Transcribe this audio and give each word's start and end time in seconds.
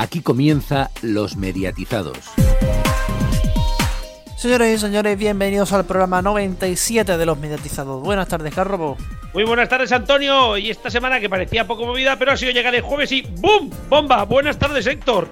Aquí 0.00 0.22
comienza 0.22 0.90
Los 1.02 1.36
Mediatizados. 1.36 2.16
Señores 4.34 4.74
y 4.74 4.78
señores, 4.78 5.18
bienvenidos 5.18 5.74
al 5.74 5.84
programa 5.84 6.22
97 6.22 7.18
de 7.18 7.26
Los 7.26 7.36
Mediatizados. 7.36 8.02
Buenas 8.02 8.26
tardes, 8.26 8.54
Carrobo. 8.54 8.96
Muy 9.34 9.44
buenas 9.44 9.68
tardes, 9.68 9.92
Antonio. 9.92 10.56
Y 10.56 10.70
esta 10.70 10.88
semana 10.88 11.20
que 11.20 11.28
parecía 11.28 11.66
poco 11.66 11.84
movida, 11.84 12.18
pero 12.18 12.32
ha 12.32 12.38
sido 12.38 12.50
llegar 12.50 12.74
el 12.74 12.80
jueves 12.80 13.12
y 13.12 13.20
¡boom! 13.20 13.70
¡Bomba! 13.90 14.24
Buenas 14.24 14.58
tardes, 14.58 14.86
Héctor. 14.86 15.28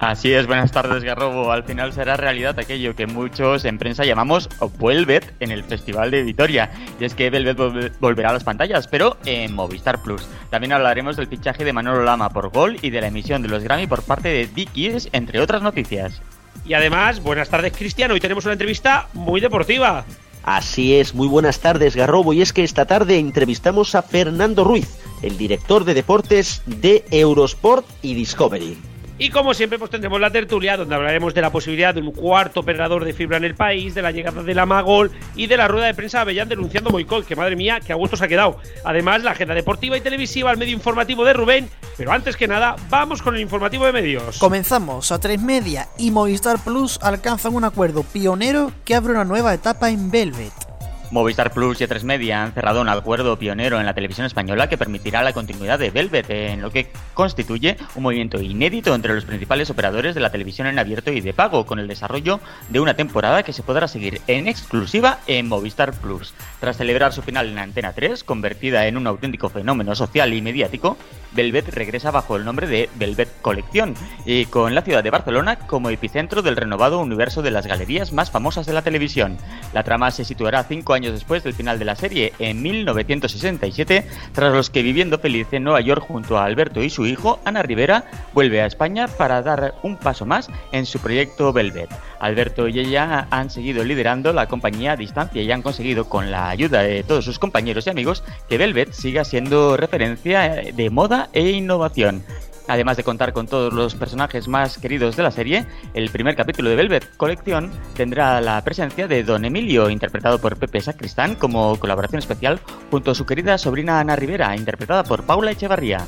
Así 0.00 0.32
es, 0.32 0.46
buenas 0.46 0.70
tardes 0.70 1.02
Garrobo. 1.02 1.50
Al 1.50 1.64
final 1.64 1.92
será 1.92 2.16
realidad 2.16 2.56
aquello 2.56 2.94
que 2.94 3.08
muchos 3.08 3.64
en 3.64 3.78
prensa 3.78 4.04
llamamos 4.04 4.48
Velvet 4.78 5.34
en 5.40 5.50
el 5.50 5.64
Festival 5.64 6.12
de 6.12 6.22
Vitoria. 6.22 6.70
Y 7.00 7.04
es 7.04 7.14
que 7.14 7.30
Velvet 7.30 7.98
volverá 7.98 8.30
a 8.30 8.32
las 8.32 8.44
pantallas, 8.44 8.86
pero 8.86 9.16
en 9.24 9.52
Movistar 9.52 10.00
Plus. 10.00 10.22
También 10.50 10.72
hablaremos 10.72 11.16
del 11.16 11.26
fichaje 11.26 11.64
de 11.64 11.72
Manolo 11.72 12.04
Lama 12.04 12.30
por 12.30 12.50
Gol 12.50 12.76
y 12.80 12.90
de 12.90 13.00
la 13.00 13.08
emisión 13.08 13.42
de 13.42 13.48
los 13.48 13.64
Grammy 13.64 13.88
por 13.88 14.04
parte 14.04 14.28
de 14.28 14.46
Dickies, 14.46 15.08
entre 15.12 15.40
otras 15.40 15.62
noticias. 15.62 16.22
Y 16.64 16.74
además, 16.74 17.20
buenas 17.20 17.48
tardes 17.48 17.76
Cristiano. 17.76 18.14
Hoy 18.14 18.20
tenemos 18.20 18.44
una 18.44 18.52
entrevista 18.52 19.08
muy 19.14 19.40
deportiva. 19.40 20.04
Así 20.44 20.94
es, 20.94 21.12
muy 21.12 21.26
buenas 21.26 21.58
tardes 21.58 21.96
Garrobo. 21.96 22.32
Y 22.32 22.40
es 22.40 22.52
que 22.52 22.62
esta 22.62 22.86
tarde 22.86 23.18
entrevistamos 23.18 23.96
a 23.96 24.02
Fernando 24.02 24.62
Ruiz, 24.62 24.96
el 25.22 25.36
director 25.36 25.84
de 25.84 25.94
deportes 25.94 26.62
de 26.66 27.04
Eurosport 27.10 27.84
y 28.00 28.14
Discovery. 28.14 28.78
Y 29.20 29.30
como 29.30 29.52
siempre, 29.52 29.78
pues 29.80 29.90
tendremos 29.90 30.20
la 30.20 30.30
tertulia 30.30 30.76
donde 30.76 30.94
hablaremos 30.94 31.34
de 31.34 31.42
la 31.42 31.50
posibilidad 31.50 31.92
de 31.92 32.00
un 32.00 32.12
cuarto 32.12 32.60
operador 32.60 33.04
de 33.04 33.12
fibra 33.12 33.36
en 33.36 33.44
el 33.44 33.56
país, 33.56 33.94
de 33.94 34.02
la 34.02 34.12
llegada 34.12 34.44
de 34.44 34.54
la 34.54 34.64
Magol 34.64 35.10
y 35.34 35.48
de 35.48 35.56
la 35.56 35.66
rueda 35.66 35.86
de 35.86 35.94
prensa 35.94 36.18
de 36.18 36.22
Avellán 36.22 36.48
denunciando 36.48 36.90
Moicol, 36.90 37.26
que 37.26 37.34
madre 37.34 37.56
mía, 37.56 37.80
que 37.80 37.92
a 37.92 37.96
gusto 37.96 38.16
se 38.16 38.24
ha 38.24 38.28
quedado. 38.28 38.58
Además, 38.84 39.24
la 39.24 39.32
agenda 39.32 39.54
deportiva 39.54 39.96
y 39.96 40.00
televisiva, 40.00 40.52
el 40.52 40.56
medio 40.56 40.72
informativo 40.72 41.24
de 41.24 41.32
Rubén. 41.32 41.68
Pero 41.96 42.12
antes 42.12 42.36
que 42.36 42.46
nada, 42.46 42.76
vamos 42.88 43.20
con 43.20 43.34
el 43.34 43.40
informativo 43.40 43.86
de 43.86 43.92
medios. 43.92 44.38
Comenzamos. 44.38 45.10
A 45.10 45.18
tres 45.18 45.40
Media 45.40 45.88
y 45.98 46.12
Movistar 46.12 46.62
Plus 46.62 47.00
alcanzan 47.02 47.56
un 47.56 47.64
acuerdo 47.64 48.04
pionero 48.04 48.70
que 48.84 48.94
abre 48.94 49.12
una 49.12 49.24
nueva 49.24 49.52
etapa 49.52 49.90
en 49.90 50.10
Velvet. 50.12 50.67
Movistar 51.10 51.52
Plus 51.52 51.80
y 51.80 51.84
A3 51.84 52.02
Media 52.02 52.42
han 52.42 52.52
cerrado 52.52 52.82
un 52.82 52.88
acuerdo 52.88 53.38
pionero 53.38 53.80
en 53.80 53.86
la 53.86 53.94
televisión 53.94 54.26
española 54.26 54.68
que 54.68 54.76
permitirá 54.76 55.22
la 55.22 55.32
continuidad 55.32 55.78
de 55.78 55.90
Velvet, 55.90 56.28
en 56.28 56.60
lo 56.60 56.70
que 56.70 56.90
constituye 57.14 57.78
un 57.94 58.02
movimiento 58.02 58.42
inédito 58.42 58.94
entre 58.94 59.14
los 59.14 59.24
principales 59.24 59.70
operadores 59.70 60.14
de 60.14 60.20
la 60.20 60.30
televisión 60.30 60.66
en 60.66 60.78
abierto 60.78 61.10
y 61.10 61.22
de 61.22 61.32
pago, 61.32 61.64
con 61.64 61.78
el 61.78 61.88
desarrollo 61.88 62.40
de 62.68 62.80
una 62.80 62.94
temporada 62.94 63.42
que 63.42 63.54
se 63.54 63.62
podrá 63.62 63.88
seguir 63.88 64.20
en 64.26 64.48
exclusiva 64.48 65.20
en 65.26 65.48
Movistar 65.48 65.94
Plus. 65.94 66.34
Tras 66.60 66.76
celebrar 66.76 67.14
su 67.14 67.22
final 67.22 67.48
en 67.48 67.58
Antena 67.58 67.92
3, 67.92 68.22
convertida 68.22 68.86
en 68.86 68.98
un 68.98 69.06
auténtico 69.06 69.48
fenómeno 69.48 69.94
social 69.94 70.34
y 70.34 70.42
mediático, 70.42 70.98
Velvet 71.32 71.68
regresa 71.74 72.10
bajo 72.10 72.36
el 72.36 72.44
nombre 72.44 72.66
de 72.66 72.88
Velvet 72.96 73.28
Colección 73.42 73.94
y 74.24 74.46
con 74.46 74.74
la 74.74 74.82
ciudad 74.82 75.04
de 75.04 75.10
Barcelona 75.10 75.58
como 75.58 75.90
epicentro 75.90 76.42
del 76.42 76.56
renovado 76.56 77.00
universo 77.00 77.42
de 77.42 77.50
las 77.50 77.66
galerías 77.66 78.12
más 78.12 78.30
famosas 78.30 78.66
de 78.66 78.72
la 78.72 78.82
televisión. 78.82 79.36
La 79.72 79.84
trama 79.84 80.10
se 80.10 80.24
situará 80.24 80.64
cinco 80.64 80.94
años 80.94 80.97
después 81.00 81.44
del 81.44 81.54
final 81.54 81.78
de 81.78 81.84
la 81.84 81.96
serie, 81.96 82.32
en 82.38 82.62
1967, 82.62 84.04
tras 84.32 84.52
los 84.52 84.70
que 84.70 84.82
viviendo 84.82 85.18
feliz 85.18 85.46
en 85.52 85.64
Nueva 85.64 85.80
York 85.80 86.04
junto 86.06 86.38
a 86.38 86.44
Alberto 86.44 86.82
y 86.82 86.90
su 86.90 87.06
hijo, 87.06 87.38
Ana 87.44 87.62
Rivera, 87.62 88.04
vuelve 88.34 88.60
a 88.60 88.66
España 88.66 89.06
para 89.08 89.42
dar 89.42 89.74
un 89.82 89.96
paso 89.96 90.26
más 90.26 90.50
en 90.72 90.86
su 90.86 90.98
proyecto 90.98 91.52
Velvet. 91.52 91.90
Alberto 92.20 92.68
y 92.68 92.80
ella 92.80 93.28
han 93.30 93.50
seguido 93.50 93.84
liderando 93.84 94.32
la 94.32 94.46
compañía 94.46 94.92
a 94.92 94.96
distancia 94.96 95.42
y 95.42 95.52
han 95.52 95.62
conseguido 95.62 96.08
con 96.08 96.30
la 96.30 96.48
ayuda 96.48 96.82
de 96.82 97.04
todos 97.04 97.24
sus 97.24 97.38
compañeros 97.38 97.86
y 97.86 97.90
amigos 97.90 98.24
que 98.48 98.58
Velvet 98.58 98.92
siga 98.92 99.24
siendo 99.24 99.76
referencia 99.76 100.62
de 100.74 100.90
moda 100.90 101.28
e 101.32 101.50
innovación. 101.50 102.24
Además 102.68 102.98
de 102.98 103.04
contar 103.04 103.32
con 103.32 103.46
todos 103.46 103.72
los 103.72 103.94
personajes 103.94 104.46
más 104.46 104.78
queridos 104.78 105.16
de 105.16 105.22
la 105.22 105.30
serie, 105.30 105.66
el 105.94 106.10
primer 106.10 106.36
capítulo 106.36 106.68
de 106.68 106.76
Velvet 106.76 107.16
Colección 107.16 107.72
tendrá 107.96 108.40
la 108.40 108.62
presencia 108.62 109.08
de 109.08 109.24
Don 109.24 109.44
Emilio, 109.44 109.90
interpretado 109.90 110.38
por 110.38 110.56
Pepe 110.56 110.80
Sacristán, 110.80 111.34
como 111.34 111.78
colaboración 111.78 112.18
especial 112.18 112.60
junto 112.90 113.10
a 113.10 113.14
su 113.14 113.24
querida 113.26 113.58
sobrina 113.58 114.00
Ana 114.00 114.16
Rivera, 114.16 114.54
interpretada 114.54 115.02
por 115.02 115.24
Paula 115.24 115.50
Echevarría. 115.50 116.06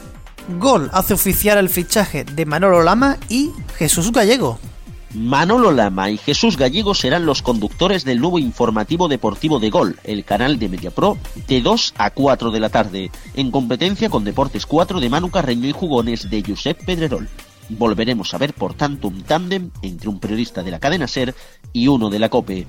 Gol 0.59 0.91
hace 0.93 1.15
oficial 1.15 1.59
el 1.59 1.69
fichaje 1.69 2.25
de 2.25 2.47
Manolo 2.47 2.82
Lama 2.82 3.16
y 3.28 3.50
Jesús 3.76 4.12
Gallego. 4.12 4.59
Manolo 5.15 5.72
Lama 5.72 6.10
y 6.10 6.19
Jesús 6.19 6.56
Gallego 6.56 6.94
serán 6.94 7.26
los 7.26 7.43
conductores 7.43 8.04
del 8.04 8.21
nuevo 8.21 8.38
informativo 8.38 9.09
deportivo 9.09 9.59
de 9.59 9.69
Gol, 9.69 9.98
el 10.04 10.25
canal 10.25 10.59
de 10.60 10.69
MediaPro, 10.69 11.19
de 11.48 11.60
2 11.60 11.94
a 11.98 12.10
4 12.10 12.53
de 12.53 12.60
la 12.60 12.69
tarde, 12.69 13.10
en 13.34 13.50
competencia 13.50 14.09
con 14.09 14.22
Deportes 14.22 14.66
4 14.66 15.00
de 15.00 15.10
Manu 15.10 15.31
Carreño 15.31 15.69
y 15.69 15.72
Jugones 15.72 16.31
de 16.31 16.44
Josep 16.47 16.84
Pedrerol. 16.84 17.28
Volveremos 17.70 18.34
a 18.34 18.38
ver, 18.38 18.54
por 18.54 18.75
tanto, 18.75 19.09
un 19.09 19.22
tándem 19.22 19.70
entre 19.82 20.09
un 20.09 20.20
periodista 20.20 20.62
de 20.62 20.70
la 20.70 20.78
cadena 20.78 21.09
SER 21.09 21.34
y 21.72 21.88
uno 21.88 22.09
de 22.09 22.19
la 22.20 22.28
COPE. 22.28 22.66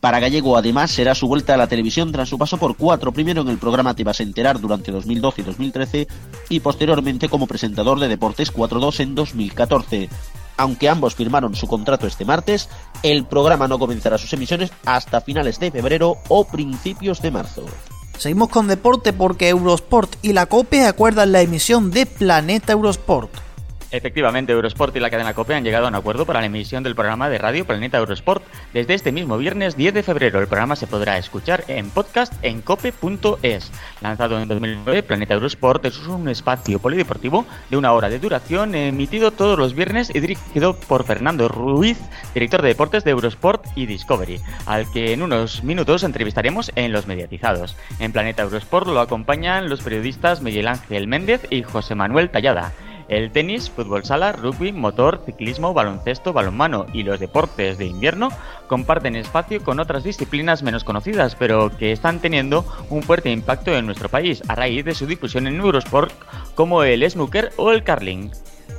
Para 0.00 0.20
Gallego, 0.20 0.56
además, 0.56 0.90
será 0.90 1.14
su 1.14 1.26
vuelta 1.26 1.54
a 1.54 1.56
la 1.58 1.66
televisión 1.66 2.10
tras 2.10 2.28
su 2.28 2.38
paso 2.38 2.56
por 2.56 2.76
cuatro, 2.76 3.12
primero 3.12 3.42
en 3.42 3.48
el 3.48 3.58
programa 3.58 3.94
Te 3.94 4.04
vas 4.04 4.20
a 4.20 4.22
enterar 4.22 4.60
durante 4.60 4.92
2012 4.92 5.40
y 5.42 5.44
2013 5.44 6.08
y 6.48 6.60
posteriormente 6.60 7.28
como 7.28 7.46
presentador 7.46 8.00
de 8.00 8.08
Deportes 8.08 8.52
4.2 8.52 9.00
en 9.00 9.14
2014. 9.14 10.08
Aunque 10.56 10.88
ambos 10.88 11.14
firmaron 11.14 11.54
su 11.54 11.66
contrato 11.66 12.06
este 12.06 12.24
martes, 12.24 12.68
el 13.02 13.24
programa 13.24 13.68
no 13.68 13.78
comenzará 13.78 14.18
sus 14.18 14.32
emisiones 14.32 14.72
hasta 14.84 15.20
finales 15.20 15.60
de 15.60 15.70
febrero 15.70 16.16
o 16.28 16.44
principios 16.44 17.20
de 17.20 17.30
marzo. 17.30 17.64
Seguimos 18.18 18.48
con 18.48 18.66
deporte 18.66 19.12
porque 19.12 19.48
Eurosport 19.48 20.16
y 20.22 20.32
la 20.32 20.46
COPE 20.46 20.86
acuerdan 20.86 21.32
la 21.32 21.42
emisión 21.42 21.90
de 21.90 22.06
Planeta 22.06 22.72
Eurosport. 22.72 23.45
Efectivamente, 23.90 24.52
Eurosport 24.52 24.94
y 24.96 25.00
la 25.00 25.10
cadena 25.10 25.34
COPE 25.34 25.54
han 25.54 25.64
llegado 25.64 25.86
a 25.86 25.88
un 25.88 25.94
acuerdo 25.94 26.26
para 26.26 26.40
la 26.40 26.46
emisión 26.46 26.82
del 26.82 26.96
programa 26.96 27.28
de 27.28 27.38
radio 27.38 27.64
Planeta 27.64 27.98
Eurosport. 27.98 28.42
Desde 28.72 28.94
este 28.94 29.12
mismo 29.12 29.38
viernes 29.38 29.76
10 29.76 29.94
de 29.94 30.02
febrero, 30.02 30.40
el 30.40 30.48
programa 30.48 30.74
se 30.74 30.86
podrá 30.86 31.18
escuchar 31.18 31.64
en 31.68 31.90
podcast 31.90 32.32
en 32.42 32.62
cope.es. 32.62 33.70
Lanzado 34.00 34.40
en 34.40 34.48
2009, 34.48 35.02
Planeta 35.04 35.34
Eurosport 35.34 35.84
es 35.84 35.98
un 36.06 36.28
espacio 36.28 36.80
polideportivo 36.80 37.46
de 37.70 37.76
una 37.76 37.92
hora 37.92 38.08
de 38.08 38.18
duración, 38.18 38.74
emitido 38.74 39.30
todos 39.30 39.58
los 39.58 39.74
viernes 39.74 40.12
y 40.14 40.20
dirigido 40.20 40.74
por 40.76 41.04
Fernando 41.04 41.48
Ruiz, 41.48 41.98
director 42.34 42.62
de 42.62 42.68
deportes 42.68 43.04
de 43.04 43.12
Eurosport 43.12 43.64
y 43.76 43.86
Discovery, 43.86 44.40
al 44.66 44.90
que 44.90 45.12
en 45.12 45.22
unos 45.22 45.62
minutos 45.62 46.02
entrevistaremos 46.02 46.72
en 46.74 46.92
Los 46.92 47.06
Mediatizados. 47.06 47.76
En 48.00 48.12
Planeta 48.12 48.42
Eurosport 48.42 48.88
lo 48.88 49.00
acompañan 49.00 49.68
los 49.68 49.82
periodistas 49.82 50.42
Miguel 50.42 50.68
Ángel 50.68 51.06
Méndez 51.06 51.46
y 51.50 51.62
José 51.62 51.94
Manuel 51.94 52.30
Tallada. 52.30 52.72
El 53.08 53.30
tenis, 53.30 53.70
fútbol 53.70 54.04
sala, 54.04 54.32
rugby, 54.32 54.72
motor, 54.72 55.22
ciclismo, 55.24 55.72
baloncesto, 55.72 56.32
balonmano 56.32 56.86
y 56.92 57.04
los 57.04 57.20
deportes 57.20 57.78
de 57.78 57.86
invierno 57.86 58.30
comparten 58.66 59.14
espacio 59.14 59.62
con 59.62 59.78
otras 59.78 60.02
disciplinas 60.02 60.62
menos 60.62 60.82
conocidas, 60.82 61.36
pero 61.36 61.70
que 61.76 61.92
están 61.92 62.18
teniendo 62.18 62.64
un 62.90 63.02
fuerte 63.02 63.30
impacto 63.30 63.72
en 63.76 63.86
nuestro 63.86 64.08
país 64.08 64.42
a 64.48 64.56
raíz 64.56 64.84
de 64.84 64.94
su 64.94 65.06
difusión 65.06 65.46
en 65.46 65.60
Eurosport, 65.60 66.12
como 66.54 66.82
el 66.82 67.08
snooker 67.08 67.52
o 67.56 67.70
el 67.70 67.84
curling. 67.84 68.30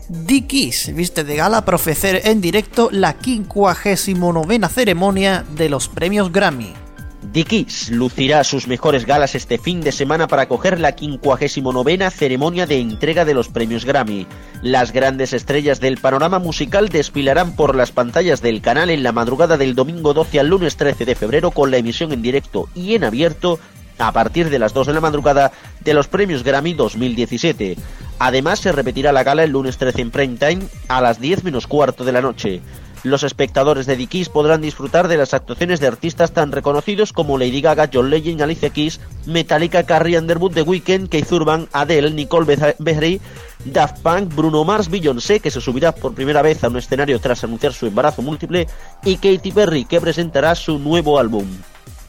Dickies 0.09 0.93
viste 0.95 1.23
de 1.23 1.35
gala 1.35 1.65
para 1.65 1.75
ofrecer 1.75 2.21
en 2.25 2.41
directo 2.41 2.89
la 2.91 3.13
59 3.13 4.69
ceremonia 4.69 5.45
de 5.55 5.69
los 5.69 5.87
premios 5.89 6.31
Grammy. 6.31 6.86
Dickies 7.21 7.89
lucirá 7.89 8.43
sus 8.43 8.67
mejores 8.67 9.05
galas 9.05 9.33
este 9.33 9.57
fin 9.57 9.81
de 9.81 9.91
semana 9.91 10.27
para 10.27 10.43
acoger 10.43 10.79
la 10.79 10.93
59 10.93 12.11
ceremonia 12.11 12.67
de 12.67 12.79
entrega 12.79 13.25
de 13.25 13.33
los 13.33 13.49
premios 13.49 13.85
Grammy. 13.85 14.27
Las 14.61 14.93
grandes 14.93 15.33
estrellas 15.33 15.79
del 15.79 15.97
panorama 15.97 16.37
musical 16.39 16.89
desfilarán 16.89 17.55
por 17.55 17.75
las 17.75 17.91
pantallas 17.91 18.41
del 18.41 18.61
canal 18.61 18.91
en 18.91 19.01
la 19.01 19.11
madrugada 19.11 19.57
del 19.57 19.73
domingo 19.73 20.13
12 20.13 20.39
al 20.39 20.47
lunes 20.47 20.77
13 20.77 21.05
de 21.05 21.15
febrero 21.15 21.51
con 21.51 21.71
la 21.71 21.77
emisión 21.77 22.11
en 22.13 22.21
directo 22.21 22.69
y 22.75 22.93
en 22.93 23.03
abierto 23.03 23.59
a 23.97 24.11
partir 24.11 24.51
de 24.51 24.59
las 24.59 24.73
2 24.73 24.87
de 24.87 24.93
la 24.93 25.01
madrugada 25.01 25.51
de 25.81 25.93
los 25.95 26.07
premios 26.07 26.43
Grammy 26.43 26.73
2017. 26.73 27.77
Además 28.19 28.59
se 28.59 28.71
repetirá 28.71 29.11
la 29.11 29.23
gala 29.23 29.43
el 29.43 29.51
lunes 29.51 29.77
13 29.77 30.01
en 30.01 30.11
prime 30.11 30.37
time 30.37 30.67
a 30.87 31.01
las 31.01 31.19
10 31.19 31.43
menos 31.43 31.65
cuarto 31.65 32.03
de 32.03 32.11
la 32.11 32.21
noche. 32.21 32.61
Los 33.03 33.23
espectadores 33.23 33.85
de 33.85 33.95
The 33.95 34.07
Kiss 34.07 34.29
podrán 34.29 34.61
disfrutar 34.61 35.07
de 35.07 35.17
las 35.17 35.33
actuaciones 35.33 35.79
de 35.79 35.87
artistas 35.87 36.31
tan 36.31 36.51
reconocidos 36.51 37.13
como 37.13 37.37
Lady 37.37 37.61
Gaga, 37.61 37.89
John 37.93 38.09
Legend, 38.09 38.41
Alicia 38.41 38.69
Keys, 38.69 38.99
Metallica, 39.25 39.83
Carrie 39.83 40.17
Underwood, 40.17 40.53
The 40.53 40.63
Weeknd, 40.63 41.09
Keith 41.09 41.31
Urban, 41.31 41.67
Adele, 41.71 42.11
Nicole 42.11 42.57
Behrey, 42.79 43.21
Daft 43.65 44.01
Punk, 44.01 44.33
Bruno 44.33 44.63
Mars, 44.63 44.89
Beyoncé, 44.89 45.39
que 45.39 45.51
se 45.51 45.61
subirá 45.61 45.93
por 45.93 46.13
primera 46.13 46.41
vez 46.41 46.63
a 46.63 46.69
un 46.69 46.77
escenario 46.77 47.19
tras 47.19 47.43
anunciar 47.43 47.73
su 47.73 47.85
embarazo 47.85 48.21
múltiple, 48.21 48.67
y 49.03 49.15
Katy 49.15 49.51
Perry, 49.51 49.85
que 49.85 50.01
presentará 50.01 50.55
su 50.55 50.79
nuevo 50.79 51.19
álbum. 51.19 51.47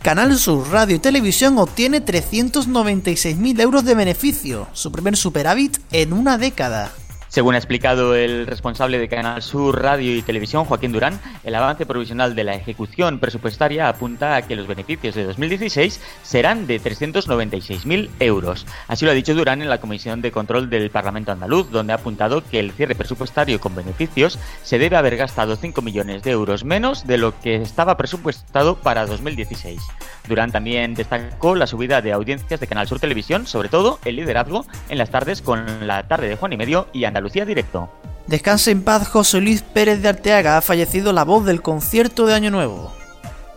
Canal 0.02 0.38
Sur 0.38 0.70
Radio 0.70 0.96
y 0.96 1.00
Televisión 1.00 1.58
obtiene 1.58 2.05
396.000 2.05 3.61
euros 3.61 3.85
de 3.85 3.94
beneficio, 3.94 4.69
su 4.73 4.93
primer 4.93 5.17
superávit 5.17 5.79
en 5.90 6.12
una 6.12 6.38
década. 6.38 6.93
Según 7.29 7.55
ha 7.55 7.59
explicado 7.59 8.15
el 8.15 8.47
responsable 8.47 8.99
de 8.99 9.07
Canal 9.07 9.43
Sur 9.43 9.83
Radio 9.83 10.17
y 10.17 10.23
Televisión, 10.23 10.65
Joaquín 10.65 10.93
Durán, 10.93 11.21
el 11.45 11.55
avance 11.55 11.85
provisional 11.85 12.35
de 12.35 12.43
la 12.43 12.55
ejecución 12.55 13.19
presupuestaria 13.19 13.89
apunta 13.89 14.35
a 14.35 14.43
que 14.43 14.57
los 14.57 14.67
beneficios 14.67 15.15
de 15.15 15.25
2016 15.25 16.01
serán 16.23 16.67
de 16.67 16.81
396.000 16.81 18.09
euros. 18.21 18.67
Así 18.89 19.05
lo 19.05 19.11
ha 19.11 19.15
dicho 19.15 19.35
Durán 19.35 19.61
en 19.61 19.69
la 19.69 19.79
Comisión 19.79 20.23
de 20.23 20.33
Control 20.33 20.71
del 20.71 20.91
Parlamento 20.91 21.31
Andaluz, 21.31 21.71
donde 21.71 21.93
ha 21.93 21.97
apuntado 21.97 22.43
que 22.43 22.61
el 22.61 22.73
cierre 22.73 22.95
presupuestario 22.95 23.61
con 23.61 23.75
beneficios 23.75 24.39
se 24.63 24.79
debe 24.79 24.97
haber 24.97 25.19
gastado 25.19 25.57
5 25.57 25.83
millones 25.83 26.23
de 26.23 26.31
euros 26.31 26.65
menos 26.65 27.07
de 27.07 27.19
lo 27.19 27.39
que 27.41 27.57
estaba 27.57 27.99
presupuestado 27.99 28.77
para 28.77 29.05
2016. 29.05 29.83
Durán 30.29 30.53
también 30.53 30.95
destacó 30.95 31.55
la 31.55 31.67
subida 31.67 32.01
de 32.01 32.13
audiencias 32.13 32.61
de 32.61 32.67
Canal 32.67 32.87
Sur 32.87 33.01
Televisión, 33.01 33.47
sobre 33.47 33.69
todo 33.69 33.99
el 34.05 34.17
liderazgo 34.17 34.65
en 34.89 34.99
las 34.99 35.11
tardes 35.11 35.43
con 35.43 35.87
la 35.87 36.07
tarde 36.07 36.29
de 36.29 36.37
Juan 36.37 36.53
y 36.53 36.57
Medio 36.57 36.89
y 36.93 37.05
Andaluz 37.05 37.29
Lucía 37.31 37.45
Directo. 37.45 37.91
Descanse 38.27 38.71
en 38.71 38.83
paz 38.83 39.09
José 39.09 39.41
Luis 39.41 39.63
Pérez 39.63 40.03
de 40.03 40.09
Arteaga, 40.09 40.59
ha 40.59 40.63
fallecido 40.63 41.13
la 41.13 41.25
voz 41.25 41.45
del 41.45 41.63
concierto 41.63 42.27
de 42.27 42.35
Año 42.35 42.51
Nuevo. 42.51 42.93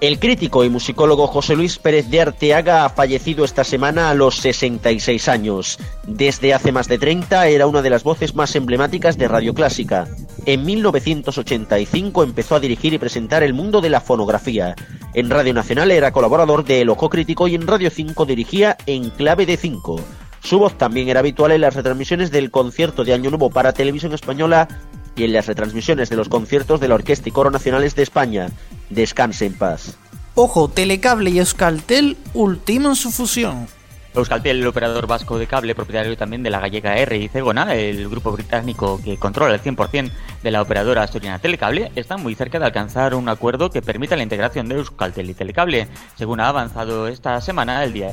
El 0.01 0.17
crítico 0.17 0.63
y 0.63 0.69
musicólogo 0.69 1.27
José 1.27 1.55
Luis 1.55 1.77
Pérez 1.77 2.09
de 2.09 2.21
Arteaga 2.21 2.85
ha 2.85 2.89
fallecido 2.89 3.45
esta 3.45 3.63
semana 3.63 4.09
a 4.09 4.15
los 4.15 4.37
66 4.37 5.27
años. 5.27 5.77
Desde 6.07 6.55
hace 6.55 6.71
más 6.71 6.87
de 6.87 6.97
30 6.97 7.47
era 7.47 7.67
una 7.67 7.83
de 7.83 7.91
las 7.91 8.03
voces 8.03 8.33
más 8.33 8.55
emblemáticas 8.55 9.19
de 9.19 9.27
Radio 9.27 9.53
Clásica. 9.53 10.07
En 10.45 10.65
1985 10.65 12.23
empezó 12.23 12.55
a 12.55 12.59
dirigir 12.59 12.93
y 12.93 12.97
presentar 12.97 13.43
El 13.43 13.53
Mundo 13.53 13.79
de 13.79 13.91
la 13.91 14.01
Fonografía. 14.01 14.75
En 15.13 15.29
Radio 15.29 15.53
Nacional 15.53 15.91
era 15.91 16.11
colaborador 16.11 16.65
de 16.65 16.81
El 16.81 16.89
Ojo 16.89 17.09
Crítico 17.09 17.47
y 17.47 17.53
en 17.53 17.67
Radio 17.67 17.91
5 17.91 18.25
dirigía 18.25 18.75
En 18.87 19.11
Clave 19.11 19.45
de 19.45 19.57
5. 19.57 20.01
Su 20.43 20.57
voz 20.57 20.77
también 20.79 21.09
era 21.09 21.19
habitual 21.19 21.51
en 21.51 21.61
las 21.61 21.75
retransmisiones 21.75 22.31
del 22.31 22.49
concierto 22.49 23.03
de 23.03 23.13
Año 23.13 23.29
Nuevo 23.29 23.51
para 23.51 23.73
Televisión 23.73 24.13
Española 24.13 24.67
y 25.15 25.25
en 25.25 25.33
las 25.33 25.45
retransmisiones 25.45 26.09
de 26.09 26.15
los 26.15 26.27
conciertos 26.27 26.79
de 26.79 26.87
la 26.87 26.95
Orquesta 26.95 27.29
y 27.29 27.31
Coro 27.31 27.51
Nacionales 27.51 27.93
de 27.93 28.01
España. 28.01 28.49
Descanse 28.89 29.45
en 29.45 29.53
paz. 29.53 29.95
Ojo, 30.33 30.69
Telecable 30.69 31.29
y 31.29 31.37
Euskaltel 31.37 32.17
ultiman 32.33 32.95
su 32.95 33.11
fusión. 33.11 33.67
Euskaltel, 34.13 34.59
el 34.59 34.67
operador 34.67 35.07
vasco 35.07 35.39
de 35.39 35.47
cable, 35.47 35.73
propietario 35.73 36.17
también 36.17 36.43
de 36.43 36.49
la 36.49 36.59
gallega 36.59 36.97
R 36.97 37.17
y 37.17 37.27
Cegona, 37.29 37.73
el 37.75 38.09
grupo 38.09 38.31
británico 38.31 38.99
que 39.03 39.17
controla 39.17 39.53
el 39.53 39.61
100% 39.61 40.11
de 40.43 40.51
la 40.51 40.61
operadora 40.61 41.03
asturiana 41.03 41.39
Telecable, 41.39 41.91
está 41.95 42.17
muy 42.17 42.35
cerca 42.35 42.59
de 42.59 42.65
alcanzar 42.65 43.15
un 43.15 43.29
acuerdo 43.29 43.69
que 43.69 43.81
permita 43.81 44.17
la 44.17 44.23
integración 44.23 44.67
de 44.67 44.75
Euskaltel 44.75 45.29
y 45.29 45.33
Telecable, 45.33 45.87
según 46.15 46.41
ha 46.41 46.49
avanzado 46.49 47.07
esta 47.07 47.39
semana 47.39 47.83
el 47.83 47.93
día 47.93 48.11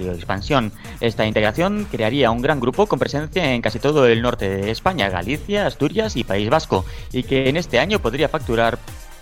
expansión. 0.00 0.72
Esta 1.00 1.26
integración 1.26 1.86
crearía 1.90 2.30
un 2.30 2.42
gran 2.42 2.60
grupo 2.60 2.86
con 2.86 2.98
presencia 2.98 3.52
en 3.52 3.62
casi 3.62 3.78
todo 3.78 4.06
el 4.06 4.22
norte 4.22 4.48
de 4.48 4.70
España, 4.70 5.08
Galicia, 5.08 5.66
Asturias 5.66 6.16
y 6.16 6.24
País 6.24 6.48
Vasco, 6.48 6.84
y 7.12 7.22
que 7.24 7.48
en 7.48 7.56
este 7.56 7.78
año 7.78 7.98
podría 7.98 8.28
facturar 8.28 8.78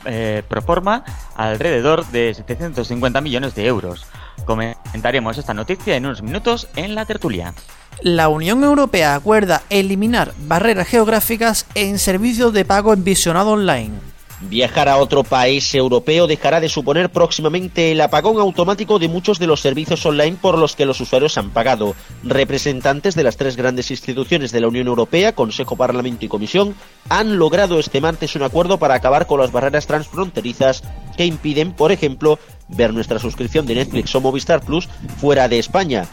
eh, 0.06 0.42
pro 0.48 0.62
forma 0.62 1.04
alrededor 1.34 2.06
de 2.06 2.32
750 2.34 3.20
millones 3.20 3.54
de 3.54 3.66
euros. 3.66 4.06
Comentaremos 4.44 5.38
esta 5.38 5.54
noticia 5.54 5.96
en 5.96 6.06
unos 6.06 6.22
minutos 6.22 6.68
en 6.76 6.94
la 6.94 7.06
tertulia. 7.06 7.54
La 8.02 8.28
Unión 8.28 8.64
Europea 8.64 9.14
acuerda 9.14 9.62
eliminar 9.68 10.32
barreras 10.46 10.88
geográficas 10.88 11.66
en 11.74 11.98
servicios 11.98 12.52
de 12.52 12.64
pago 12.64 12.92
en 12.92 13.04
visionado 13.04 13.50
online. 13.52 14.09
Viajar 14.42 14.88
a 14.88 14.96
otro 14.96 15.22
país 15.22 15.74
europeo 15.74 16.26
dejará 16.26 16.60
de 16.60 16.70
suponer 16.70 17.10
próximamente 17.10 17.92
el 17.92 18.00
apagón 18.00 18.40
automático 18.40 18.98
de 18.98 19.08
muchos 19.08 19.38
de 19.38 19.46
los 19.46 19.60
servicios 19.60 20.04
online 20.06 20.38
por 20.40 20.56
los 20.56 20.74
que 20.74 20.86
los 20.86 20.98
usuarios 20.98 21.36
han 21.36 21.50
pagado. 21.50 21.94
Representantes 22.24 23.14
de 23.14 23.22
las 23.22 23.36
tres 23.36 23.56
grandes 23.56 23.90
instituciones 23.90 24.50
de 24.50 24.62
la 24.62 24.68
Unión 24.68 24.86
Europea, 24.86 25.34
Consejo, 25.34 25.76
Parlamento 25.76 26.24
y 26.24 26.28
Comisión, 26.28 26.74
han 27.10 27.38
logrado 27.38 27.78
este 27.78 28.00
martes 28.00 28.34
un 28.34 28.42
acuerdo 28.42 28.78
para 28.78 28.94
acabar 28.94 29.26
con 29.26 29.40
las 29.40 29.52
barreras 29.52 29.86
transfronterizas 29.86 30.84
que 31.18 31.26
impiden, 31.26 31.72
por 31.72 31.92
ejemplo, 31.92 32.38
ver 32.68 32.94
nuestra 32.94 33.18
suscripción 33.18 33.66
de 33.66 33.74
Netflix 33.74 34.14
o 34.14 34.22
Movistar 34.22 34.62
Plus 34.62 34.88
fuera 35.18 35.48
de 35.48 35.58
España. 35.58 36.06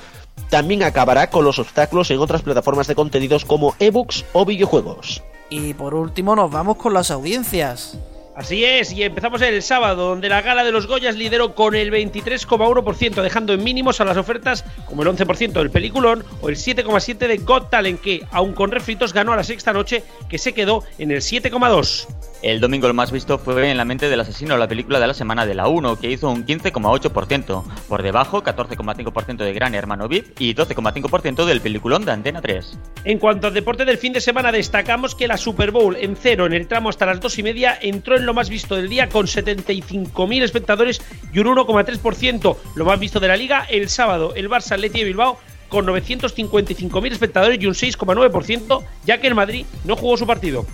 También 0.49 0.83
acabará 0.83 1.29
con 1.29 1.45
los 1.45 1.59
obstáculos 1.59 2.11
en 2.11 2.19
otras 2.19 2.41
plataformas 2.41 2.87
de 2.87 2.95
contenidos 2.95 3.45
como 3.45 3.73
ebooks 3.79 4.25
o 4.33 4.45
videojuegos. 4.45 5.23
Y 5.49 5.73
por 5.75 5.95
último 5.95 6.35
nos 6.35 6.51
vamos 6.51 6.75
con 6.75 6.93
las 6.93 7.09
audiencias. 7.09 7.97
Así 8.37 8.63
es, 8.63 8.91
y 8.91 9.01
empezamos 9.01 9.41
el 9.41 9.63
sábado, 9.63 10.09
donde 10.09 10.29
la 10.29 10.43
gala 10.43 10.63
de 10.63 10.71
los 10.71 10.85
Goyas 10.85 11.15
lideró 11.15 11.55
con 11.55 11.73
el 11.73 11.91
23,1%, 11.91 13.23
dejando 13.23 13.53
en 13.53 13.63
mínimos 13.63 13.99
a 13.99 14.05
las 14.05 14.15
ofertas 14.15 14.63
como 14.85 15.01
el 15.01 15.07
11% 15.07 15.53
del 15.53 15.71
peliculón 15.71 16.23
o 16.41 16.49
el 16.49 16.55
7,7% 16.55 17.17
de 17.17 17.37
Got 17.39 17.71
Talent, 17.71 17.99
que, 17.99 18.27
aun 18.29 18.53
con 18.53 18.69
refritos, 18.69 19.11
ganó 19.11 19.33
a 19.33 19.37
la 19.37 19.43
sexta 19.43 19.73
noche, 19.73 20.03
que 20.29 20.37
se 20.37 20.53
quedó 20.53 20.83
en 20.99 21.09
el 21.09 21.21
7,2%. 21.21 22.05
El 22.43 22.59
domingo 22.59 22.87
lo 22.87 22.93
más 22.93 23.11
visto 23.11 23.39
fue 23.39 23.71
en 23.71 23.77
La 23.77 23.85
mente 23.85 24.09
del 24.09 24.19
asesino, 24.19 24.57
la 24.57 24.67
película 24.67 24.99
de 24.99 25.07
la 25.07 25.15
semana 25.15 25.47
de 25.47 25.55
la 25.55 25.67
1, 25.67 25.99
que 25.99 26.11
hizo 26.11 26.29
un 26.29 26.45
15,8%. 26.45 27.63
Por 27.89 28.03
debajo, 28.03 28.43
14,5% 28.43 29.37
de 29.37 29.53
Gran 29.53 29.73
Hermano 29.73 30.07
VIP 30.07 30.39
y 30.39 30.53
12,5% 30.53 31.45
del 31.45 31.61
peliculón 31.61 32.05
de 32.05 32.11
Antena 32.11 32.39
3. 32.39 32.77
En 33.05 33.17
cuanto 33.17 33.47
al 33.47 33.55
deporte 33.55 33.85
del 33.85 33.97
fin 33.97 34.13
de 34.13 34.21
semana, 34.21 34.51
destacamos 34.51 35.15
que 35.15 35.27
la 35.27 35.37
Super 35.37 35.71
Bowl 35.71 35.95
en 35.95 36.15
cero 36.15 36.45
en 36.45 36.53
el 36.53 36.67
tramo 36.67 36.89
hasta 36.89 37.07
las 37.07 37.19
2 37.19 37.39
y 37.39 37.43
media 37.43 37.77
entró 37.81 38.15
en 38.15 38.27
lo 38.27 38.35
más 38.35 38.49
visto 38.49 38.75
del 38.75 38.87
día 38.87 39.09
con 39.09 39.25
75.000 39.25 40.43
espectadores 40.43 41.01
y 41.33 41.39
un 41.39 41.47
1,3%. 41.47 42.57
Lo 42.75 42.85
más 42.85 42.99
visto 42.99 43.19
de 43.19 43.29
la 43.29 43.37
liga 43.37 43.65
el 43.67 43.89
sábado, 43.89 44.33
el 44.35 44.47
Barça 44.47 44.73
Atleti 44.73 44.99
de 44.99 45.05
Bilbao 45.05 45.39
con 45.69 45.87
955.000 45.87 47.11
espectadores 47.11 47.59
y 47.61 47.65
un 47.65 47.73
6,9%, 47.73 48.83
ya 49.05 49.19
que 49.19 49.27
el 49.27 49.35
Madrid 49.35 49.65
no 49.85 49.95
jugó 49.95 50.17
su 50.17 50.27
partido. 50.27 50.65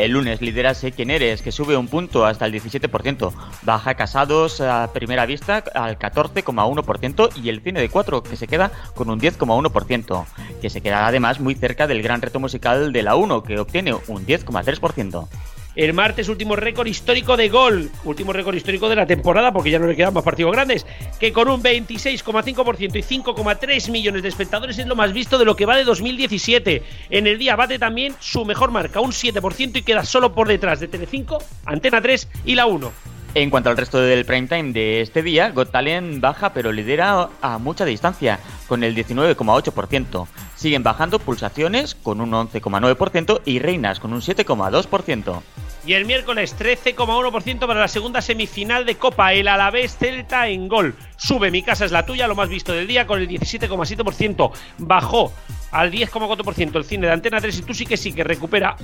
El 0.00 0.12
lunes 0.12 0.40
lidera 0.40 0.72
Sé 0.72 0.92
quién 0.92 1.10
eres, 1.10 1.42
que 1.42 1.52
sube 1.52 1.76
un 1.76 1.86
punto 1.86 2.24
hasta 2.24 2.46
el 2.46 2.54
17%. 2.54 3.32
Baja 3.62 3.94
Casados 3.94 4.62
a 4.62 4.90
primera 4.94 5.26
vista 5.26 5.62
al 5.74 5.98
14,1% 5.98 7.30
y 7.36 7.50
el 7.50 7.60
Cine 7.60 7.80
de 7.80 7.90
4, 7.90 8.22
que 8.22 8.36
se 8.36 8.46
queda 8.46 8.72
con 8.94 9.10
un 9.10 9.20
10,1%, 9.20 10.24
que 10.62 10.70
se 10.70 10.80
queda 10.80 11.06
además 11.06 11.38
muy 11.38 11.54
cerca 11.54 11.86
del 11.86 12.02
gran 12.02 12.22
reto 12.22 12.40
musical 12.40 12.94
de 12.94 13.02
la 13.02 13.14
1, 13.14 13.42
que 13.42 13.58
obtiene 13.58 13.92
un 13.92 14.24
10,3%. 14.26 15.28
El 15.76 15.94
martes, 15.94 16.28
último 16.28 16.56
récord 16.56 16.86
histórico 16.86 17.36
de 17.36 17.48
gol. 17.48 17.90
Último 18.04 18.32
récord 18.32 18.54
histórico 18.54 18.88
de 18.88 18.96
la 18.96 19.06
temporada, 19.06 19.52
porque 19.52 19.70
ya 19.70 19.78
no 19.78 19.86
le 19.86 19.94
quedan 19.94 20.12
más 20.12 20.24
partidos 20.24 20.52
grandes. 20.52 20.84
Que 21.18 21.32
con 21.32 21.48
un 21.48 21.62
26,5% 21.62 22.96
y 22.96 23.02
5,3 23.02 23.90
millones 23.90 24.22
de 24.22 24.28
espectadores 24.28 24.78
es 24.78 24.86
lo 24.86 24.96
más 24.96 25.12
visto 25.12 25.38
de 25.38 25.44
lo 25.44 25.54
que 25.54 25.66
va 25.66 25.76
de 25.76 25.84
2017. 25.84 26.82
En 27.10 27.26
el 27.26 27.38
día 27.38 27.56
bate 27.56 27.78
también 27.78 28.14
su 28.18 28.44
mejor 28.44 28.70
marca, 28.70 29.00
un 29.00 29.12
7%, 29.12 29.76
y 29.76 29.82
queda 29.82 30.04
solo 30.04 30.34
por 30.34 30.48
detrás 30.48 30.80
de 30.80 30.88
Telecinco, 30.88 31.38
Antena 31.64 32.00
3 32.00 32.28
y 32.44 32.54
la 32.56 32.66
1. 32.66 33.09
En 33.32 33.48
cuanto 33.48 33.70
al 33.70 33.76
resto 33.76 34.00
del 34.00 34.24
prime 34.24 34.48
time 34.48 34.72
de 34.72 35.02
este 35.02 35.22
día, 35.22 35.50
Got 35.50 35.70
Talent 35.70 36.20
baja 36.20 36.52
pero 36.52 36.72
lidera 36.72 37.28
a 37.40 37.58
mucha 37.58 37.84
distancia, 37.84 38.40
con 38.66 38.82
el 38.82 38.96
19,8%. 38.96 40.26
Siguen 40.56 40.82
bajando 40.82 41.20
pulsaciones 41.20 41.94
con 41.94 42.20
un 42.20 42.32
11,9% 42.32 43.42
y 43.44 43.60
reinas 43.60 44.00
con 44.00 44.12
un 44.12 44.20
7,2%. 44.20 45.42
Y 45.86 45.92
el 45.94 46.06
miércoles 46.06 46.56
13,1% 46.58 47.66
para 47.68 47.78
la 47.78 47.88
segunda 47.88 48.20
semifinal 48.20 48.84
de 48.84 48.96
Copa, 48.96 49.32
el 49.32 49.46
Alavés 49.46 49.96
Celta 49.96 50.48
en 50.48 50.66
gol. 50.66 50.96
Sube 51.16 51.52
Mi 51.52 51.62
casa 51.62 51.84
es 51.84 51.92
la 51.92 52.04
tuya, 52.04 52.26
lo 52.26 52.34
más 52.34 52.48
visto 52.48 52.72
del 52.72 52.88
día, 52.88 53.06
con 53.06 53.20
el 53.20 53.28
17,7%. 53.28 54.50
Bajó 54.78 55.32
al 55.70 55.92
10,4% 55.92 56.76
el 56.76 56.84
cine 56.84 57.06
de 57.06 57.12
Antena 57.12 57.40
3 57.40 57.60
y 57.60 57.62
tú 57.62 57.74
sí 57.74 57.86
que 57.86 57.96
sí 57.96 58.12
que 58.12 58.24
recupera 58.24 58.74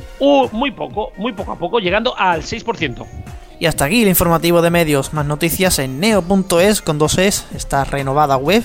muy 0.53 0.71
poco, 0.71 1.13
muy 1.17 1.33
poco 1.33 1.51
a 1.51 1.59
poco, 1.59 1.81
llegando 1.81 2.17
al 2.17 2.43
6%. 2.43 3.07
Y 3.59 3.67
hasta 3.67 3.87
aquí 3.87 4.03
el 4.03 4.09
informativo 4.09 4.63
de 4.63 4.71
medios. 4.71 5.13
Más 5.13 5.27
noticias 5.27 5.79
en 5.79 6.01
neo.es 6.01 6.83
con 6.83 6.99
dos 6.99 7.19
es, 7.19 7.47
esta 7.55 7.85
renovada 7.85 8.37
web. 8.37 8.65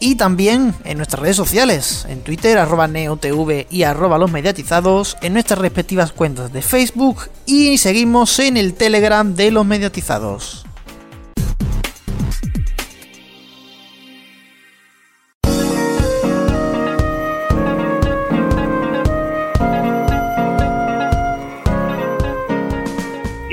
Y 0.00 0.14
también 0.14 0.74
en 0.84 0.98
nuestras 0.98 1.20
redes 1.20 1.36
sociales, 1.36 2.06
en 2.08 2.20
Twitter, 2.20 2.58
arroba 2.58 2.86
neotv 2.86 3.66
y 3.68 3.82
arroba 3.82 4.18
los 4.18 4.30
mediatizados, 4.30 5.16
en 5.22 5.32
nuestras 5.32 5.58
respectivas 5.58 6.12
cuentas 6.12 6.52
de 6.52 6.62
Facebook 6.62 7.30
y 7.46 7.78
seguimos 7.78 8.38
en 8.38 8.56
el 8.56 8.74
Telegram 8.74 9.34
de 9.34 9.50
los 9.50 9.66
mediatizados. 9.66 10.67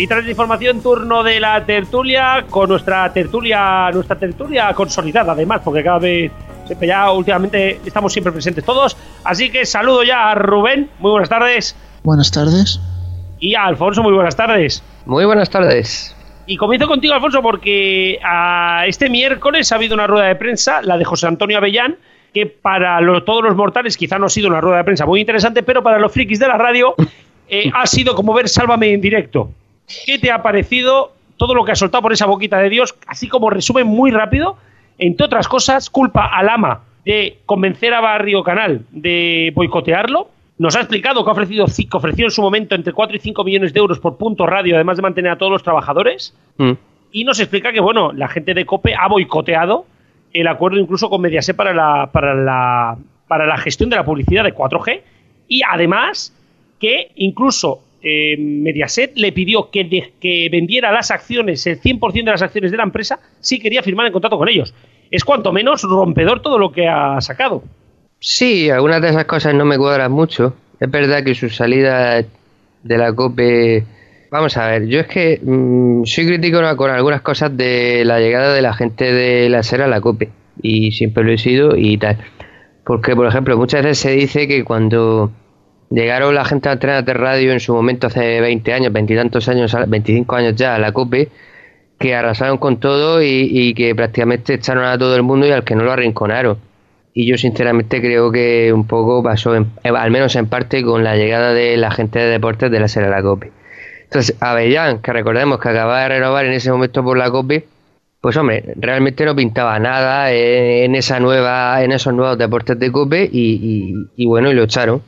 Y 0.06 0.08
tras 0.08 0.24
la 0.24 0.30
información, 0.30 0.84
turno 0.84 1.24
de 1.24 1.40
la 1.40 1.66
tertulia, 1.66 2.46
con 2.52 2.70
nuestra 2.70 3.12
tertulia, 3.12 3.90
nuestra 3.92 4.16
tertulia 4.16 4.72
consolidada 4.76 5.32
además, 5.32 5.62
porque 5.66 5.84
cada 5.84 5.98
vez, 5.98 6.32
ya 6.80 7.12
últimamente 7.12 7.80
estamos 7.84 8.14
siempre 8.14 8.32
presentes 8.32 8.64
todos. 8.64 8.96
Así 9.24 9.50
que 9.50 9.66
saludo 9.66 10.04
ya 10.04 10.30
a 10.30 10.36
Rubén, 10.36 10.92
muy 11.00 11.10
buenas 11.10 11.28
tardes. 11.28 11.76
Buenas 12.04 12.30
tardes. 12.30 12.80
Y 13.40 13.56
a 13.56 13.64
Alfonso, 13.66 14.04
muy 14.04 14.14
buenas 14.14 14.36
tardes. 14.36 14.84
Muy 15.08 15.26
buenas 15.26 15.50
tardes. 15.50 16.16
Y 16.46 16.56
comienzo 16.58 16.88
contigo, 16.88 17.16
Alfonso, 17.16 17.42
porque 17.42 18.20
a 18.24 18.84
este 18.86 19.10
miércoles 19.10 19.72
ha 19.72 19.78
habido 19.78 19.96
una 19.96 20.06
rueda 20.06 20.28
de 20.28 20.36
prensa, 20.36 20.84
la 20.84 21.00
de 21.00 21.06
José 21.06 21.26
Antonio 21.26 21.58
Avellán, 21.58 21.98
que 22.32 22.46
para 22.46 23.00
todos 23.26 23.44
los 23.44 23.56
mortales 23.56 23.98
quizá 23.98 24.20
no 24.20 24.28
ha 24.28 24.30
sido 24.30 24.50
una 24.50 24.62
rueda 24.62 24.78
de 24.78 24.84
prensa 24.84 25.08
muy 25.08 25.20
interesante, 25.20 25.64
pero 25.64 25.82
para 25.82 25.98
los 25.98 26.12
frikis 26.12 26.38
de 26.38 26.48
la 26.48 26.60
radio 26.60 26.94
eh, 27.50 27.72
ha 27.74 27.88
sido 27.88 28.14
como 28.14 28.36
ver 28.36 28.48
Sálvame 28.48 28.94
en 28.94 29.02
directo. 29.02 29.50
¿Qué 30.06 30.20
te 30.20 30.32
ha 30.32 30.42
parecido 30.42 31.14
todo 31.38 31.54
lo 31.54 31.64
que 31.66 31.72
ha 31.72 31.76
soltado 31.76 32.04
por 32.04 32.14
esa 32.14 32.26
boquita 32.26 32.60
de 32.60 32.70
Dios? 32.70 32.96
Así 33.08 33.28
como 33.28 33.50
resumen 33.50 33.88
muy 33.88 34.12
rápido, 34.12 34.58
entre 34.98 35.26
otras 35.26 35.48
cosas, 35.48 35.90
culpa 35.90 36.26
al 36.26 36.50
ama 36.50 36.82
de 37.06 37.40
convencer 37.46 37.94
a 37.94 38.02
Barrio 38.02 38.44
Canal 38.44 38.82
de 38.92 39.52
boicotearlo. 39.54 40.30
Nos 40.58 40.76
ha 40.76 40.80
explicado 40.80 41.24
que, 41.24 41.30
ha 41.30 41.34
ofrecido, 41.34 41.66
que 41.66 41.98
ofreció 41.98 42.26
en 42.26 42.32
su 42.32 42.42
momento 42.42 42.76
entre 42.76 42.94
4 42.94 43.18
y 43.18 43.20
5 43.20 43.44
millones 43.44 43.74
de 43.74 43.80
euros 43.80 44.00
por 44.00 44.18
punto 44.18 44.48
radio, 44.48 44.76
además 44.76 44.98
de 44.98 45.04
mantener 45.04 45.32
a 45.32 45.38
todos 45.38 45.52
los 45.52 45.64
trabajadores. 45.64 46.36
Mm. 46.58 46.72
Y 47.12 47.24
nos 47.24 47.40
explica 47.40 47.72
que, 47.72 47.82
bueno, 47.82 48.12
la 48.14 48.28
gente 48.28 48.54
de 48.54 48.66
COPE 48.66 48.96
ha 48.96 49.08
boicoteado 49.08 49.86
el 50.34 50.48
acuerdo 50.48 50.78
incluso 50.80 51.10
con 51.10 51.22
Mediaset 51.22 51.56
para 51.56 51.74
la, 51.74 52.10
para 52.12 52.34
la, 52.34 52.98
para 53.28 53.46
la 53.46 53.58
gestión 53.58 53.90
de 53.90 53.96
la 53.96 54.04
publicidad 54.06 54.44
de 54.44 54.54
4G 54.54 55.02
y 55.48 55.62
además 55.64 56.34
que 56.80 57.12
incluso 57.16 57.80
eh, 58.06 58.38
Mediaset 58.38 59.12
le 59.16 59.32
pidió 59.32 59.70
que, 59.72 60.14
que 60.22 60.48
vendiera 60.52 60.92
las 60.92 61.12
acciones, 61.12 61.66
el 61.68 61.82
100% 61.82 62.14
de 62.14 62.32
las 62.32 62.42
acciones 62.42 62.72
de 62.72 62.78
la 62.78 62.84
empresa, 62.84 63.20
si 63.40 63.60
quería 63.60 63.84
firmar 63.84 64.06
en 64.06 64.14
contrato 64.14 64.38
con 64.38 64.48
ellos. 64.48 64.74
Es 65.12 65.24
cuanto 65.24 65.52
menos 65.52 65.82
rompedor 65.84 66.42
todo 66.42 66.58
lo 66.58 66.72
que 66.72 66.88
ha 66.88 67.20
sacado. 67.20 67.64
Sí, 68.20 68.70
algunas 68.70 69.02
de 69.02 69.10
esas 69.10 69.26
cosas 69.26 69.54
no 69.54 69.66
me 69.66 69.78
cuadran 69.78 70.12
mucho. 70.12 70.56
Es 70.80 70.90
verdad 70.90 71.24
que 71.24 71.36
su 71.36 71.50
salida 71.50 72.24
de 72.84 72.98
la 72.98 73.14
COPE 73.14 73.84
Vamos 74.36 74.58
a 74.58 74.68
ver, 74.68 74.88
yo 74.88 75.00
es 75.00 75.08
que 75.08 75.40
mm, 75.42 76.04
soy 76.04 76.28
crítico 76.28 76.60
con 76.76 76.92
algunas 76.92 77.22
cosas 77.22 77.56
de 77.56 78.04
la 78.04 78.20
llegada 78.20 78.54
de 78.54 78.62
la 78.62 78.74
gente 78.74 79.14
de 79.14 79.50
la 79.50 79.64
SER 79.64 79.84
a 79.84 79.88
la 79.88 80.02
COPE 80.02 80.30
y 80.62 80.92
siempre 80.92 81.24
lo 81.24 81.32
he 81.32 81.38
sido 81.38 81.78
y 81.78 81.98
tal. 81.98 82.18
Porque, 82.84 83.16
por 83.16 83.28
ejemplo, 83.28 83.58
muchas 83.58 83.84
veces 83.84 84.00
se 84.00 84.12
dice 84.12 84.48
que 84.48 84.66
cuando 84.66 85.32
llegaron 85.90 86.36
la 86.36 86.46
gente 86.46 86.70
a 86.70 86.76
de 86.76 87.14
Radio 87.14 87.52
en 87.52 87.60
su 87.60 87.74
momento 87.74 88.08
hace 88.08 88.42
20 88.42 88.74
años, 88.74 88.94
20 88.94 89.14
y 89.14 89.16
tantos 89.16 89.48
años, 89.50 89.76
25 89.88 90.36
años 90.36 90.56
ya 90.56 90.76
a 90.76 90.80
la 90.80 90.92
COPE, 90.92 91.30
que 92.00 92.16
arrasaron 92.16 92.58
con 92.58 92.80
todo 92.80 93.22
y, 93.22 93.48
y, 93.52 93.74
que 93.74 93.96
prácticamente 93.96 94.56
echaron 94.56 94.84
a 94.84 94.98
todo 94.98 95.16
el 95.16 95.24
mundo 95.24 95.48
y 95.48 95.52
al 95.52 95.64
que 95.64 95.76
no 95.76 95.84
lo 95.84 95.92
arrinconaron. 95.92 96.58
Y 97.14 97.26
yo 97.26 97.38
sinceramente 97.38 98.02
creo 98.02 98.32
que 98.32 98.74
un 98.74 98.86
poco 98.86 99.24
pasó, 99.24 99.54
al 99.54 100.12
menos 100.12 100.36
en 100.36 100.48
parte, 100.48 100.84
con 100.84 101.04
la 101.04 101.16
llegada 101.16 101.54
de 101.54 101.78
la 101.78 101.90
gente 101.92 102.20
de 102.20 102.26
deportes 102.26 102.70
de 102.70 102.80
la 102.80 102.90
SER 102.90 103.06
a 103.06 103.10
la 103.10 103.22
COPE. 103.22 103.52
Entonces, 104.04 104.36
Avellán, 104.42 105.00
que 105.00 105.14
recordemos 105.14 105.60
que 105.60 105.70
acababa 105.70 106.02
de 106.02 106.10
renovar 106.10 106.46
en 106.46 106.54
ese 106.54 106.72
momento 106.72 107.04
por 107.04 107.18
la 107.18 107.32
COPE, 107.32 107.66
pues 108.26 108.38
hombre, 108.38 108.64
realmente 108.76 109.24
no 109.24 109.36
pintaba 109.36 109.78
nada 109.78 110.32
en 110.32 110.96
esa 110.96 111.20
nueva, 111.20 111.84
en 111.84 111.92
esos 111.92 112.12
nuevos 112.14 112.38
deportes 112.38 112.80
de 112.80 112.92
COPE 112.92 113.30
y, 113.32 114.26
bueno, 114.26 114.50
y 114.50 114.54
lo 114.54 114.64
echaron. 114.64 115.02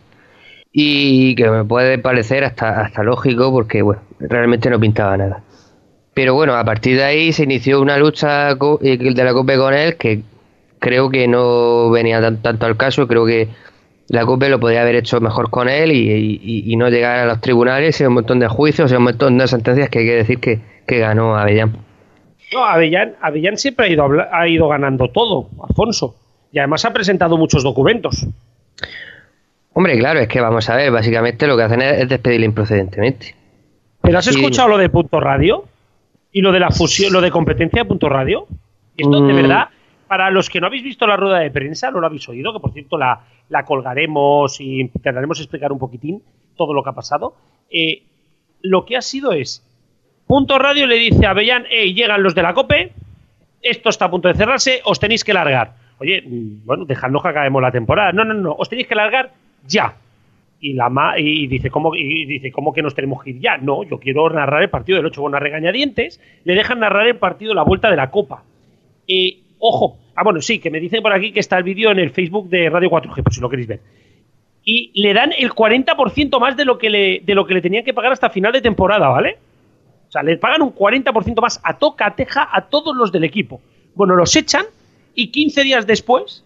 Y 0.71 1.36
que 1.36 1.50
me 1.50 1.63
puede 1.63 1.97
parecer 1.97 2.43
hasta, 2.43 2.81
hasta 2.81 3.03
lógico 3.03 3.51
porque 3.51 3.81
bueno, 3.81 4.01
realmente 4.19 4.69
no 4.69 4.79
pintaba 4.79 5.17
nada. 5.17 5.43
Pero 6.13 6.33
bueno, 6.33 6.55
a 6.55 6.63
partir 6.63 6.97
de 6.97 7.03
ahí 7.03 7.31
se 7.31 7.43
inició 7.43 7.79
una 7.79 7.97
lucha 7.97 8.50
eh, 8.51 8.97
de 8.97 9.24
la 9.24 9.33
COPE 9.33 9.57
con 9.57 9.74
él 9.74 9.97
que 9.97 10.24
creo 10.79 11.09
que 11.09 11.27
no 11.27 11.91
venía 11.91 12.19
tanto 12.41 12.65
al 12.65 12.75
caso, 12.75 13.07
creo 13.07 13.25
que 13.25 13.50
la 14.09 14.25
COPE 14.25 14.50
lo 14.50 14.59
podría 14.59 14.81
haber 14.81 14.95
hecho 14.95 15.19
mejor 15.19 15.50
con 15.50 15.69
él 15.69 15.91
y, 15.91 16.75
no 16.75 16.89
llegar 16.89 17.19
a 17.19 17.25
los 17.25 17.41
tribunales 17.41 18.00
y 18.00 18.05
un 18.05 18.13
montón 18.13 18.39
de 18.39 18.47
juicios 18.47 18.91
y 18.91 18.95
un 18.95 19.03
montón 19.03 19.38
de 19.38 19.47
sentencias 19.47 19.89
que 19.89 20.00
hay 20.00 20.05
que 20.05 20.15
decir 20.15 20.39
que, 20.39 20.59
ganó 20.88 21.36
Avellán. 21.36 21.77
No, 22.53 22.63
Avellán, 22.63 23.15
Avellán 23.21 23.57
siempre 23.57 23.88
ha 23.88 23.89
ido, 23.89 24.07
ha 24.31 24.47
ido 24.47 24.67
ganando 24.69 25.09
todo, 25.09 25.50
Alfonso. 25.67 26.15
Y 26.51 26.59
además 26.59 26.86
ha 26.86 26.93
presentado 26.93 27.38
muchos 27.38 27.63
documentos. 27.63 28.25
Hombre, 29.77 29.96
claro, 30.00 30.19
es 30.19 30.27
que 30.27 30.41
vamos 30.41 30.67
a 30.72 30.75
ver, 30.75 30.89
básicamente 30.89 31.46
lo 31.46 31.55
que 31.55 31.62
hacen 31.62 31.84
es, 31.84 32.10
despedirle 32.10 32.48
improcedentemente. 32.48 33.36
¿Pero 34.01 34.17
has 34.17 34.25
escuchado 34.25 34.69
lo 34.69 34.77
de 34.79 34.89
Punto 34.89 35.19
Radio? 35.19 35.65
¿Y 36.31 36.41
lo 36.41 36.51
de 36.51 36.60
la 36.60 36.72
fusión, 36.72 37.13
lo 37.13 37.22
de 37.22 37.29
competencia 37.29 37.84
de 37.84 37.88
Punto 37.88 38.10
Radio? 38.10 38.48
Esto 38.98 39.22
de 39.22 39.34
mm. 39.34 39.36
verdad 39.36 39.67
para 40.07 40.31
los 40.31 40.50
que 40.50 40.60
no 40.60 40.65
habéis 40.65 40.81
visto 40.81 41.05
la 41.05 41.15
rueda 41.15 41.38
de 41.38 41.51
prensa, 41.51 41.91
no 41.91 42.00
lo 42.00 42.07
habéis 42.07 42.27
oído, 42.27 42.53
que 42.53 42.60
por 42.60 42.74
cierto 42.74 42.98
la, 42.98 43.22
la 43.50 43.65
colgaremos 43.65 44.60
y 44.60 44.79
intentaremos 44.79 45.39
explicar 45.39 45.72
un 45.72 45.77
poquitín 45.77 46.24
todo 46.55 46.74
lo 46.74 46.81
que 46.81 46.89
ha 46.89 46.93
pasado. 46.93 47.36
Eh, 47.69 48.01
lo 48.63 48.84
que 48.84 48.98
ha 48.98 49.01
sido 49.03 49.31
es, 49.31 49.63
Punto 50.25 50.57
Radio 50.57 50.88
le 50.88 50.96
dice 50.96 51.27
a 51.27 51.34
Bellán, 51.34 51.65
hey, 51.69 51.93
llegan 51.93 52.24
los 52.24 52.34
de 52.34 52.41
la 52.41 52.55
COPE, 52.55 52.93
esto 53.62 53.89
está 53.89 54.05
a 54.05 54.10
punto 54.10 54.27
de 54.27 54.34
cerrarse, 54.34 54.81
os 54.86 55.00
tenéis 55.00 55.24
que 55.24 55.36
largar. 55.36 55.75
Oye, 56.00 56.24
mm, 56.25 56.65
bueno, 56.65 56.86
dejadnos 56.86 57.22
que 57.22 57.29
acabemos 57.29 57.62
la 57.62 57.72
temporada. 57.72 58.12
No, 58.12 58.25
no, 58.25 58.34
no, 58.34 58.53
os 58.53 58.69
tenéis 58.69 58.88
que 58.88 58.96
largar 58.96 59.34
ya. 59.67 59.95
Y, 60.59 60.74
la 60.74 60.89
y 61.17 61.45
dice, 61.47 61.69
¿cómo, 61.69 61.91
dice, 61.93 62.51
¿cómo 62.51 62.74
que 62.74 62.81
nos 62.81 62.95
tenemos 62.95 63.24
que 63.24 63.29
ir 63.29 63.39
ya? 63.39 63.57
No, 63.57 63.83
yo 63.83 64.00
quiero 64.00 64.29
narrar 64.29 64.63
el 64.63 64.69
partido 64.69 64.97
del 64.97 65.05
8 65.05 65.21
con 65.21 65.29
una 65.29 65.39
regañadientes. 65.39 66.19
Le 66.43 66.55
dejan 66.55 66.79
narrar 66.79 67.07
el 67.07 67.17
partido 67.17 67.53
la 67.53 67.63
vuelta 67.63 67.89
de 67.89 67.95
la 67.95 68.09
Copa. 68.09 68.43
Eh, 69.07 69.38
Ojo, 69.59 69.97
ah, 70.15 70.24
bueno, 70.24 70.41
sí, 70.41 70.59
que 70.59 70.69
me 70.69 70.79
dicen 70.79 71.01
por 71.01 71.13
aquí 71.13 71.31
que 71.31 71.39
está 71.39 71.57
el 71.57 71.63
vídeo 71.63 71.91
en 71.91 72.00
el 72.00 72.12
Facebook 72.12 72.50
de 72.50 72.69
Radio 72.69 72.89
4G, 72.89 73.24
por 73.24 73.33
si 73.33 73.41
lo 73.41 73.50
queréis 73.50 73.67
ver. 73.67 73.81
Y 74.63 74.91
le 75.01 75.13
dan 75.13 75.31
el 75.38 75.51
40% 75.51 76.39
más 76.39 76.57
de 76.57 76.65
lo, 76.65 76.77
que 76.77 76.89
le, 76.89 77.21
de 77.21 77.33
lo 77.33 77.47
que 77.47 77.53
le 77.53 77.62
tenían 77.62 77.83
que 77.83 77.93
pagar 77.93 78.12
hasta 78.12 78.29
final 78.29 78.51
de 78.51 78.62
temporada, 78.62 79.07
¿vale? 79.07 79.38
O 80.07 80.12
sea, 80.12 80.24
le 80.24 80.38
pagan 80.38 80.62
un 80.62 80.75
40% 80.75 81.41
más 81.41 81.59
a 81.63 81.77
toca, 81.77 82.15
teja, 82.15 82.47
a 82.51 82.62
todos 82.62 82.95
los 82.95 83.12
del 83.12 83.24
equipo. 83.24 83.62
Bueno, 83.95 84.15
los 84.15 84.36
echan 84.36 84.65
y 85.15 85.31
15 85.31 85.63
días 85.63 85.88
después, 85.88 86.43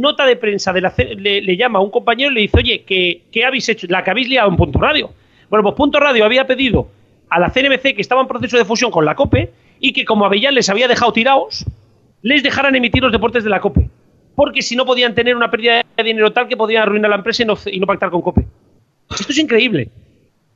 nota 0.00 0.26
de 0.26 0.36
prensa 0.36 0.72
de 0.72 0.80
la 0.80 0.94
le, 0.96 1.56
llama 1.56 1.78
a 1.78 1.82
un 1.82 1.90
compañero 1.90 2.30
y 2.30 2.34
le 2.34 2.40
dice, 2.42 2.58
oye, 2.58 2.84
¿qué, 2.86 3.22
¿qué, 3.32 3.44
habéis 3.44 3.68
hecho? 3.68 3.86
La 3.90 4.04
que 4.04 4.10
habéis 4.10 4.28
liado 4.28 4.48
en 4.48 4.56
Punto 4.56 4.78
Radio. 4.78 5.10
Bueno, 5.48 5.62
pues 5.62 5.74
Punto 5.74 5.98
Radio 6.00 6.24
había 6.24 6.46
pedido 6.46 6.88
a 7.28 7.40
la 7.40 7.50
CNBC 7.50 7.94
que 7.94 8.00
estaba 8.00 8.20
en 8.20 8.28
proceso 8.28 8.56
de 8.56 8.64
fusión 8.64 8.90
con 8.90 9.04
la 9.04 9.14
COPE 9.14 9.52
y 9.80 9.92
que 9.92 10.04
como 10.04 10.24
Avellán 10.24 10.54
les 10.54 10.68
había 10.68 10.88
dejado 10.88 11.12
tirados, 11.12 11.64
les 12.22 12.42
dejaran 12.42 12.74
emitir 12.74 13.02
los 13.02 13.12
deportes 13.12 13.44
de 13.44 13.50
la 13.50 13.60
COPE. 13.60 13.88
Porque 14.34 14.62
si 14.62 14.76
no 14.76 14.84
podían 14.84 15.14
tener 15.14 15.34
una 15.34 15.50
pérdida 15.50 15.82
de 15.96 16.02
dinero 16.02 16.32
tal 16.32 16.48
que 16.48 16.56
podían 16.56 16.82
arruinar 16.82 17.10
la 17.10 17.16
empresa 17.16 17.42
y 17.42 17.78
no, 17.80 17.86
pactar 17.86 18.10
con 18.10 18.22
COPE. 18.22 18.46
Esto 19.10 19.32
es 19.32 19.38
increíble. 19.38 19.90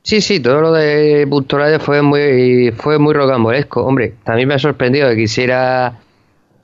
Sí, 0.03 0.21
sí, 0.21 0.39
todo 0.39 0.61
lo 0.61 0.71
de 0.71 1.25
Punto 1.27 1.57
Radio 1.57 1.79
fue 1.79 2.01
muy, 2.01 2.71
fue 2.75 2.99
muy 2.99 3.13
rocambolesco. 3.13 3.83
Hombre, 3.83 4.15
también 4.23 4.47
me 4.47 4.55
ha 4.55 4.59
sorprendido 4.59 5.09
que 5.09 5.15
quisiera 5.15 5.99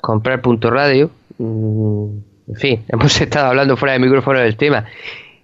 comprar 0.02 0.42
Punto 0.42 0.70
Radio. 0.70 1.10
Mm, 1.38 2.18
en 2.48 2.56
fin, 2.56 2.84
hemos 2.90 3.20
estado 3.20 3.48
hablando 3.48 3.78
fuera 3.78 3.94
de 3.94 4.00
micrófono 4.00 4.40
del 4.40 4.58
tema. 4.58 4.86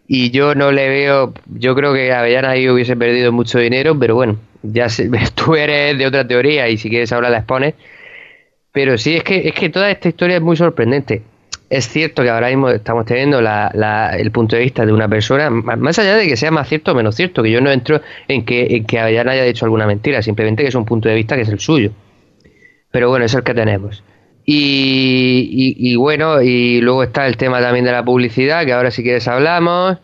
Y 0.08 0.32
yo 0.32 0.54
no 0.54 0.72
le 0.72 0.90
veo, 0.90 1.34
yo 1.56 1.76
creo 1.76 1.94
que 1.94 2.12
Avellana 2.12 2.52
ahí 2.52 2.70
hubiese 2.70 2.96
perdido 2.96 3.32
mucho 3.32 3.58
dinero, 3.60 3.98
pero 3.98 4.16
bueno, 4.16 4.38
ya 4.62 4.88
tú 5.36 5.56
eres 5.56 5.98
de 5.98 6.06
otra 6.06 6.28
teoría 6.28 6.68
y 6.70 6.78
si 6.78 6.90
quieres 6.90 7.12
ahora 7.12 7.30
la 7.30 7.40
expones. 7.40 7.76
Pero 8.72 8.98
sí, 8.98 9.16
es 9.16 9.24
que, 9.24 9.48
es 9.48 9.54
que 9.54 9.70
toda 9.70 9.92
esta 9.92 10.10
historia 10.10 10.38
es 10.38 10.42
muy 10.42 10.58
sorprendente. 10.58 11.22
Es 11.70 11.88
cierto 11.88 12.22
que 12.22 12.30
ahora 12.30 12.50
mismo 12.50 12.70
estamos 12.70 13.06
teniendo 13.06 13.40
el 13.40 14.32
punto 14.32 14.56
de 14.56 14.62
vista 14.62 14.86
de 14.86 14.94
una 14.94 15.08
persona, 15.08 15.50
más 15.50 15.98
allá 15.98 16.16
de 16.18 16.28
que 16.28 16.38
sea 16.38 16.52
más 16.52 16.68
cierto 16.68 16.92
o 16.92 16.96
menos 16.96 17.16
cierto, 17.16 17.42
que 17.42 17.50
yo 17.50 17.62
no 17.62 17.72
entro 17.72 18.02
en 18.28 18.46
que, 18.46 18.76
en 18.76 18.86
que 18.86 19.00
haya 19.00 19.44
dicho 19.44 19.66
alguna 19.66 19.88
mentira, 19.88 20.22
simplemente 20.22 20.62
que 20.64 20.70
es 20.70 20.76
un 20.76 20.86
punto 20.86 21.10
de 21.10 21.16
vista 21.16 21.36
que 21.36 21.44
es 21.44 21.50
el 21.50 21.60
suyo. 21.60 21.92
Pero 22.92 23.10
bueno, 23.10 23.26
es 23.26 23.34
el 23.34 23.44
que 23.44 23.56
tenemos. 23.56 24.04
Y, 24.46 25.96
bueno, 25.96 26.42
y 26.42 26.82
luego 26.82 27.04
está 27.04 27.28
el 27.28 27.38
tema 27.38 27.62
también 27.62 27.86
de 27.86 27.92
la 27.92 28.04
publicidad, 28.04 28.66
que 28.66 28.74
ahora 28.74 28.92
si 28.92 29.04
quieres 29.04 29.28
hablamos. 29.28 29.98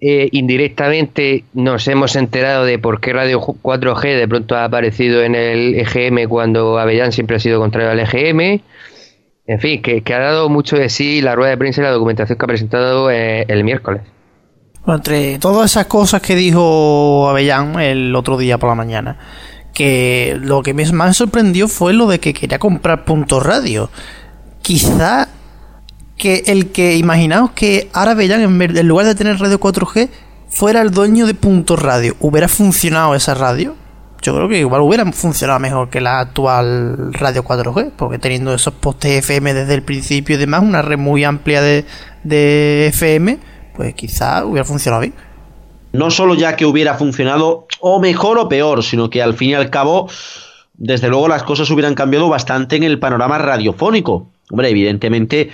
Eh, 0.00 0.28
indirectamente 0.30 1.42
nos 1.52 1.88
hemos 1.88 2.14
enterado 2.14 2.64
de 2.64 2.78
por 2.78 3.00
qué 3.00 3.12
Radio 3.12 3.40
4G 3.40 4.16
de 4.16 4.28
pronto 4.28 4.54
ha 4.54 4.64
aparecido 4.64 5.24
en 5.24 5.34
el 5.34 5.74
EGM 5.74 6.28
cuando 6.28 6.78
Avellán 6.78 7.10
siempre 7.10 7.36
ha 7.36 7.40
sido 7.40 7.58
contrario 7.58 7.90
al 7.90 7.98
EGM. 7.98 8.62
En 9.46 9.60
fin, 9.60 9.82
que, 9.82 10.02
ha 10.14 10.18
dado 10.18 10.48
mucho 10.48 10.76
de 10.76 10.88
sí 10.88 11.20
la 11.20 11.34
rueda 11.34 11.50
de 11.50 11.58
prensa 11.58 11.80
y 11.80 11.84
la 11.84 11.90
documentación 11.90 12.38
que 12.38 12.44
ha 12.44 12.48
presentado 12.48 13.10
eh, 13.10 13.44
el 13.48 13.64
miércoles. 13.64 14.02
entre 14.86 15.38
todas 15.40 15.72
esas 15.72 15.86
cosas 15.86 16.22
que 16.22 16.36
dijo 16.36 17.28
Avellán 17.28 17.80
el 17.80 18.14
otro 18.14 18.38
día 18.38 18.58
por 18.58 18.70
la 18.70 18.76
mañana, 18.76 19.18
que 19.74 20.38
lo 20.40 20.62
que 20.62 20.72
más 20.72 21.16
sorprendió 21.16 21.68
fue 21.68 21.92
lo 21.92 22.06
de 22.06 22.20
que 22.20 22.32
quería 22.32 22.58
comprar 22.58 23.04
punto 23.04 23.40
radio. 23.40 23.90
Quizá 24.62 25.28
que 26.16 26.44
el 26.46 26.70
que 26.70 26.96
imaginaos 26.96 27.50
que 27.50 27.90
vean 28.16 28.62
en, 28.62 28.88
lugar 28.88 29.04
de 29.04 29.14
tener 29.14 29.38
radio 29.38 29.58
4G 29.58 30.08
fuera 30.48 30.80
el 30.80 30.92
dueño 30.92 31.26
de 31.26 31.34
punto 31.34 31.76
radio, 31.76 32.16
¿hubiera 32.20 32.48
funcionado 32.48 33.14
esa 33.14 33.34
radio? 33.34 33.74
Yo 34.22 34.34
creo 34.34 34.48
que 34.48 34.58
igual 34.58 34.80
hubiera 34.80 35.04
funcionado 35.12 35.58
mejor 35.58 35.90
que 35.90 36.00
la 36.00 36.20
actual 36.20 37.12
radio 37.12 37.44
4G, 37.44 37.92
porque 37.94 38.18
teniendo 38.18 38.54
esos 38.54 38.72
postes 38.72 39.18
FM 39.18 39.52
desde 39.52 39.74
el 39.74 39.82
principio 39.82 40.36
y 40.36 40.38
demás, 40.38 40.62
una 40.62 40.80
red 40.80 40.96
muy 40.96 41.24
amplia 41.24 41.60
de, 41.60 41.84
de 42.22 42.86
FM, 42.86 43.38
pues 43.74 43.92
quizá 43.94 44.46
hubiera 44.46 44.64
funcionado 44.64 45.02
bien. 45.02 45.14
No 45.94 46.10
solo 46.10 46.34
ya 46.34 46.56
que 46.56 46.66
hubiera 46.66 46.94
funcionado 46.94 47.68
o 47.80 48.00
mejor 48.00 48.38
o 48.38 48.48
peor, 48.48 48.82
sino 48.82 49.10
que 49.10 49.22
al 49.22 49.34
fin 49.34 49.50
y 49.50 49.54
al 49.54 49.70
cabo, 49.70 50.08
desde 50.74 51.08
luego 51.08 51.28
las 51.28 51.44
cosas 51.44 51.70
hubieran 51.70 51.94
cambiado 51.94 52.28
bastante 52.28 52.74
en 52.74 52.82
el 52.82 52.98
panorama 52.98 53.38
radiofónico. 53.38 54.26
Hombre, 54.50 54.70
evidentemente 54.70 55.50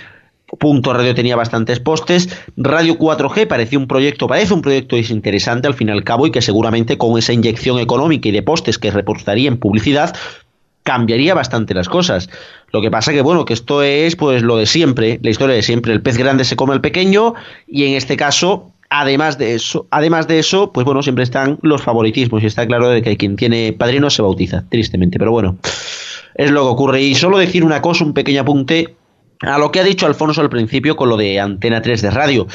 Punto 0.59 0.93
Radio 0.93 1.13
tenía 1.13 1.35
bastantes 1.35 1.79
postes. 1.79 2.27
Radio 2.57 2.97
4G 2.97 3.47
parecía 3.47 3.77
un 3.77 3.87
proyecto, 3.87 4.27
parece 4.27 4.55
un 4.55 4.63
proyecto 4.63 4.97
interesante 4.97 5.67
al 5.67 5.75
fin 5.75 5.89
y 5.89 5.91
al 5.91 6.03
cabo 6.03 6.25
y 6.25 6.31
que 6.31 6.41
seguramente 6.41 6.97
con 6.97 7.17
esa 7.19 7.33
inyección 7.33 7.77
económica 7.77 8.27
y 8.27 8.31
de 8.31 8.41
postes 8.41 8.79
que 8.79 8.89
reportaría 8.89 9.47
en 9.47 9.57
publicidad 9.57 10.15
cambiaría 10.83 11.35
bastante 11.35 11.75
las 11.75 11.87
cosas. 11.87 12.29
Lo 12.71 12.81
que 12.81 12.89
pasa 12.89 13.13
que 13.13 13.21
bueno, 13.21 13.45
que 13.45 13.53
esto 13.53 13.83
es 13.83 14.15
pues 14.15 14.41
lo 14.41 14.57
de 14.57 14.65
siempre, 14.65 15.19
la 15.21 15.29
historia 15.29 15.55
de 15.55 15.61
siempre, 15.61 15.93
el 15.93 16.01
pez 16.01 16.17
grande 16.17 16.43
se 16.43 16.55
come 16.55 16.73
al 16.73 16.81
pequeño 16.81 17.35
y 17.67 17.85
en 17.85 17.93
este 17.93 18.17
caso 18.17 18.71
Además 18.93 19.37
de 19.37 19.55
eso, 19.55 19.87
además 19.89 20.27
de 20.27 20.37
eso, 20.37 20.73
pues 20.73 20.83
bueno, 20.83 21.01
siempre 21.01 21.23
están 21.23 21.57
los 21.61 21.81
favoritismos 21.81 22.43
y 22.43 22.47
está 22.47 22.67
claro 22.67 22.89
de 22.89 23.01
que 23.01 23.15
quien 23.15 23.37
tiene 23.37 23.71
padrino 23.71 24.09
se 24.09 24.21
bautiza, 24.21 24.65
tristemente, 24.67 25.17
pero 25.17 25.31
bueno, 25.31 25.55
es 26.35 26.51
lo 26.51 26.63
que 26.63 26.67
ocurre. 26.67 27.01
Y 27.01 27.15
solo 27.15 27.37
decir 27.37 27.63
una 27.63 27.81
cosa, 27.81 28.03
un 28.03 28.13
pequeño 28.13 28.41
apunte 28.41 28.97
a 29.39 29.57
lo 29.57 29.71
que 29.71 29.79
ha 29.79 29.85
dicho 29.85 30.05
Alfonso 30.05 30.41
al 30.41 30.49
principio 30.49 30.97
con 30.97 31.07
lo 31.07 31.15
de 31.15 31.39
Antena 31.39 31.81
3 31.81 32.01
de 32.01 32.11
radio. 32.11 32.47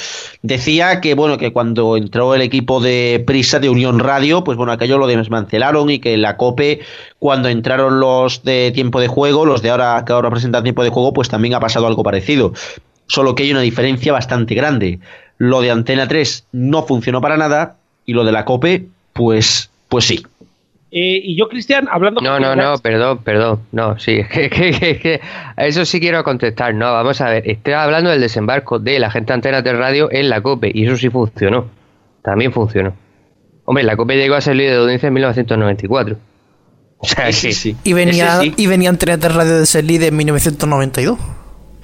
Decía 0.42 1.00
que 1.00 1.14
bueno, 1.14 1.38
que 1.38 1.54
cuando 1.54 1.96
entró 1.96 2.34
el 2.34 2.42
equipo 2.42 2.80
de 2.80 3.24
Prisa 3.26 3.58
de 3.58 3.70
Unión 3.70 3.98
Radio, 3.98 4.44
pues 4.44 4.58
bueno, 4.58 4.72
aquello 4.72 4.98
lo 4.98 5.06
desmantelaron 5.06 5.88
y 5.88 6.00
que 6.00 6.18
la 6.18 6.36
COPE 6.36 6.80
cuando 7.18 7.48
entraron 7.48 7.98
los 7.98 8.42
de 8.42 8.72
tiempo 8.74 9.00
de 9.00 9.08
juego, 9.08 9.46
los 9.46 9.62
de 9.62 9.70
ahora 9.70 10.04
que 10.06 10.12
ahora 10.12 10.28
presentan 10.28 10.64
tiempo 10.64 10.84
de 10.84 10.90
juego, 10.90 11.14
pues 11.14 11.30
también 11.30 11.54
ha 11.54 11.60
pasado 11.60 11.86
algo 11.86 12.02
parecido. 12.02 12.52
Solo 13.06 13.34
que 13.34 13.44
hay 13.44 13.52
una 13.52 13.60
diferencia 13.60 14.12
bastante 14.12 14.54
grande. 14.54 15.00
Lo 15.38 15.60
de 15.60 15.70
Antena 15.70 16.08
3 16.08 16.46
no 16.52 16.84
funcionó 16.84 17.20
para 17.20 17.36
nada 17.36 17.76
y 18.04 18.12
lo 18.12 18.24
de 18.24 18.32
la 18.32 18.44
COPE, 18.44 18.86
pues, 19.12 19.70
pues 19.88 20.04
sí. 20.04 20.24
Eh, 20.90 21.20
y 21.22 21.36
yo, 21.36 21.48
Cristian, 21.48 21.88
hablando... 21.90 22.20
No, 22.20 22.40
no, 22.40 22.56
no, 22.56 22.78
perdón, 22.78 23.18
perdón. 23.18 23.60
No, 23.72 23.98
sí, 23.98 24.22
que, 24.32 24.48
que, 24.48 25.20
eso 25.56 25.84
sí 25.84 26.00
quiero 26.00 26.22
contestar. 26.24 26.74
No, 26.74 26.92
vamos 26.92 27.20
a 27.20 27.28
ver, 27.28 27.42
estoy 27.48 27.74
hablando 27.74 28.10
del 28.10 28.20
desembarco 28.20 28.78
de 28.78 28.98
la 28.98 29.10
gente 29.10 29.32
Antena 29.32 29.62
3 29.62 29.76
Radio 29.76 30.08
en 30.10 30.30
la 30.30 30.40
COPE 30.40 30.70
y 30.72 30.86
eso 30.86 30.96
sí 30.96 31.10
funcionó. 31.10 31.66
También 32.22 32.52
funcionó. 32.52 32.94
Hombre, 33.64 33.84
la 33.84 33.96
COPE 33.96 34.16
llegó 34.16 34.36
a 34.36 34.40
ser 34.40 34.56
líder 34.56 34.72
de 34.72 34.78
audiencia 34.78 35.08
en 35.08 35.14
1994. 35.14 36.16
O 36.98 37.06
sea, 37.06 37.30
sí, 37.32 37.52
sí. 37.52 37.76
Y 37.84 37.92
venía, 37.92 38.40
y 38.42 38.66
venía 38.66 38.88
Antena 38.88 39.18
3 39.18 39.34
Radio 39.34 39.58
de 39.58 39.66
ser 39.66 39.84
líder 39.84 40.08
en 40.10 40.16
1992. 40.16 41.18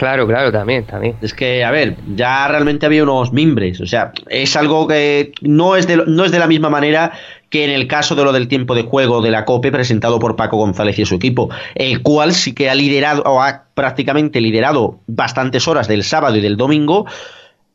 Claro, 0.03 0.27
claro, 0.27 0.51
también, 0.51 0.85
también. 0.85 1.15
Es 1.23 1.33
que, 1.33 1.63
a 1.63 1.71
ver, 1.71 1.95
ya 2.17 2.49
realmente 2.49 2.87
había 2.87 3.05
unos 3.05 3.33
mimbres, 3.33 3.81
o 3.81 3.87
sea, 3.87 4.11
es 4.29 4.57
algo 4.57 4.89
que 4.89 5.31
no 5.43 5.77
es 5.77 5.87
de, 5.87 6.03
no 6.09 6.25
es 6.25 6.33
de 6.33 6.41
la 6.41 6.49
misma 6.49 6.71
manera 6.71 7.13
que 7.51 7.65
en 7.65 7.71
el 7.71 7.87
caso 7.87 8.17
de 8.17 8.25
lo 8.25 8.33
del 8.33 8.49
tiempo 8.49 8.75
de 8.75 8.83
juego 8.83 9.23
de 9.23 9.31
la 9.31 9.45
COPE 9.45 9.71
presentado 9.71 10.19
por 10.19 10.35
Paco 10.35 10.57
González 10.57 10.99
y 10.99 11.05
su 11.05 11.15
equipo, 11.15 11.51
el 11.77 12.03
cual 12.03 12.35
sí 12.35 12.53
que 12.53 12.69
ha 12.69 12.75
liderado, 12.75 13.23
o 13.23 13.41
ha 13.41 13.67
prácticamente 13.75 14.41
liderado 14.41 14.99
bastantes 15.07 15.69
horas 15.69 15.87
del 15.87 16.03
sábado 16.03 16.35
y 16.35 16.41
del 16.41 16.57
domingo, 16.57 17.07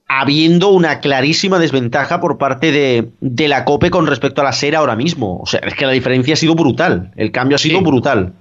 habiendo 0.10 0.68
una 0.68 1.00
clarísima 1.00 1.60
desventaja 1.60 2.20
por 2.20 2.38
parte 2.38 2.74
de, 2.74 3.08
de 3.22 3.48
la 3.48 3.64
COPE 3.64 3.90
con 3.90 4.06
respecto 4.06 4.42
a 4.42 4.44
la 4.44 4.52
SER 4.52 4.76
ahora 4.76 4.98
mismo. 4.98 5.40
O 5.40 5.46
sea, 5.46 5.62
es 5.62 5.76
que 5.76 5.86
la 5.86 5.94
diferencia 5.94 6.34
ha 6.34 6.38
sido 6.38 6.56
brutal, 6.56 7.14
el 7.16 7.32
cambio 7.32 7.56
ha 7.56 7.60
sido 7.60 7.80
brutal. 7.80 8.34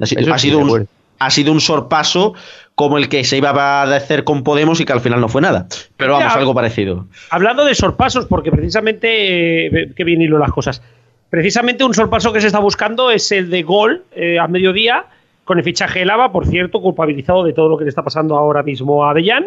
Ha, 0.00 0.38
sido 0.38 0.58
un, 0.58 0.88
ha 1.20 1.30
sido 1.30 1.52
un 1.52 1.60
sorpaso 1.60 2.34
como 2.76 2.98
el 2.98 3.08
que 3.08 3.24
se 3.24 3.38
iba 3.38 3.50
a 3.50 3.82
hacer 3.96 4.22
con 4.22 4.44
Podemos 4.44 4.80
y 4.80 4.84
que 4.84 4.92
al 4.92 5.00
final 5.00 5.18
no 5.18 5.30
fue 5.30 5.40
nada. 5.40 5.66
Pero 5.96 6.12
vamos, 6.12 6.36
algo 6.36 6.54
parecido. 6.54 7.06
Hablando 7.30 7.64
de 7.64 7.74
sorpasos, 7.74 8.26
porque 8.26 8.52
precisamente, 8.52 9.66
eh, 9.66 9.92
que 9.96 10.04
bien 10.04 10.20
hilo 10.20 10.38
las 10.38 10.52
cosas, 10.52 10.82
precisamente 11.30 11.84
un 11.84 11.94
sorpaso 11.94 12.34
que 12.34 12.42
se 12.42 12.48
está 12.48 12.58
buscando 12.58 13.10
es 13.10 13.32
el 13.32 13.48
de 13.48 13.62
Gol 13.62 14.04
eh, 14.14 14.38
a 14.38 14.46
mediodía, 14.46 15.06
con 15.44 15.56
el 15.56 15.64
fichaje 15.64 16.00
de 16.00 16.04
Lava, 16.04 16.30
por 16.32 16.46
cierto, 16.46 16.82
culpabilizado 16.82 17.44
de 17.44 17.54
todo 17.54 17.70
lo 17.70 17.78
que 17.78 17.84
le 17.84 17.88
está 17.88 18.04
pasando 18.04 18.36
ahora 18.36 18.62
mismo 18.62 19.06
a 19.06 19.10
Avellán. 19.10 19.46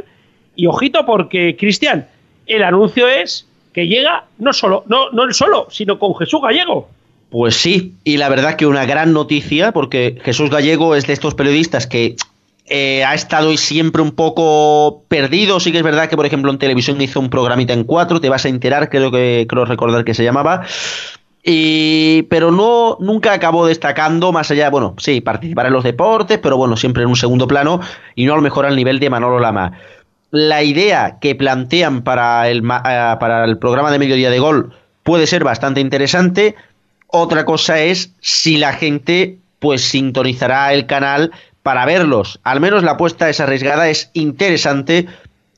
Y 0.55 0.65
ojito, 0.65 1.05
porque, 1.05 1.55
Cristian, 1.55 2.07
el 2.48 2.63
anuncio 2.63 3.07
es 3.07 3.48
que 3.74 3.88
llega 3.88 4.24
no 4.39 4.53
solo, 4.53 4.86
no, 4.88 5.12
no 5.12 5.24
él 5.24 5.36
solo, 5.36 5.67
sino 5.69 6.00
con 6.00 6.15
Jesús 6.15 6.41
Gallego. 6.41 6.89
Pues 7.29 7.55
sí, 7.55 7.93
y 8.03 8.17
la 8.17 8.27
verdad 8.27 8.55
que 8.55 8.65
una 8.65 8.88
gran 8.88 9.13
noticia, 9.13 9.71
porque 9.71 10.17
Jesús 10.24 10.50
Gallego 10.50 10.95
es 10.95 11.05
de 11.05 11.13
estos 11.13 11.36
periodistas 11.36 11.86
que 11.86 12.15
eh, 12.70 13.04
ha 13.04 13.16
estado 13.16 13.56
siempre 13.58 14.02
un 14.02 14.12
poco 14.12 15.04
perdido. 15.08 15.60
Sí 15.60 15.72
que 15.72 15.80
es 15.80 15.84
verdad 15.84 16.08
que, 16.08 16.16
por 16.16 16.26
ejemplo, 16.26 16.52
en 16.52 16.60
televisión 16.60 17.02
hizo 17.02 17.20
un 17.20 17.30
programita 17.30 17.74
en 17.74 17.84
cuatro, 17.84 18.22
te 18.22 18.30
vas 18.30 18.46
a 18.46 18.50
enterar, 18.50 18.90
creo 18.90 19.12
que 19.12 19.48
creo 19.50 19.66
recordar 19.66 20.05
que 20.05 20.14
se 20.14 20.24
llamaba. 20.24 20.62
Y, 21.44 22.24
pero 22.24 22.51
no, 22.51 22.98
nunca 23.00 23.34
acabó 23.34 23.66
destacando 23.66 24.32
más 24.32 24.51
allá, 24.51 24.70
bueno, 24.70 24.94
sí, 25.00 25.20
participar 25.20 25.66
en 25.66 25.74
los 25.74 25.84
deportes, 25.84 26.38
pero 26.38 26.58
bueno, 26.58 26.77
siempre 26.77 27.03
en 27.03 27.10
un 27.10 27.16
segundo 27.16 27.48
plano 27.48 27.79
y 28.14 28.25
no 28.25 28.34
a 28.34 28.36
lo 28.36 28.42
mejor 28.42 28.66
al 28.66 28.75
nivel 28.75 29.00
de 29.00 29.10
Manolo 29.10 29.40
Lama. 29.40 29.72
La 30.32 30.62
idea 30.62 31.18
que 31.20 31.34
plantean 31.34 32.03
para 32.03 32.50
el, 32.50 32.60
eh, 32.60 33.16
para 33.20 33.46
el 33.46 33.58
programa 33.58 33.90
de 33.90 34.00
mediodía 34.00 34.29
de 34.29 34.40
gol 34.40 34.74
puede 35.01 35.25
ser 35.25 35.44
bastante 35.44 35.82
interesante. 35.82 36.55
Otra 37.08 37.46
cosa 37.46 37.79
es 37.79 38.14
si 38.20 38.58
la 38.58 38.74
gente 38.74 39.40
pues 39.60 39.82
sintonizará 39.82 40.74
el 40.74 40.86
canal 40.86 41.32
para 41.63 41.85
verlos. 41.85 42.39
Al 42.43 42.59
menos 42.59 42.83
la 42.83 42.91
apuesta 42.91 43.29
es 43.29 43.39
arriesgada, 43.39 43.89
es 43.89 44.11
interesante 44.13 45.07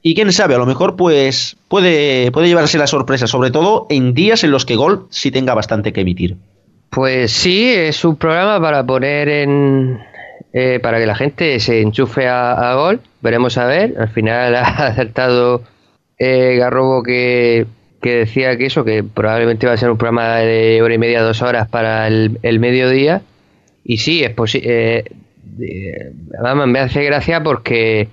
y 0.04 0.16
quién 0.16 0.32
sabe, 0.32 0.56
a 0.56 0.58
lo 0.58 0.66
mejor 0.66 0.96
pues 0.96 1.58
puede, 1.68 2.32
puede 2.32 2.48
llevarse 2.48 2.78
la 2.78 2.88
sorpresa, 2.88 3.28
sobre 3.28 3.52
todo 3.52 3.86
en 3.90 4.14
días 4.14 4.44
en 4.44 4.52
los 4.52 4.66
que 4.66 4.76
Gol 4.76 5.06
sí 5.12 5.30
tenga 5.30 5.54
bastante 5.54 5.94
que 5.94 6.02
emitir. 6.02 6.38
Pues 6.90 7.32
sí, 7.32 7.72
es 7.72 8.04
un 8.04 8.16
programa 8.16 8.60
para 8.60 8.86
poner 8.86 9.30
en... 9.30 10.00
Eh, 10.54 10.80
para 10.84 11.00
que 11.00 11.06
la 11.06 11.16
gente 11.16 11.58
se 11.62 11.82
enchufe 11.82 12.28
a, 12.28 12.74
Gol. 12.76 13.00
Veremos 13.22 13.58
a 13.58 13.66
ver. 13.66 13.96
Al 13.98 14.10
final 14.10 14.56
ha 14.58 14.88
acertado 14.88 15.62
eh, 16.18 16.58
Garrobo 16.58 17.04
que, 17.04 17.68
que 18.02 18.16
decía 18.18 18.58
que 18.58 18.66
eso, 18.66 18.84
que 18.84 19.04
probablemente 19.04 19.68
va 19.68 19.74
a 19.74 19.78
ser 19.78 19.92
un 19.92 19.98
programa 19.98 20.38
de 20.38 20.82
hora 20.82 20.94
y 20.94 20.98
media, 20.98 21.22
dos 21.22 21.42
horas 21.42 21.70
para 21.70 22.08
el, 22.08 22.40
el 22.42 22.60
mediodía. 22.60 23.22
Y 23.86 24.00
sí, 24.00 24.24
es 24.24 24.32
posible. 24.32 25.06
Eh, 25.60 26.12
vamos, 26.42 26.68
me 26.68 26.80
hace 26.80 27.04
gracia 27.04 27.42
porque 27.44 28.08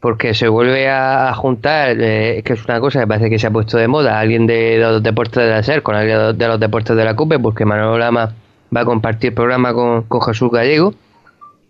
porque 0.00 0.32
se 0.32 0.48
vuelve 0.48 0.88
a, 0.88 1.32
juntar, 1.34 2.00
eh, 2.00 2.38
es 2.38 2.44
que 2.44 2.54
es 2.54 2.64
una 2.64 2.80
cosa 2.80 3.00
que 3.00 3.06
parece 3.06 3.28
que 3.28 3.38
se 3.38 3.46
ha 3.46 3.50
puesto 3.50 3.76
de 3.76 3.86
moda, 3.86 4.18
alguien 4.18 4.46
de, 4.46 4.78
los 4.78 5.02
deportes 5.02 5.44
de 5.44 5.50
la 5.50 5.62
SER 5.62 5.82
con 5.82 5.94
alguien 5.94 6.38
de 6.38 6.48
los 6.48 6.58
deportes 6.58 6.96
de 6.96 7.04
la 7.04 7.14
CUPE, 7.14 7.38
porque 7.38 7.66
Manuel 7.66 8.00
Lama 8.00 8.34
va 8.74 8.80
a 8.80 8.84
compartir 8.86 9.34
programa 9.34 9.74
con, 9.74 10.06
Jesús 10.22 10.50
Gallego. 10.50 10.94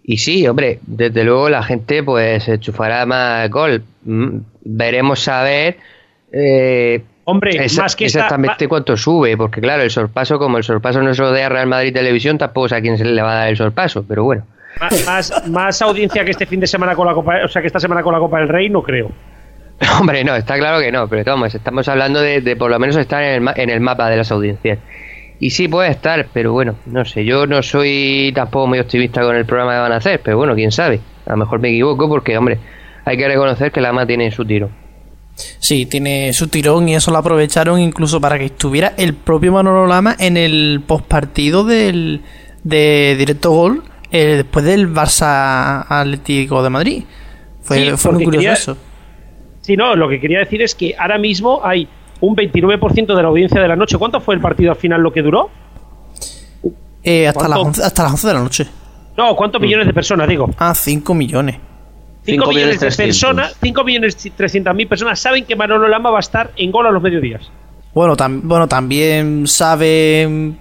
Y 0.05 0.19
sí, 0.19 0.47
hombre, 0.47 0.79
desde 0.87 1.25
luego 1.25 1.49
la 1.49 1.63
gente 1.65 2.05
pues 2.05 2.49
enchufará 2.49 3.05
más 3.05 3.51
gol. 3.51 3.83
Mm, 4.05 4.39
veremos 4.65 5.27
a 5.27 5.43
ver 5.43 5.77
eh, 6.33 7.03
Hombre, 7.25 7.67
más 7.77 7.97
que 7.97 8.07
exactamente 8.07 8.67
cuánto 8.67 8.97
sube, 8.97 9.37
porque 9.37 9.61
claro, 9.61 9.83
el 9.83 9.91
sorpaso, 9.91 10.39
como 10.39 10.57
el 10.57 10.65
sorpaso 10.65 11.03
no 11.03 11.11
es 11.11 11.19
lo 11.19 11.33
de 11.33 11.49
Real 11.49 11.67
Madrid 11.67 11.93
Televisión, 11.93 12.39
tampoco 12.39 12.69
sé 12.69 12.77
a 12.77 12.81
quién 12.81 12.97
se 12.97 13.05
le 13.05 13.23
va 13.23 13.33
a 13.33 13.35
dar 13.37 13.49
el 13.49 13.57
sorpaso, 13.57 14.05
pero 14.07 14.25
bueno. 14.25 14.45
Más, 15.07 15.49
más, 15.49 15.83
audiencia 15.83 16.25
que 16.25 16.31
este 16.31 16.47
fin 16.47 16.61
de 16.61 16.67
semana 16.67 16.95
con 16.95 17.07
la 17.07 17.15
Copa, 17.15 17.45
o 17.45 17.49
sea, 17.49 17.61
que 17.61 17.67
esta 17.67 17.81
semana 17.81 18.03
con 18.03 18.15
la 18.15 18.19
Copa 18.19 18.39
del 18.39 18.49
Rey, 18.49 18.71
no 18.71 18.83
creo. 18.83 19.11
Hombre, 20.01 20.25
no, 20.25 20.35
está 20.35 20.57
claro 20.59 20.81
que 20.81 20.93
no, 20.93 21.09
pero 21.09 21.21
estamos, 21.21 21.55
estamos 21.55 21.89
hablando 21.89 22.21
de, 22.21 22.57
por 22.57 22.71
lo 22.71 22.79
menos 22.79 22.97
estar 22.97 23.23
en 23.23 23.43
el, 23.43 23.55
en 23.57 23.71
el 23.71 23.81
mapa 23.81 24.09
de 24.09 24.17
las 24.17 24.31
audiencias. 24.31 24.79
Y 25.39 25.51
sí 25.51 25.69
puede 25.69 25.91
estar, 25.91 26.27
pero 26.33 26.53
bueno, 26.53 26.77
no 26.87 27.05
sé, 27.05 27.25
yo 27.25 27.47
no 27.47 27.63
soy 27.63 28.31
tampoco 28.35 28.67
muy 28.67 28.79
optimista 28.79 29.23
con 29.23 29.37
el 29.37 29.47
programa 29.47 29.73
que 29.73 29.81
van 29.81 29.93
a 29.93 29.97
hacer, 29.97 30.21
pero 30.23 30.37
bueno, 30.37 30.55
quién 30.55 30.71
sabe. 30.71 31.01
A 31.27 31.31
lo 31.31 31.39
mejor 31.39 31.61
me 31.61 31.69
equivoco 31.69 32.09
porque, 32.09 32.37
hombre, 32.37 32.59
hay 33.07 33.17
que 33.17 33.27
reconocer 33.27 33.73
que 33.73 33.81
la 33.81 33.89
AMA 33.89 34.07
tiene 34.07 34.31
su 34.31 34.45
tiro. 34.45 34.71
Sí, 35.59 35.87
tiene 35.87 36.33
su 36.33 36.49
tirón 36.49 36.89
y 36.89 36.95
eso 36.95 37.11
lo 37.11 37.19
aprovecharon 37.19 37.81
incluso 37.81 38.21
para 38.21 38.39
que 38.39 38.47
estuviera 38.47 38.93
el 38.99 39.15
propio 39.15 39.53
Manolo 39.53 39.87
Lama 39.87 40.15
en 40.19 40.37
el 40.37 40.83
postpartido 40.87 41.65
del 41.65 42.21
de 42.63 43.17
Directo 43.19 43.51
Gol 43.51 43.85
eh, 44.11 44.37
después 44.37 44.65
del 44.65 44.93
Barça 44.93 45.85
Atlético 45.89 46.63
de 46.63 46.71
Madrid. 46.71 47.05
Fue, 47.63 47.95
muy 48.13 48.25
curioso 48.25 48.73
eso. 48.73 48.77
Sí, 49.61 49.77
no, 49.77 49.95
lo 49.95 50.09
que 50.09 50.21
quería 50.21 50.41
decir 50.41 50.63
es 50.63 50.75
que 50.75 50.95
ahora 50.99 51.19
mismo 51.19 51.61
hay 51.63 51.87
un 52.21 52.35
29% 52.35 53.15
de 53.15 53.23
la 53.23 53.29
audiencia 53.29 53.61
de 53.61 53.69
la 53.69 53.77
noche. 53.77 53.99
¿Cuánto 53.99 54.21
fue 54.21 54.35
el 54.35 54.41
partido 54.41 54.71
al 54.71 54.77
final 54.77 55.01
lo 55.01 55.13
que 55.13 55.23
duró? 55.23 55.51
Eh, 57.03 57.29
hasta, 57.29 57.49
las 57.49 57.59
11, 57.59 57.83
hasta 57.83 58.03
las 58.03 58.13
11 58.13 58.27
de 58.27 58.35
la 58.35 58.41
noche. 58.41 58.67
No, 59.17 59.37
¿cuántos 59.37 59.61
millones 59.61 59.87
de 59.87 59.93
personas 59.93 60.29
digo? 60.29 60.51
Ah, 60.59 60.75
5 60.75 61.15
millones. 61.15 61.57
5 62.25 62.47
millones 62.49 62.81
de 62.81 62.91
personas, 62.91 63.57
5 63.63 63.85
millones 63.85 64.31
300 64.37 64.75
mil 64.75 64.87
personas 64.87 65.19
saben 65.19 65.45
que 65.45 65.57
Manolo 65.57 65.89
Lama 65.89 66.11
va 66.11 66.19
a 66.19 66.21
estar 66.21 66.51
en 66.57 66.71
gol 66.71 66.87
a 66.87 66.91
los 66.91 67.03
mediodías. 67.03 67.51
Bueno, 67.93 68.15
bueno, 68.45 68.69
también 68.69 69.49
sabe 69.49 70.55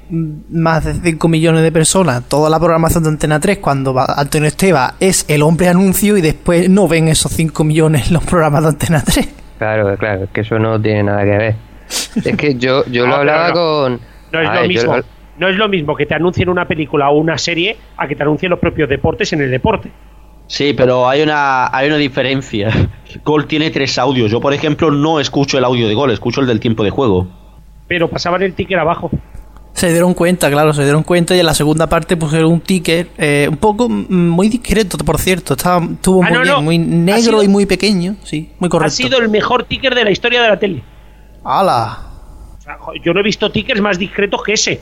más 0.50 0.84
de 0.84 1.12
5 1.12 1.28
millones 1.28 1.62
de 1.62 1.72
personas 1.72 2.28
toda 2.28 2.50
la 2.50 2.58
programación 2.58 3.04
de 3.04 3.10
Antena 3.10 3.40
3 3.40 3.60
cuando 3.60 3.96
Antonio 4.00 4.48
Esteba 4.48 4.96
es 5.00 5.30
el 5.30 5.44
hombre 5.44 5.68
anuncio 5.68 6.18
y 6.18 6.22
después 6.22 6.68
no 6.70 6.88
ven 6.88 7.08
esos 7.08 7.32
5 7.32 7.64
millones 7.64 8.10
los 8.10 8.24
programas 8.24 8.64
de 8.64 8.70
Antena 8.70 9.04
3. 9.06 9.36
Claro, 9.60 9.96
claro, 9.98 10.24
es 10.24 10.30
que 10.32 10.42
eso 10.42 10.58
no 10.58 10.82
tiene 10.82 11.04
nada 11.04 11.24
que 11.24 11.38
ver. 11.38 11.56
Es 12.16 12.36
que 12.36 12.56
yo, 12.56 12.84
yo 12.86 13.06
lo 13.06 13.16
hablaba 13.16 13.52
con... 13.52 14.00
No 14.32 14.42
es 14.42 14.62
lo 14.62 14.68
mismo. 14.68 14.96
No 15.38 15.48
es 15.48 15.56
lo 15.56 15.70
mismo 15.70 15.96
que 15.96 16.06
te 16.06 16.16
anuncien 16.16 16.50
una 16.50 16.66
película 16.66 17.10
o 17.10 17.18
una 17.18 17.38
serie 17.38 17.78
a 17.98 18.08
que 18.08 18.16
te 18.16 18.24
anuncien 18.24 18.50
los 18.50 18.60
propios 18.60 18.90
deportes 18.90 19.32
en 19.34 19.42
el 19.42 19.52
deporte. 19.52 19.90
Sí, 20.52 20.74
pero 20.74 21.08
hay 21.08 21.22
una, 21.22 21.68
hay 21.76 21.88
una 21.88 21.98
diferencia. 21.98 22.72
Gol 23.24 23.46
tiene 23.46 23.70
tres 23.70 23.98
audios. 24.00 24.32
Yo, 24.32 24.42
por 24.42 24.52
ejemplo, 24.54 24.90
no 24.90 25.20
escucho 25.20 25.58
el 25.60 25.64
audio 25.64 25.88
de 25.88 25.94
Gol, 25.94 26.10
escucho 26.12 26.42
el 26.42 26.48
del 26.48 26.60
tiempo 26.60 26.84
de 26.84 26.90
juego. 26.90 27.28
Pero 27.88 28.08
pasaban 28.10 28.42
el 28.42 28.54
ticker 28.56 28.80
abajo. 28.80 29.12
Se 29.74 29.92
dieron 29.92 30.16
cuenta, 30.16 30.50
claro, 30.50 30.74
se 30.74 30.82
dieron 30.84 31.04
cuenta 31.04 31.36
y 31.36 31.40
en 31.40 31.46
la 31.46 31.54
segunda 31.54 31.88
parte 31.88 32.18
pusieron 32.18 32.52
un 32.52 32.62
ticket 32.62 33.10
eh, 33.20 33.48
un 33.50 33.58
poco 33.58 33.88
mm, 33.88 34.30
muy 34.30 34.50
discreto, 34.50 34.98
por 34.98 35.20
cierto. 35.20 35.54
Estaba, 35.54 35.86
estuvo 35.86 36.24
Ah, 36.24 36.28
muy 36.30 36.34
no, 36.38 36.42
bien, 36.44 36.56
no. 36.56 36.62
muy 36.64 36.78
negro 36.80 37.22
sido- 37.22 37.44
y 37.44 37.48
muy 37.48 37.66
pequeño, 37.68 38.16
sí, 38.24 38.50
muy 38.60 38.70
correcto. 38.70 38.92
Ha 38.92 38.96
sido 38.96 39.20
el 39.20 39.30
mejor 39.30 39.66
ticker 39.66 39.94
de 39.96 40.04
la 40.04 40.12
historia 40.12 40.42
de 40.42 40.50
la 40.50 40.60
tele. 40.60 40.84
¡Hala! 41.46 42.00
O 42.58 42.62
sea, 42.62 42.78
jo- 42.80 42.94
yo 43.04 43.14
no 43.14 43.20
he 43.20 43.24
visto 43.24 43.52
tickers 43.52 43.80
más 43.80 43.98
discretos 44.00 44.42
que 44.44 44.54
ese. 44.54 44.82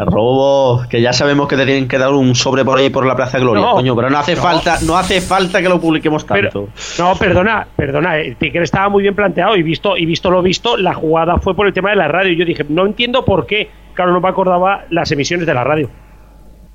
El 0.00 0.06
robo, 0.06 0.82
que 0.88 1.02
ya 1.02 1.12
sabemos 1.12 1.46
que 1.48 1.56
te 1.56 1.64
tienen 1.66 1.86
que 1.88 1.98
dar 1.98 2.10
un 2.12 2.34
sobre 2.34 2.64
por 2.64 2.78
ahí 2.78 2.88
por 2.90 3.04
la 3.04 3.14
Plaza 3.16 3.38
Gloria, 3.38 3.62
No. 3.64 3.72
coño, 3.72 3.94
pero 3.94 4.08
no 4.08 4.18
hace 4.18 4.34
No. 4.34 4.42
falta, 4.42 4.78
no 4.86 4.96
hace 4.96 5.20
falta 5.20 5.60
que 5.60 5.68
lo 5.68 5.80
publiquemos 5.80 6.24
tanto. 6.24 6.68
Pero, 6.96 7.08
no, 7.10 7.16
perdona, 7.18 7.66
perdona, 7.76 8.16
el 8.18 8.36
ticker 8.36 8.62
estaba 8.62 8.88
muy 8.88 9.02
bien 9.02 9.14
planteado 9.14 9.56
y 9.56 9.62
visto, 9.62 9.96
y 9.96 10.06
visto 10.06 10.30
lo 10.30 10.40
visto, 10.42 10.76
la 10.76 10.94
jugada 10.94 11.36
fue 11.38 11.54
por 11.54 11.66
el 11.66 11.72
tema 11.74 11.90
de 11.90 11.96
la 11.96 12.08
radio. 12.08 12.32
Yo 12.32 12.44
dije, 12.44 12.64
no 12.68 12.86
entiendo 12.86 13.24
por 13.24 13.46
qué. 13.46 13.70
Claro, 13.94 14.12
no 14.12 14.20
me 14.20 14.28
acordaba 14.28 14.84
las 14.90 15.10
emisiones 15.12 15.46
de 15.46 15.52
la 15.54 15.64
radio. 15.64 15.90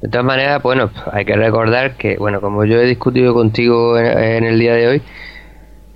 De 0.02 0.10
todas 0.10 0.26
maneras, 0.26 0.62
bueno, 0.62 0.92
hay 1.12 1.26
que 1.26 1.36
recordar 1.36 1.96
que, 1.96 2.18
bueno, 2.18 2.42
como 2.42 2.66
yo 2.66 2.78
he 2.80 2.86
discutido 2.86 3.34
contigo 3.34 3.98
en, 3.98 4.06
en 4.06 4.44
el 4.44 4.60
día 4.60 4.74
de 4.74 4.88
hoy, 4.88 5.02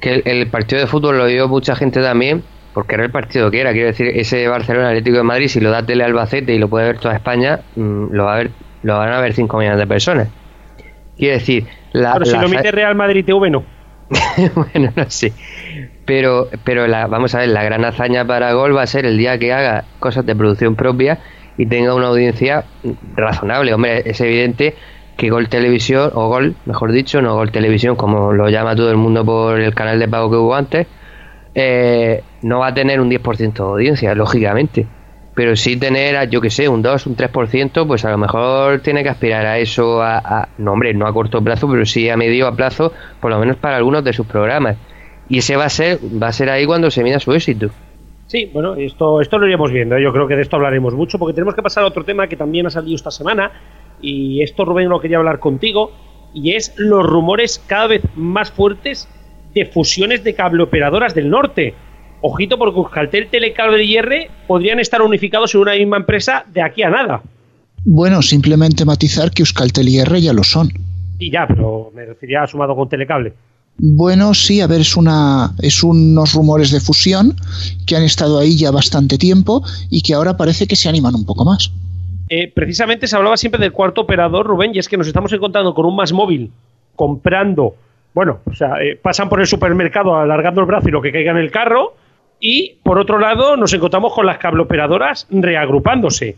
que 0.02 0.16
el, 0.16 0.24
el 0.26 0.48
partido 0.48 0.82
de 0.82 0.88
fútbol 0.88 1.18
lo 1.18 1.26
vio 1.26 1.48
mucha 1.48 1.76
gente 1.76 2.02
también, 2.02 2.42
porque 2.80 2.96
era 2.96 3.04
el 3.04 3.12
partido 3.12 3.52
que 3.52 3.60
era. 3.60 3.74
Quiero 3.74 3.88
decir, 3.88 4.08
ese 4.08 4.48
Barcelona 4.48 4.88
Atlético 4.88 5.18
de 5.18 5.24
Madrid, 5.24 5.50
si 5.50 5.60
lo 5.60 5.70
da 5.70 5.86
tele 5.86 6.06
Albacete 6.06 6.54
y 6.54 6.60
lo 6.60 6.70
puede 6.70 6.86
ver 6.86 6.98
toda 6.98 7.14
España, 7.14 7.60
mm, 7.76 8.06
lo, 8.14 8.24
va 8.24 8.36
a 8.36 8.38
ver, 8.38 8.52
lo 8.84 8.98
van 8.98 9.12
a 9.12 9.20
ver 9.20 9.34
5 9.34 9.58
millones 9.58 9.80
de 9.80 9.86
personas. 9.86 10.30
Quiero 11.18 11.34
decir, 11.34 11.68
la, 11.92 12.12
Claro, 12.12 12.26
si 12.26 12.38
lo 12.38 12.44
emite 12.44 12.72
Real 12.72 12.96
Madrid 12.96 13.26
TV, 13.26 13.50
no. 13.50 13.66
bueno, 14.56 14.94
no 14.96 15.10
sé. 15.10 15.34
Pero, 16.06 16.48
pero 16.64 16.88
la, 16.88 17.08
vamos 17.08 17.36
a 17.36 17.40
ver, 17.40 17.50
la 17.50 17.66
gran 17.66 17.84
hazaña 17.84 18.26
para 18.26 18.54
Gol 18.54 18.74
va 18.74 18.84
a 18.84 18.88
ser 18.88 19.06
el 19.06 19.18
día 19.18 19.38
que 19.38 19.52
haga 19.52 19.84
cosas 20.00 20.26
de 20.26 20.34
producción 20.38 20.78
propia 20.78 21.20
y 21.58 21.66
tenga 21.66 21.94
una 21.96 22.08
audiencia 22.08 22.64
razonable. 23.18 23.74
Hombre, 23.74 24.04
es 24.06 24.22
evidente 24.22 24.76
que 25.18 25.30
Gol 25.30 25.50
Televisión, 25.50 26.12
o 26.14 26.30
Gol, 26.30 26.56
mejor 26.64 26.94
dicho, 26.94 27.22
no 27.22 27.36
Gol 27.36 27.52
Televisión, 27.52 27.98
como 27.98 28.32
lo 28.32 28.48
llama 28.48 28.74
todo 28.74 28.90
el 28.90 28.96
mundo 28.96 29.26
por 29.26 29.60
el 29.60 29.76
canal 29.76 30.00
de 30.00 30.08
pago 30.08 30.32
que 30.32 30.38
hubo 30.38 30.56
antes, 30.56 30.88
eh, 31.56 32.24
no 32.42 32.60
va 32.60 32.68
a 32.68 32.74
tener 32.74 33.02
un 33.02 33.10
10% 33.10 33.54
de 33.54 33.62
audiencia, 33.62 34.16
lógicamente. 34.16 34.88
Pero 35.36 35.56
sí 35.56 35.78
tener, 35.78 36.30
yo 36.30 36.42
que 36.42 36.50
sé, 36.50 36.68
un 36.68 36.82
2, 36.82 37.08
un 37.08 37.16
3%, 37.16 37.88
pues 37.88 38.04
a 38.04 38.12
lo 38.12 38.18
mejor 38.18 38.82
tiene 38.82 39.04
que 39.04 39.10
aspirar 39.10 39.46
a 39.46 39.58
eso, 39.58 40.02
a, 40.02 40.50
no 40.58 40.74
hombre, 40.74 40.94
no 40.94 41.08
a 41.08 41.14
corto 41.14 41.42
plazo, 41.42 41.70
pero 41.70 41.86
sí 41.86 42.10
a 42.10 42.18
medio 42.18 42.48
a 42.48 42.56
plazo, 42.56 42.92
por 43.22 43.32
lo 43.32 43.40
menos 43.40 43.56
para 43.58 43.78
algunos 43.78 44.04
de 44.04 44.14
sus 44.14 44.26
programas. 44.26 44.78
Y 45.30 45.38
ese 45.38 45.56
va 45.56 45.66
a 45.66 45.70
ser, 45.70 46.00
va 46.22 46.28
a 46.28 46.34
ser 46.34 46.50
ahí 46.50 46.66
cuando 46.66 46.92
se 46.92 47.04
mida 47.04 47.20
su 47.20 47.32
éxito. 47.32 47.70
Sí, 48.30 48.50
bueno, 48.54 48.76
esto, 48.76 49.22
esto 49.22 49.40
lo 49.40 49.48
iremos 49.48 49.72
viendo. 49.72 49.96
¿eh? 49.96 50.04
Yo 50.04 50.12
creo 50.14 50.28
que 50.28 50.36
de 50.36 50.44
esto 50.44 50.56
hablaremos 50.56 50.94
mucho 50.94 51.18
porque 51.18 51.34
tenemos 51.34 51.56
que 51.56 51.64
pasar 51.64 51.84
a 51.84 51.88
otro 51.88 52.04
tema 52.04 52.28
que 52.28 52.36
también 52.36 52.68
ha 52.68 52.70
salido 52.70 52.96
esta 52.96 53.10
semana. 53.10 53.52
Y 54.02 54.44
esto, 54.44 54.66
Rubén, 54.66 54.88
lo 54.88 55.00
quería 55.00 55.18
hablar 55.18 55.40
contigo. 55.40 55.92
Y 56.32 56.54
es 56.54 56.74
los 56.78 57.04
rumores 57.04 57.64
cada 57.66 57.88
vez 57.88 58.04
más 58.16 58.52
fuertes 58.52 59.08
de 59.56 59.66
fusiones 59.66 60.24
de 60.24 60.36
cableoperadoras 60.36 61.16
del 61.16 61.30
norte. 61.30 61.74
Ojito, 62.22 62.58
porque 62.58 62.80
Euskaltel, 62.80 63.30
Telecable 63.30 63.84
y 63.84 63.96
R 63.96 64.30
podrían 64.48 64.80
estar 64.80 65.02
unificados 65.02 65.54
en 65.56 65.62
una 65.62 65.74
misma 65.74 65.98
empresa 65.98 66.46
de 66.54 66.62
aquí 66.62 66.84
a 66.84 66.90
nada. 66.90 67.22
Bueno, 67.86 68.22
simplemente 68.22 68.86
matizar 68.86 69.32
que 69.32 69.42
Euskaltel 69.42 69.88
y 69.88 70.00
R 70.00 70.22
ya 70.22 70.34
lo 70.34 70.44
son. 70.44 70.70
Y 71.18 71.32
ya, 71.32 71.48
pero 71.48 71.92
me 71.94 72.06
refería 72.06 72.46
sumado 72.48 72.76
con 72.76 72.90
Telecable. 72.90 73.34
Bueno, 73.78 74.34
sí, 74.34 74.60
a 74.60 74.68
ver, 74.68 74.82
es 74.82 74.98
una 74.98 75.52
es 75.62 75.84
unos 75.84 76.34
rumores 76.34 76.72
de 76.72 76.82
fusión 76.82 77.36
que 77.88 77.96
han 77.96 78.04
estado 78.04 78.40
ahí 78.40 78.58
ya 78.58 78.72
bastante 78.72 79.18
tiempo 79.18 79.64
y 79.90 80.02
que 80.02 80.14
ahora 80.14 80.36
parece 80.36 80.68
que 80.68 80.76
se 80.76 80.90
animan 80.90 81.16
un 81.16 81.26
poco 81.26 81.46
más. 81.46 81.72
Eh, 82.30 82.52
precisamente 82.54 83.08
se 83.08 83.16
hablaba 83.16 83.38
siempre 83.38 83.62
del 83.62 83.72
cuarto 83.72 84.02
operador, 84.02 84.46
Rubén, 84.46 84.72
y 84.74 84.80
es 84.80 84.88
que 84.88 84.98
nos 84.98 85.08
estamos 85.08 85.32
encontrando 85.32 85.74
con 85.74 85.86
un 85.86 85.96
más 85.96 86.12
móvil 86.12 86.52
comprando, 86.96 87.76
bueno, 88.14 88.40
o 88.46 88.54
sea, 88.54 88.76
eh, 88.84 89.00
pasan 89.02 89.30
por 89.30 89.40
el 89.40 89.48
supermercado 89.48 90.18
alargando 90.18 90.60
el 90.60 90.68
brazo 90.68 90.90
y 90.90 90.92
lo 90.92 91.02
que 91.02 91.14
caiga 91.14 91.32
en 91.32 91.38
el 91.38 91.50
carro, 91.50 91.94
y 92.40 92.76
por 92.84 93.00
otro 93.00 93.20
lado 93.20 93.58
nos 93.58 93.74
encontramos 93.74 94.14
con 94.14 94.26
las 94.26 94.38
cableoperadoras 94.38 95.28
reagrupándose. 95.30 96.36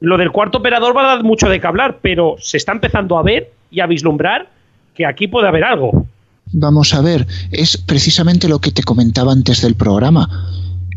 Lo 0.00 0.16
del 0.16 0.32
cuarto 0.32 0.58
operador 0.58 0.96
va 0.96 1.02
a 1.02 1.16
dar 1.16 1.24
mucho 1.24 1.48
de 1.48 1.60
que 1.60 1.66
hablar, 1.66 1.98
pero 2.00 2.36
se 2.38 2.56
está 2.56 2.72
empezando 2.72 3.18
a 3.18 3.22
ver 3.22 3.52
y 3.70 3.80
a 3.80 3.86
vislumbrar 3.86 4.48
que 4.94 5.06
aquí 5.06 5.28
puede 5.28 5.48
haber 5.48 5.64
algo. 5.64 6.06
Vamos 6.52 6.94
a 6.94 7.00
ver, 7.00 7.26
es 7.52 7.76
precisamente 7.76 8.48
lo 8.48 8.60
que 8.60 8.72
te 8.72 8.82
comentaba 8.82 9.32
antes 9.32 9.62
del 9.62 9.74
programa. 9.74 10.28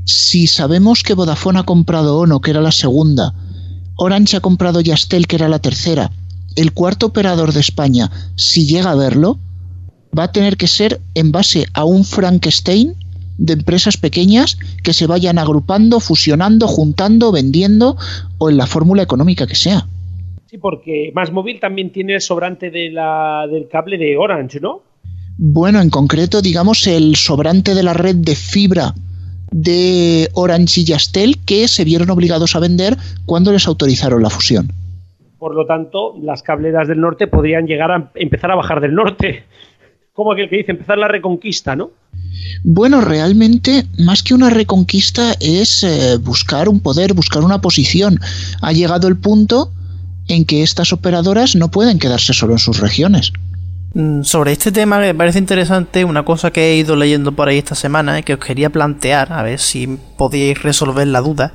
Si 0.06 0.48
sabemos 0.48 1.04
que 1.04 1.14
Vodafone 1.14 1.60
ha 1.60 1.64
comprado 1.64 2.18
Ono, 2.20 2.42
que 2.42 2.52
era 2.52 2.62
la 2.62 2.72
segunda, 2.72 3.34
Orange 3.96 4.38
ha 4.38 4.42
comprado 4.42 4.82
Yastel, 4.82 5.28
que 5.28 5.36
era 5.36 5.48
la 5.48 5.60
tercera, 5.60 6.12
el 6.56 6.74
cuarto 6.74 7.08
operador 7.08 7.54
de 7.54 7.60
España, 7.60 8.10
si 8.36 8.66
llega 8.66 8.92
a 8.92 8.96
verlo, 8.96 9.38
va 10.18 10.24
a 10.24 10.32
tener 10.32 10.58
que 10.58 10.68
ser 10.68 11.02
en 11.14 11.32
base 11.32 11.66
a 11.74 11.84
un 11.84 12.04
Frankenstein 12.04 12.96
de 13.38 13.54
empresas 13.54 13.98
pequeñas 13.98 14.58
que 14.84 14.94
se 14.94 15.08
vayan 15.08 15.38
agrupando, 15.38 16.00
fusionando, 16.00 16.68
juntando, 16.68 17.32
vendiendo 17.32 17.98
o 18.38 18.50
en 18.50 18.58
la 18.58 18.68
fórmula 18.68 19.04
económica 19.04 19.48
que 19.48 19.56
sea. 19.56 19.88
Sí, 20.50 20.58
porque 20.58 21.12
Más 21.16 21.32
Móvil 21.32 21.60
también 21.60 21.92
tiene 21.92 22.16
el 22.16 22.22
sobrante 22.22 22.70
de 22.70 22.92
la, 22.92 23.48
del 23.50 23.68
cable 23.68 23.98
de 23.98 24.18
Orange, 24.18 24.60
¿no? 24.60 24.82
Bueno, 25.38 25.82
en 25.82 25.90
concreto, 25.90 26.42
digamos, 26.42 26.86
el 26.86 27.16
sobrante 27.16 27.74
de 27.74 27.84
la 27.84 27.94
red 27.94 28.16
de 28.18 28.36
fibra 28.36 28.94
de 29.52 30.30
Orange 30.34 30.82
y 30.82 30.86
Yastel 30.86 31.38
que 31.46 31.68
se 31.68 31.84
vieron 31.84 32.10
obligados 32.10 32.56
a 32.56 32.60
vender 32.60 32.98
cuando 33.26 33.52
les 33.52 33.68
autorizaron 33.68 34.22
la 34.22 34.30
fusión. 34.30 34.72
Por 35.38 35.56
lo 35.56 35.66
tanto, 35.66 36.16
las 36.22 36.42
cableras 36.44 36.88
del 36.88 37.02
norte 37.02 37.28
podrían 37.28 37.68
llegar 37.68 37.92
a 37.92 38.12
empezar 38.16 38.52
a 38.52 38.56
bajar 38.56 38.80
del 38.80 38.96
norte. 38.96 39.44
Como 40.14 40.32
aquel 40.32 40.50
que 40.50 40.58
dice, 40.58 40.72
empezar 40.72 40.98
la 40.98 41.08
reconquista, 41.08 41.76
¿no? 41.76 41.92
Bueno, 42.64 43.02
realmente, 43.02 43.86
más 43.98 44.24
que 44.24 44.34
una 44.34 44.50
reconquista, 44.50 45.34
es 45.40 45.84
eh, 45.84 46.18
buscar 46.18 46.70
un 46.70 46.80
poder, 46.80 47.14
buscar 47.14 47.44
una 47.44 47.62
posición. 47.62 48.20
Ha 48.62 48.72
llegado 48.72 49.08
el 49.08 49.18
punto 49.18 49.72
en 50.28 50.46
que 50.46 50.64
estas 50.64 50.94
operadoras 50.94 51.56
no 51.56 51.70
pueden 51.70 52.00
quedarse 52.00 52.34
solo 52.34 52.54
en 52.54 52.60
sus 52.60 52.80
regiones. 52.80 53.34
Mm, 53.94 54.24
Sobre 54.24 54.54
este 54.54 54.72
tema 54.72 55.00
me 55.00 55.14
parece 55.14 55.40
interesante 55.40 56.04
una 56.04 56.24
cosa 56.26 56.52
que 56.52 56.72
he 56.72 56.78
ido 56.78 56.96
leyendo 56.96 57.34
por 57.34 57.48
ahí 57.48 57.58
esta 57.58 57.76
semana 57.76 58.20
y 58.20 58.24
que 58.24 58.34
os 58.34 58.40
quería 58.40 58.70
plantear, 58.70 59.32
a 59.34 59.44
ver 59.44 59.60
si 59.60 60.00
podíais 60.18 60.62
resolver 60.64 61.08
la 61.08 61.22
duda, 61.22 61.54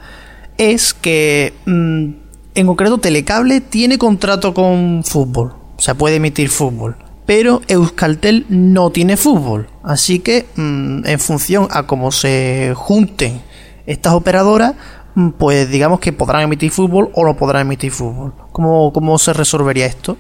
es 0.57 0.95
que 0.95 1.55
mm, 1.67 2.11
en 2.55 2.67
concreto 2.67 2.99
Telecable 2.99 3.61
tiene 3.61 3.99
contrato 3.99 4.55
con 4.55 5.03
fútbol, 5.05 5.55
o 5.77 5.81
sea, 5.81 5.95
puede 5.95 6.17
emitir 6.17 6.49
fútbol, 6.49 6.97
pero 7.29 7.61
Euskaltel 7.69 8.47
no 8.49 8.89
tiene 8.89 9.19
fútbol, 9.19 9.69
así 9.83 10.21
que 10.21 10.47
mm, 10.57 11.05
en 11.05 11.19
función 11.19 11.69
a 11.71 11.87
cómo 11.87 12.11
se 12.11 12.73
junten 12.75 13.43
estas 13.85 14.15
operadoras, 14.15 14.75
mm, 15.15 15.33
pues 15.33 15.71
digamos 15.71 16.01
que 16.01 16.15
podrán 16.15 16.45
emitir 16.45 16.71
fútbol 16.71 17.11
o 17.13 17.27
no 17.27 17.37
podrán 17.37 17.67
emitir 17.67 17.91
fútbol. 17.91 18.33
¿Cómo, 18.51 18.95
cómo 18.95 19.19
se 19.19 19.35
resolvería 19.35 19.85
esto? 19.85 20.17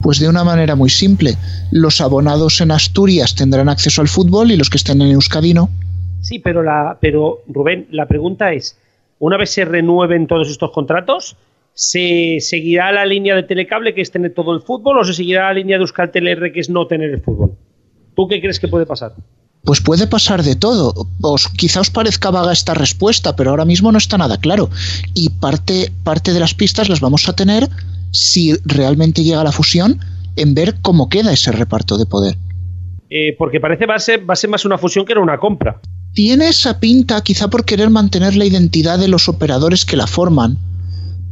Pues 0.00 0.20
de 0.20 0.28
una 0.28 0.44
manera 0.44 0.76
muy 0.76 0.88
simple. 0.88 1.34
Los 1.72 2.00
abonados 2.00 2.60
en 2.60 2.70
Asturias 2.70 3.34
tendrán 3.34 3.68
acceso 3.68 4.00
al 4.00 4.06
fútbol 4.06 4.52
y 4.52 4.56
los 4.56 4.70
que 4.70 4.76
estén 4.76 5.02
en 5.02 5.10
Euskadi 5.10 5.54
no. 5.54 5.68
Sí, 6.20 6.38
pero, 6.38 6.62
la, 6.62 6.96
pero 7.00 7.40
Rubén, 7.48 7.88
la 7.90 8.06
pregunta 8.06 8.52
es, 8.52 8.78
una 9.18 9.36
vez 9.36 9.50
se 9.50 9.64
renueven 9.64 10.28
todos 10.28 10.48
estos 10.48 10.70
contratos, 10.70 11.36
¿se 11.74 12.38
seguirá 12.40 12.92
la 12.92 13.06
línea 13.06 13.34
de 13.34 13.42
Telecable 13.42 13.94
que 13.94 14.00
es 14.00 14.10
tener 14.10 14.34
todo 14.34 14.54
el 14.54 14.62
fútbol 14.62 14.98
o 14.98 15.04
se 15.04 15.14
seguirá 15.14 15.48
la 15.48 15.54
línea 15.54 15.76
de 15.76 15.82
Euskaltel 15.82 16.28
R 16.28 16.52
que 16.52 16.60
es 16.60 16.70
no 16.70 16.86
tener 16.86 17.10
el 17.10 17.20
fútbol? 17.20 17.56
¿Tú 18.14 18.28
qué 18.28 18.40
crees 18.40 18.60
que 18.60 18.68
puede 18.68 18.86
pasar? 18.86 19.14
Pues 19.64 19.80
puede 19.80 20.06
pasar 20.06 20.42
de 20.42 20.56
todo. 20.56 21.06
Os, 21.20 21.48
quizá 21.48 21.80
os 21.80 21.90
parezca 21.90 22.30
vaga 22.30 22.52
esta 22.52 22.74
respuesta, 22.74 23.36
pero 23.36 23.50
ahora 23.50 23.64
mismo 23.64 23.92
no 23.92 23.98
está 23.98 24.18
nada 24.18 24.36
claro. 24.38 24.70
Y 25.14 25.30
parte, 25.30 25.92
parte 26.02 26.32
de 26.32 26.40
las 26.40 26.54
pistas 26.54 26.88
las 26.88 27.00
vamos 27.00 27.28
a 27.28 27.34
tener 27.34 27.68
si 28.10 28.54
realmente 28.64 29.22
llega 29.22 29.44
la 29.44 29.52
fusión 29.52 30.00
en 30.36 30.54
ver 30.54 30.76
cómo 30.82 31.08
queda 31.08 31.32
ese 31.32 31.52
reparto 31.52 31.96
de 31.96 32.06
poder. 32.06 32.36
Eh, 33.08 33.36
porque 33.38 33.60
parece 33.60 33.86
va 33.86 33.96
a, 33.96 34.00
ser, 34.00 34.28
va 34.28 34.32
a 34.32 34.36
ser 34.36 34.50
más 34.50 34.64
una 34.64 34.78
fusión 34.78 35.04
que 35.04 35.12
era 35.12 35.20
una 35.20 35.38
compra. 35.38 35.80
Tiene 36.14 36.48
esa 36.48 36.80
pinta 36.80 37.22
quizá 37.22 37.48
por 37.48 37.64
querer 37.64 37.90
mantener 37.90 38.34
la 38.36 38.44
identidad 38.44 38.98
de 38.98 39.08
los 39.08 39.28
operadores 39.28 39.84
que 39.84 39.96
la 39.96 40.06
forman. 40.06 40.58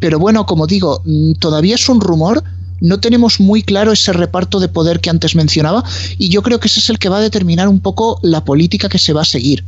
Pero 0.00 0.18
bueno, 0.18 0.46
como 0.46 0.66
digo, 0.66 1.02
mm, 1.04 1.34
todavía 1.34 1.76
es 1.76 1.88
un 1.88 2.00
rumor, 2.00 2.42
no 2.80 2.98
tenemos 2.98 3.38
muy 3.38 3.62
claro 3.62 3.92
ese 3.92 4.12
reparto 4.12 4.58
de 4.58 4.68
poder 4.68 5.00
que 5.00 5.10
antes 5.10 5.36
mencionaba 5.36 5.84
y 6.18 6.30
yo 6.30 6.42
creo 6.42 6.58
que 6.58 6.68
ese 6.68 6.80
es 6.80 6.88
el 6.90 6.98
que 6.98 7.10
va 7.10 7.18
a 7.18 7.22
determinar 7.22 7.68
un 7.68 7.80
poco 7.80 8.18
la 8.22 8.44
política 8.44 8.88
que 8.88 8.98
se 8.98 9.12
va 9.12 9.20
a 9.20 9.26
seguir. 9.26 9.64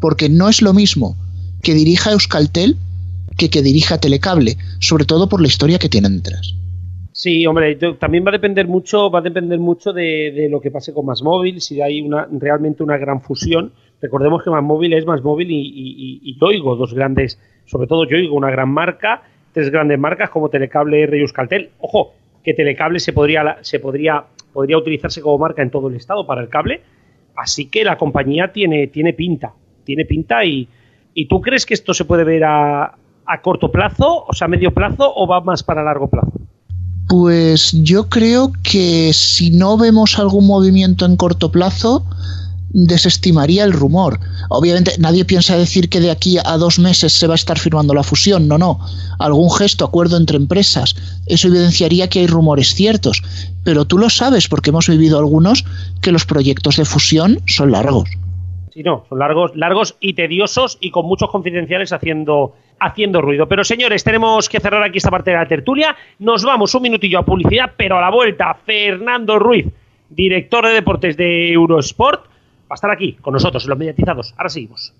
Porque 0.00 0.28
no 0.28 0.48
es 0.48 0.62
lo 0.62 0.72
mismo 0.72 1.16
que 1.62 1.74
dirija 1.74 2.12
Euskaltel 2.12 2.76
que 3.36 3.50
que 3.50 3.62
dirija 3.62 3.98
Telecable, 3.98 4.56
sobre 4.80 5.04
todo 5.04 5.28
por 5.28 5.42
la 5.42 5.48
historia 5.48 5.78
que 5.78 5.90
tienen 5.90 6.16
detrás. 6.16 6.54
Sí, 7.12 7.46
hombre, 7.46 7.76
también 7.98 8.24
va 8.24 8.30
a 8.30 8.32
depender 8.32 8.66
mucho, 8.66 9.10
va 9.10 9.20
a 9.20 9.22
depender 9.22 9.58
mucho 9.58 9.92
de, 9.92 10.48
lo 10.50 10.60
que 10.60 10.70
pase 10.70 10.92
con 10.92 11.06
Más 11.06 11.22
Móvil, 11.22 11.60
si 11.60 11.80
hay 11.80 12.00
una, 12.00 12.28
realmente 12.30 12.82
una 12.82 12.98
gran 12.98 13.22
fusión. 13.22 13.72
Recordemos 14.00 14.42
que 14.42 14.50
Más 14.50 14.62
Móvil 14.62 14.92
es 14.92 15.06
Más 15.06 15.22
Móvil 15.22 15.50
y, 15.50 15.60
y, 15.60 16.20
y 16.22 16.38
Yoigo, 16.38 16.76
dos 16.76 16.92
grandes, 16.92 17.38
sobre 17.66 17.86
todo 17.86 18.06
Yoigo, 18.08 18.36
una 18.36 18.50
gran 18.50 18.70
marca, 18.70 19.22
tres 19.56 19.70
grandes 19.70 19.98
marcas 19.98 20.28
como 20.28 20.50
Telecable, 20.50 21.02
R 21.04 21.18
y. 21.18 21.70
Ojo, 21.80 22.12
que 22.44 22.52
Telecable 22.52 23.00
se 23.00 23.14
podría, 23.14 23.56
se 23.62 23.80
podría, 23.80 24.22
podría 24.52 24.76
utilizarse 24.76 25.22
como 25.22 25.38
marca 25.38 25.62
en 25.62 25.70
todo 25.70 25.88
el 25.88 25.94
estado 25.94 26.26
para 26.26 26.42
el 26.42 26.50
cable, 26.50 26.82
así 27.34 27.70
que 27.70 27.82
la 27.82 27.96
compañía 27.96 28.52
tiene, 28.52 28.88
tiene 28.88 29.14
pinta, 29.14 29.54
tiene 29.84 30.04
pinta 30.04 30.44
y, 30.44 30.68
¿y 31.14 31.26
tú 31.26 31.40
crees 31.40 31.64
que 31.64 31.72
esto 31.72 31.94
se 31.94 32.04
puede 32.04 32.24
ver 32.24 32.44
a, 32.44 32.98
a 33.24 33.40
corto 33.40 33.72
plazo, 33.72 34.26
o 34.28 34.32
sea, 34.34 34.44
a 34.44 34.48
medio 34.48 34.74
plazo 34.74 35.10
o 35.16 35.26
va 35.26 35.40
más 35.40 35.62
para 35.62 35.82
largo 35.82 36.08
plazo? 36.08 36.34
Pues 37.08 37.82
yo 37.82 38.10
creo 38.10 38.52
que 38.62 39.14
si 39.14 39.56
no 39.56 39.78
vemos 39.78 40.18
algún 40.18 40.46
movimiento 40.46 41.06
en 41.06 41.16
corto 41.16 41.50
plazo, 41.50 42.04
desestimaría 42.84 43.64
el 43.64 43.72
rumor. 43.72 44.20
Obviamente 44.50 44.92
nadie 44.98 45.24
piensa 45.24 45.56
decir 45.56 45.88
que 45.88 46.00
de 46.00 46.10
aquí 46.10 46.36
a 46.44 46.58
dos 46.58 46.78
meses 46.78 47.14
se 47.14 47.26
va 47.26 47.32
a 47.32 47.36
estar 47.36 47.58
firmando 47.58 47.94
la 47.94 48.02
fusión, 48.02 48.48
no, 48.48 48.58
no. 48.58 48.78
Algún 49.18 49.50
gesto, 49.50 49.86
acuerdo 49.86 50.18
entre 50.18 50.36
empresas, 50.36 50.94
eso 51.26 51.48
evidenciaría 51.48 52.08
que 52.08 52.20
hay 52.20 52.26
rumores 52.26 52.74
ciertos. 52.74 53.22
Pero 53.64 53.86
tú 53.86 53.96
lo 53.96 54.10
sabes 54.10 54.46
porque 54.48 54.70
hemos 54.70 54.88
vivido 54.88 55.18
algunos 55.18 55.64
que 56.02 56.12
los 56.12 56.26
proyectos 56.26 56.76
de 56.76 56.84
fusión 56.84 57.38
son 57.46 57.72
largos. 57.72 58.10
Sí, 58.74 58.82
no, 58.82 59.06
son 59.08 59.20
largos, 59.20 59.56
largos 59.56 59.96
y 60.00 60.12
tediosos 60.12 60.76
y 60.78 60.90
con 60.90 61.06
muchos 61.06 61.30
confidenciales 61.30 61.94
haciendo 61.94 62.54
haciendo 62.78 63.22
ruido. 63.22 63.48
Pero 63.48 63.64
señores, 63.64 64.04
tenemos 64.04 64.50
que 64.50 64.60
cerrar 64.60 64.82
aquí 64.82 64.98
esta 64.98 65.10
parte 65.10 65.30
de 65.30 65.38
la 65.38 65.48
tertulia. 65.48 65.96
Nos 66.18 66.44
vamos 66.44 66.74
un 66.74 66.82
minutillo 66.82 67.20
a 67.20 67.24
publicidad, 67.24 67.72
pero 67.74 67.96
a 67.96 68.02
la 68.02 68.10
vuelta, 68.10 68.52
Fernando 68.66 69.38
Ruiz, 69.38 69.64
director 70.10 70.66
de 70.66 70.74
deportes 70.74 71.16
de 71.16 71.52
Eurosport, 71.52 72.35
va 72.70 72.74
a 72.74 72.74
estar 72.74 72.90
aquí 72.90 73.14
con 73.14 73.32
nosotros 73.32 73.66
los 73.66 73.78
mediatizados. 73.78 74.34
Ahora 74.36 74.50
seguimos. 74.50 74.92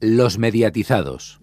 Los 0.00 0.38
mediatizados. 0.38 1.40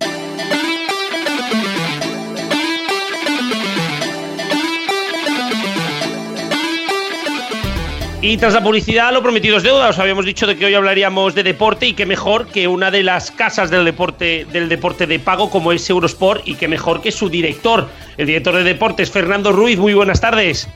Y 8.26 8.38
tras 8.38 8.54
la 8.54 8.64
publicidad, 8.64 9.12
lo 9.12 9.22
prometido 9.22 9.58
es 9.58 9.64
deuda. 9.64 9.90
Os 9.90 10.00
habíamos 10.00 10.24
dicho 10.24 10.48
de 10.48 10.56
que 10.56 10.66
hoy 10.66 10.74
hablaríamos 10.74 11.36
de 11.36 11.44
deporte 11.44 11.88
y 11.88 11.94
qué 11.94 12.06
mejor 12.06 12.48
que 12.48 12.70
una 12.70 12.90
de 12.90 13.04
las 13.04 13.32
casas 13.32 13.70
del 13.70 13.84
deporte, 13.84 14.48
del 14.50 14.70
deporte 14.70 15.08
de 15.08 15.20
pago 15.20 15.50
como 15.50 15.74
es 15.74 15.90
Eurosport 15.90 16.48
y 16.48 16.56
qué 16.56 16.70
mejor 16.70 17.02
que 17.02 17.12
su 17.12 17.28
director, 17.28 17.90
el 18.16 18.28
director 18.28 18.56
de 18.56 18.64
deportes, 18.64 19.12
Fernando 19.12 19.52
Ruiz. 19.52 19.78
Muy 19.78 19.94
buenas 19.94 20.22
tardes. 20.22 20.70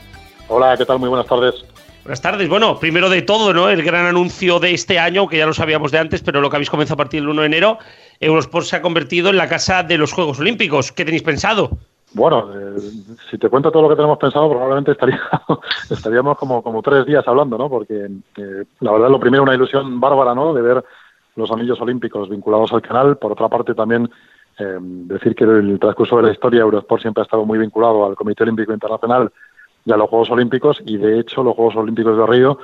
Hola, 0.50 0.76
¿qué 0.78 0.86
tal? 0.86 0.98
Muy 0.98 1.10
buenas 1.10 1.26
tardes. 1.26 1.62
Buenas 2.04 2.22
tardes. 2.22 2.48
Bueno, 2.48 2.78
primero 2.78 3.10
de 3.10 3.20
todo, 3.20 3.52
¿no? 3.52 3.68
El 3.68 3.82
gran 3.82 4.06
anuncio 4.06 4.58
de 4.58 4.72
este 4.72 4.98
año, 4.98 5.28
que 5.28 5.36
ya 5.36 5.44
lo 5.44 5.52
sabíamos 5.52 5.92
de 5.92 5.98
antes, 5.98 6.22
pero 6.22 6.40
lo 6.40 6.48
que 6.48 6.56
habéis 6.56 6.70
comenzado 6.70 6.94
a 6.94 7.04
partir 7.04 7.20
del 7.20 7.28
1 7.28 7.42
de 7.42 7.46
enero, 7.46 7.78
Eurosport 8.18 8.64
se 8.64 8.76
ha 8.76 8.80
convertido 8.80 9.28
en 9.28 9.36
la 9.36 9.46
casa 9.46 9.82
de 9.82 9.98
los 9.98 10.12
Juegos 10.12 10.40
Olímpicos. 10.40 10.90
¿Qué 10.90 11.04
tenéis 11.04 11.22
pensado? 11.22 11.70
Bueno, 12.14 12.50
eh, 12.54 12.80
si 13.30 13.36
te 13.36 13.50
cuento 13.50 13.70
todo 13.70 13.82
lo 13.82 13.88
que 13.90 13.96
tenemos 13.96 14.16
pensado, 14.16 14.48
probablemente 14.48 14.92
estaría, 14.92 15.20
estaríamos 15.90 16.38
como, 16.38 16.62
como 16.62 16.80
tres 16.80 17.04
días 17.04 17.28
hablando, 17.28 17.58
¿no? 17.58 17.68
Porque 17.68 18.06
eh, 18.38 18.64
la 18.80 18.92
verdad, 18.92 19.10
lo 19.10 19.20
primero, 19.20 19.42
una 19.42 19.54
ilusión 19.54 20.00
bárbara, 20.00 20.34
¿no? 20.34 20.54
De 20.54 20.62
ver 20.62 20.82
los 21.36 21.50
anillos 21.50 21.78
olímpicos 21.78 22.30
vinculados 22.30 22.72
al 22.72 22.80
canal. 22.80 23.18
Por 23.18 23.32
otra 23.32 23.50
parte, 23.50 23.74
también 23.74 24.08
eh, 24.58 24.78
decir 24.80 25.34
que 25.34 25.44
el 25.44 25.78
transcurso 25.78 26.16
de 26.16 26.22
la 26.22 26.32
historia, 26.32 26.62
Eurosport 26.62 27.02
siempre 27.02 27.20
ha 27.20 27.24
estado 27.24 27.44
muy 27.44 27.58
vinculado 27.58 28.06
al 28.06 28.16
Comité 28.16 28.44
Olímpico 28.44 28.72
Internacional 28.72 29.30
y 29.84 29.92
a 29.92 29.96
los 29.96 30.08
Juegos 30.08 30.30
Olímpicos. 30.30 30.82
Y 30.84 30.96
de 30.96 31.20
hecho, 31.20 31.42
los 31.42 31.54
Juegos 31.54 31.76
Olímpicos 31.76 32.16
de 32.16 32.26
Río, 32.26 32.58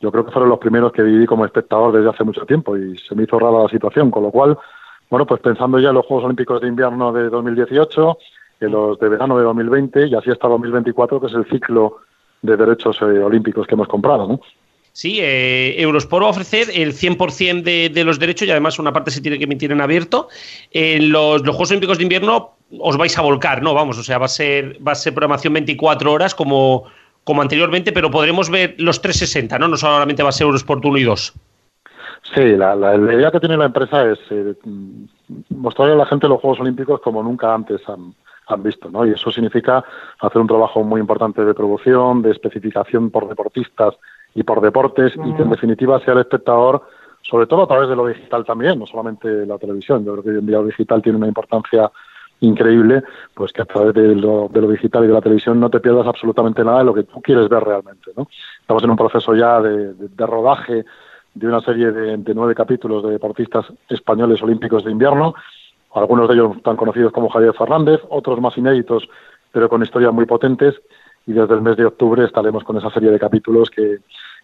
yo 0.00 0.12
creo 0.12 0.24
que 0.24 0.32
fueron 0.32 0.50
los 0.50 0.58
primeros 0.58 0.92
que 0.92 1.02
viví 1.02 1.26
como 1.26 1.44
espectador 1.44 1.92
desde 1.92 2.10
hace 2.10 2.24
mucho 2.24 2.46
tiempo 2.46 2.76
y 2.76 2.96
se 2.98 3.14
me 3.14 3.24
hizo 3.24 3.38
rara 3.38 3.62
la 3.62 3.68
situación. 3.68 4.10
Con 4.10 4.22
lo 4.22 4.30
cual, 4.30 4.58
bueno, 5.10 5.26
pues 5.26 5.40
pensando 5.40 5.78
ya 5.78 5.88
en 5.88 5.94
los 5.94 6.06
Juegos 6.06 6.24
Olímpicos 6.24 6.60
de 6.60 6.68
Invierno 6.68 7.12
de 7.12 7.28
2018 7.28 8.18
que 8.58 8.68
los 8.68 8.98
de 8.98 9.08
verano 9.08 9.38
de 9.38 9.44
2020 9.44 10.08
y 10.08 10.14
así 10.14 10.30
hasta 10.30 10.48
2024, 10.48 11.20
que 11.20 11.26
es 11.26 11.34
el 11.34 11.46
ciclo 11.46 11.98
de 12.42 12.56
derechos 12.56 13.00
eh, 13.02 13.04
olímpicos 13.04 13.66
que 13.66 13.74
hemos 13.74 13.88
comprado, 13.88 14.26
¿no? 14.26 14.40
Sí, 14.98 15.20
eh, 15.20 15.80
Eurosport 15.80 16.24
va 16.24 16.26
a 16.26 16.30
ofrecer 16.30 16.66
el 16.74 16.92
100% 16.92 17.62
de, 17.62 17.88
de, 17.88 18.02
los 18.02 18.18
derechos 18.18 18.48
y 18.48 18.50
además 18.50 18.80
una 18.80 18.92
parte 18.92 19.12
se 19.12 19.20
tiene 19.20 19.38
que 19.38 19.44
emitir 19.44 19.70
en 19.70 19.80
abierto. 19.80 20.26
En 20.72 21.12
los, 21.12 21.42
Juegos 21.42 21.70
Olímpicos 21.70 21.98
de 21.98 22.02
Invierno 22.02 22.56
os 22.80 22.96
vais 22.96 23.16
a 23.16 23.22
volcar, 23.22 23.62
¿no? 23.62 23.74
Vamos, 23.74 23.96
o 23.96 24.02
sea, 24.02 24.18
va 24.18 24.24
a 24.24 24.28
ser, 24.28 24.76
va 24.84 24.90
a 24.90 24.94
ser 24.96 25.14
programación 25.14 25.52
24 25.52 26.12
horas 26.12 26.34
como, 26.34 26.86
como 27.22 27.42
anteriormente, 27.42 27.92
pero 27.92 28.10
podremos 28.10 28.50
ver 28.50 28.74
los 28.78 29.00
360, 29.00 29.56
¿no? 29.60 29.68
No 29.68 29.76
solamente 29.76 30.24
va 30.24 30.30
a 30.30 30.32
ser 30.32 30.46
Eurosport 30.46 30.84
1 30.84 30.98
y 30.98 31.04
2. 31.04 31.34
Sí, 32.34 32.56
la 32.56 32.96
idea 32.96 33.30
que 33.30 33.38
tiene 33.38 33.56
la 33.56 33.66
empresa 33.66 34.04
es 34.04 34.18
eh, 34.30 34.54
mostrarle 35.50 35.94
a 35.94 35.98
la 35.98 36.06
gente 36.06 36.26
los 36.26 36.40
Juegos 36.40 36.58
Olímpicos 36.58 37.00
como 37.02 37.22
nunca 37.22 37.54
antes 37.54 37.88
han, 37.88 38.14
han 38.48 38.62
visto, 38.64 38.90
¿no? 38.90 39.06
Y 39.06 39.12
eso 39.12 39.30
significa 39.30 39.84
hacer 40.18 40.40
un 40.40 40.48
trabajo 40.48 40.82
muy 40.82 41.00
importante 41.00 41.44
de 41.44 41.54
producción, 41.54 42.20
de 42.20 42.32
especificación 42.32 43.10
por 43.12 43.28
deportistas 43.28 43.94
y 44.34 44.42
por 44.42 44.60
deportes, 44.60 45.12
y 45.14 45.34
que 45.34 45.42
en 45.42 45.50
definitiva 45.50 46.00
sea 46.00 46.14
el 46.14 46.20
espectador, 46.20 46.82
sobre 47.22 47.46
todo 47.46 47.62
a 47.62 47.66
través 47.66 47.88
de 47.88 47.96
lo 47.96 48.06
digital 48.06 48.44
también, 48.44 48.78
no 48.78 48.86
solamente 48.86 49.46
la 49.46 49.58
televisión. 49.58 50.04
Yo 50.04 50.12
creo 50.12 50.24
que 50.24 50.30
hoy 50.30 50.38
en 50.38 50.46
día 50.46 50.58
lo 50.58 50.66
digital 50.66 51.02
tiene 51.02 51.18
una 51.18 51.26
importancia 51.26 51.90
increíble, 52.40 53.02
pues 53.34 53.52
que 53.52 53.62
a 53.62 53.64
través 53.64 53.94
de 53.94 54.14
lo, 54.14 54.48
de 54.48 54.60
lo, 54.60 54.68
digital 54.68 55.04
y 55.04 55.08
de 55.08 55.12
la 55.12 55.20
televisión 55.20 55.58
no 55.58 55.70
te 55.70 55.80
pierdas 55.80 56.06
absolutamente 56.06 56.62
nada 56.62 56.78
de 56.78 56.84
lo 56.84 56.94
que 56.94 57.02
tú 57.02 57.20
quieres 57.20 57.48
ver 57.48 57.64
realmente. 57.64 58.12
¿no? 58.16 58.28
Estamos 58.60 58.84
en 58.84 58.90
un 58.90 58.96
proceso 58.96 59.34
ya 59.34 59.60
de, 59.60 59.94
de, 59.94 60.08
de 60.08 60.26
rodaje 60.26 60.84
de 61.34 61.46
una 61.46 61.60
serie 61.60 61.90
de, 61.90 62.16
de, 62.16 62.34
nueve 62.34 62.54
capítulos 62.54 63.02
de 63.02 63.10
deportistas 63.10 63.66
españoles 63.88 64.40
olímpicos 64.40 64.84
de 64.84 64.92
invierno 64.92 65.34
algunos 65.94 66.28
de 66.28 66.34
ellos 66.34 66.62
tan 66.62 66.76
conocidos 66.76 67.12
como 67.12 67.28
Javier 67.28 67.54
Fernández, 67.54 68.00
otros 68.08 68.40
más 68.40 68.56
inéditos, 68.56 69.08
pero 69.52 69.68
con 69.68 69.82
historias 69.82 70.12
muy 70.12 70.26
potentes. 70.26 70.74
Y 71.28 71.32
desde 71.34 71.54
el 71.54 71.60
mes 71.60 71.76
de 71.76 71.84
octubre 71.84 72.24
estaremos 72.24 72.64
con 72.64 72.78
esa 72.78 72.90
serie 72.90 73.10
de 73.10 73.18
capítulos 73.18 73.70
que, 73.70 73.98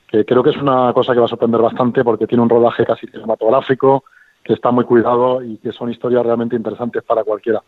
que 0.06 0.24
creo 0.24 0.42
que 0.42 0.50
es 0.50 0.56
una 0.58 0.92
cosa 0.92 1.14
que 1.14 1.18
va 1.18 1.24
a 1.24 1.28
sorprender 1.28 1.60
bastante 1.60 2.04
porque 2.04 2.26
tiene 2.26 2.42
un 2.42 2.50
rodaje 2.50 2.84
casi 2.84 3.06
cinematográfico, 3.06 4.04
que 4.44 4.52
está 4.52 4.70
muy 4.70 4.84
cuidado 4.84 5.42
y 5.42 5.56
que 5.56 5.72
son 5.72 5.90
historias 5.90 6.24
realmente 6.24 6.54
interesantes 6.54 7.02
para 7.02 7.24
cualquiera. 7.24 7.62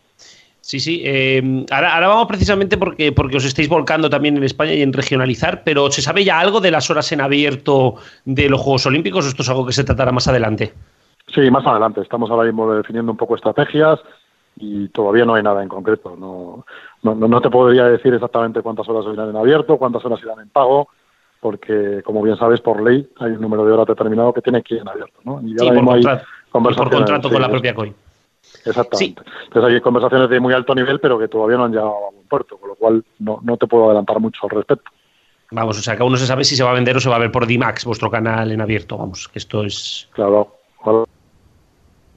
Sí, 0.61 0.79
sí. 0.79 1.01
Eh, 1.03 1.65
ahora, 1.71 1.95
ahora, 1.95 2.07
vamos 2.09 2.27
precisamente 2.27 2.77
porque, 2.77 3.11
porque 3.11 3.37
os 3.37 3.45
estáis 3.45 3.67
volcando 3.67 4.09
también 4.09 4.37
en 4.37 4.43
España 4.43 4.73
y 4.73 4.83
en 4.83 4.93
regionalizar, 4.93 5.63
pero 5.63 5.89
¿se 5.89 6.01
sabe 6.01 6.23
ya 6.23 6.39
algo 6.39 6.61
de 6.61 6.71
las 6.71 6.89
horas 6.91 7.11
en 7.11 7.21
abierto 7.21 7.95
de 8.23 8.49
los 8.49 8.61
Juegos 8.61 8.85
Olímpicos 8.85 9.25
o 9.25 9.29
esto 9.29 9.41
es 9.41 9.49
algo 9.49 9.65
que 9.65 9.73
se 9.73 9.83
tratará 9.83 10.11
más 10.11 10.27
adelante? 10.27 10.73
Sí, 11.33 11.49
más 11.49 11.65
adelante. 11.65 12.01
Estamos 12.01 12.29
ahora 12.29 12.45
mismo 12.45 12.71
definiendo 12.71 13.11
un 13.11 13.17
poco 13.17 13.35
estrategias 13.35 13.99
y 14.57 14.89
todavía 14.89 15.25
no 15.25 15.35
hay 15.35 15.43
nada 15.43 15.63
en 15.63 15.69
concreto. 15.69 16.15
No, 16.17 16.65
no, 17.15 17.27
no 17.27 17.41
te 17.41 17.49
podría 17.49 17.85
decir 17.85 18.13
exactamente 18.13 18.61
cuántas 18.61 18.87
horas 18.89 19.05
irán 19.11 19.29
en 19.29 19.35
abierto, 19.35 19.77
cuántas 19.77 20.03
horas 20.05 20.19
irán 20.23 20.39
en 20.39 20.49
pago, 20.49 20.89
porque, 21.39 22.01
como 22.03 22.21
bien 22.21 22.37
sabes, 22.37 22.61
por 22.61 22.81
ley 22.81 23.07
hay 23.19 23.31
un 23.31 23.41
número 23.41 23.65
de 23.65 23.71
horas 23.71 23.87
determinado 23.87 24.33
que 24.33 24.41
tiene 24.41 24.61
que 24.63 24.75
ir 24.75 24.81
en 24.81 24.89
abierto. 24.89 25.19
¿no? 25.23 25.41
Y 25.41 25.51
sí, 25.57 25.67
por, 25.67 25.85
contrato, 25.85 26.25
y 26.53 26.75
por 26.75 26.89
contrato 26.89 27.29
con 27.29 27.41
la 27.41 27.49
propia 27.49 27.75
COI. 27.75 27.93
Exactamente. 28.65 29.21
Sí. 29.23 29.31
Entonces 29.45 29.73
hay 29.73 29.81
conversaciones 29.81 30.29
de 30.29 30.39
muy 30.39 30.53
alto 30.53 30.73
nivel, 30.73 30.99
pero 30.99 31.19
que 31.19 31.27
todavía 31.27 31.57
no 31.57 31.65
han 31.65 31.71
llegado 31.71 31.95
a 31.95 32.11
buen 32.11 32.27
puerto, 32.27 32.57
con 32.57 32.69
lo 32.69 32.75
cual 32.75 33.03
no, 33.19 33.39
no 33.43 33.57
te 33.57 33.67
puedo 33.67 33.85
adelantar 33.85 34.19
mucho 34.19 34.39
al 34.43 34.49
respecto. 34.49 34.89
Vamos, 35.51 35.79
o 35.79 35.81
sea, 35.81 35.95
que 35.95 36.03
aún 36.03 36.11
no 36.11 36.17
se 36.17 36.25
sabe 36.25 36.43
si 36.43 36.55
se 36.55 36.63
va 36.63 36.71
a 36.71 36.73
vender 36.73 36.97
o 36.97 36.99
se 36.99 37.09
va 37.09 37.15
a 37.15 37.19
ver 37.19 37.31
por 37.31 37.47
DMAX, 37.47 37.85
vuestro 37.85 38.11
canal 38.11 38.51
en 38.51 38.61
abierto. 38.61 38.97
Vamos, 38.97 39.27
que 39.27 39.39
esto 39.39 39.63
es. 39.63 40.09
Claro. 40.13 40.55
claro 40.83 41.05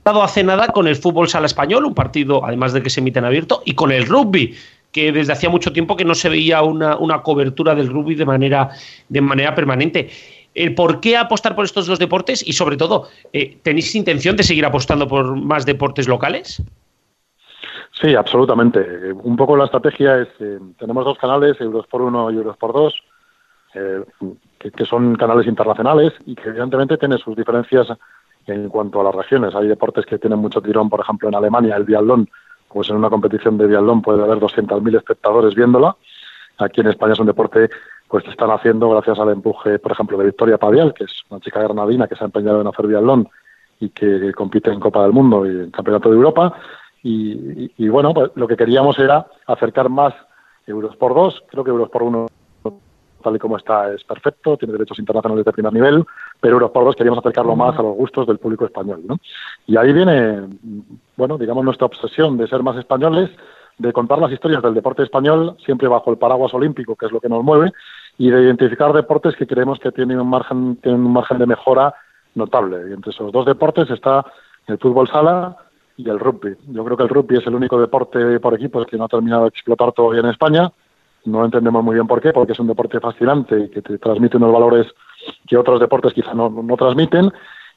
hace 0.05 0.42
nada 0.42 0.68
con 0.68 0.88
el 0.88 0.96
fútbol 0.96 1.29
sala 1.29 1.46
español, 1.46 1.85
un 1.85 1.94
partido 1.94 2.44
además 2.44 2.72
de 2.72 2.83
que 2.83 2.90
se 2.90 3.00
emite 3.00 3.20
en 3.20 3.26
abierto, 3.26 3.62
y 3.64 3.74
con 3.74 3.92
el 3.92 4.07
rugby, 4.07 4.57
que 4.92 5.12
desde 5.12 5.33
hacía 5.33 5.50
mucho 5.50 5.72
tiempo 5.72 5.96
que 5.96 6.05
no 6.05 6.14
se 6.14 6.29
veía 6.29 6.62
una, 6.62 6.96
una 6.96 7.22
cobertura 7.22 7.74
del 7.74 7.88
rugby 7.88 8.14
de 8.14 8.26
manera, 8.26 8.70
de 9.09 9.20
manera 9.20 9.55
permanente. 9.55 10.11
El 10.55 10.74
por 10.74 11.00
qué 11.00 11.16
apostar 11.16 11.55
por 11.55 11.64
estos 11.64 11.87
dos 11.87 11.98
deportes 11.98 12.46
y 12.46 12.53
sobre 12.53 12.76
todo, 12.76 13.09
eh, 13.33 13.59
¿tenéis 13.62 13.94
intención 13.94 14.37
de 14.37 14.42
seguir 14.42 14.64
apostando 14.64 15.07
por 15.07 15.37
más 15.37 15.64
deportes 15.64 16.09
locales? 16.09 16.62
Sí, 17.92 18.14
absolutamente. 18.14 19.12
Un 19.12 19.37
poco 19.37 19.57
la 19.57 19.66
estrategia 19.66 20.18
es, 20.22 20.29
eh, 20.40 20.59
tenemos 20.79 21.05
dos 21.05 21.18
canales, 21.18 21.61
Euros 21.61 21.87
por 21.87 22.03
uno 22.03 22.31
y 22.31 22.37
Euros 22.37 22.57
por 22.57 22.72
dos, 22.72 22.94
eh, 23.74 24.03
que, 24.59 24.70
que, 24.72 24.85
son 24.85 25.14
canales 25.14 25.46
internacionales 25.46 26.12
y 26.26 26.35
que 26.35 26.48
evidentemente 26.48 26.98
tienen 26.98 27.18
sus 27.18 27.37
diferencias 27.37 27.87
en 28.46 28.68
cuanto 28.68 29.00
a 29.00 29.05
las 29.05 29.14
regiones. 29.14 29.55
Hay 29.55 29.68
deportes 29.68 30.07
que 30.07 30.18
tienen 30.18 30.38
mucho 30.38 30.61
tirón, 30.61 30.88
por 30.88 31.00
ejemplo, 31.00 31.29
en 31.29 31.35
Alemania, 31.35 31.76
el 31.76 31.85
biatlón, 31.85 32.29
pues 32.72 32.88
en 32.90 32.96
una 32.96 33.11
competición 33.11 33.59
de 33.59 33.66
biatlón 33.66 34.02
puede 34.02 34.22
haber 34.22 34.38
200.000 34.38 34.96
espectadores 34.96 35.54
viéndola. 35.54 35.96
Aquí 36.59 36.80
en 36.80 36.88
España 36.88 37.14
es 37.14 37.20
un 37.20 37.26
deporte 37.26 37.68
pues 38.09 38.24
que 38.24 38.30
están 38.30 38.50
haciendo 38.50 38.90
gracias 38.90 39.18
al 39.18 39.30
empuje, 39.30 39.78
por 39.78 39.92
ejemplo, 39.92 40.18
de 40.18 40.26
Victoria 40.26 40.59
Padial, 40.59 40.92
que 40.94 41.04
es 41.04 41.22
una 41.30 41.40
chica 41.40 41.62
granadina 41.62 42.09
que 42.09 42.16
se 42.16 42.24
ha 42.24 42.26
empeñado 42.26 42.61
en 42.61 42.66
hacer 42.66 42.87
biatlón 42.87 43.28
y 43.78 43.90
que 43.90 44.33
compite 44.33 44.70
en 44.70 44.80
Copa 44.80 45.02
del 45.02 45.12
Mundo 45.12 45.46
y 45.46 45.50
en 45.50 45.70
Campeonato 45.70 46.11
de 46.11 46.16
Europa. 46.16 46.54
Y, 47.02 47.88
bueno, 47.88 48.12
pues 48.12 48.30
lo 48.35 48.46
que 48.46 48.56
queríamos 48.56 48.98
era 48.98 49.26
acercar 49.46 49.88
más 49.88 50.12
euros 50.66 50.96
por 50.96 51.14
dos. 51.14 51.42
Creo 51.48 51.64
que 51.64 51.70
euros 51.70 51.88
por 51.88 52.02
uno, 52.02 52.26
tal 53.20 53.37
y 53.37 53.38
como 53.38 53.56
está, 53.56 53.92
es 53.92 54.02
perfecto, 54.04 54.56
tiene 54.56 54.72
derechos 54.72 54.98
internacionales 54.98 55.44
de 55.44 55.52
primer 55.52 55.72
nivel, 55.72 56.04
pero 56.40 56.54
euros 56.54 56.70
por 56.70 56.85
dos 56.85 56.96
queríamos 56.96 57.18
acercarlo 57.18 57.54
más 57.56 57.78
a 57.78 57.83
los 57.83 57.96
gustos 57.96 58.26
del 58.26 58.38
público 58.38 58.64
español. 58.64 59.02
¿no? 59.06 59.18
Y 59.66 59.76
ahí 59.76 59.92
viene, 59.92 60.48
bueno, 61.16 61.38
digamos, 61.38 61.64
nuestra 61.64 61.87
obsesión 61.87 62.37
de 62.37 62.48
ser 62.48 62.62
más 62.62 62.76
españoles, 62.76 63.30
de 63.78 63.92
contar 63.92 64.18
las 64.18 64.33
historias 64.33 64.62
del 64.62 64.74
deporte 64.74 65.02
español, 65.02 65.56
siempre 65.64 65.88
bajo 65.88 66.11
el 66.11 66.18
paraguas 66.18 66.52
olímpico, 66.52 66.96
que 66.96 67.06
es 67.06 67.12
lo 67.12 67.20
que 67.20 67.28
nos 67.28 67.42
mueve, 67.42 67.72
y 68.18 68.30
de 68.30 68.42
identificar 68.42 68.92
deportes 68.92 69.37
que 69.37 69.46
creemos 69.46 69.78
que 69.78 69.92
tienen 69.92 70.20
un 70.20 70.28
margen, 70.28 70.76
tienen 70.76 71.00
un 71.00 71.12
margen 71.12 71.38
de 71.38 71.46
mejora 71.46 71.94
notable. 72.35 72.90
Y 72.90 72.92
entre 72.92 73.12
esos 73.12 73.33
dos 73.33 73.46
deportes 73.46 73.88
está 73.90 74.24
el 74.66 74.78
fútbol 74.78 75.09
sala, 75.09 75.56
y 76.00 76.09
el 76.09 76.18
rugby. 76.18 76.56
Yo 76.68 76.85
creo 76.85 76.96
que 76.96 77.02
el 77.02 77.09
rugby 77.09 77.37
es 77.37 77.46
el 77.46 77.54
único 77.54 77.80
deporte 77.80 78.40
por 78.40 78.54
equipos 78.54 78.87
que 78.87 78.96
no 78.96 79.04
ha 79.04 79.09
terminado 79.09 79.42
de 79.42 79.48
explotar 79.48 79.92
todavía 79.92 80.20
en 80.20 80.30
España. 80.30 80.72
No 81.24 81.44
entendemos 81.44 81.85
muy 81.85 81.94
bien 81.94 82.06
por 82.06 82.20
qué, 82.20 82.33
porque 82.33 82.52
es 82.52 82.59
un 82.61 82.66
deporte 82.66 83.00
fascinante 83.00 83.59
y 83.59 83.68
que 83.68 83.83
te 83.83 83.98
transmite 83.98 84.37
unos 84.37 84.52
valores 84.52 84.87
que 85.46 85.56
otros 85.56 85.80
deportes 85.80 86.12
quizá 86.12 86.35
no, 86.35 86.48
no 86.48 86.76
transmiten. 86.76 87.30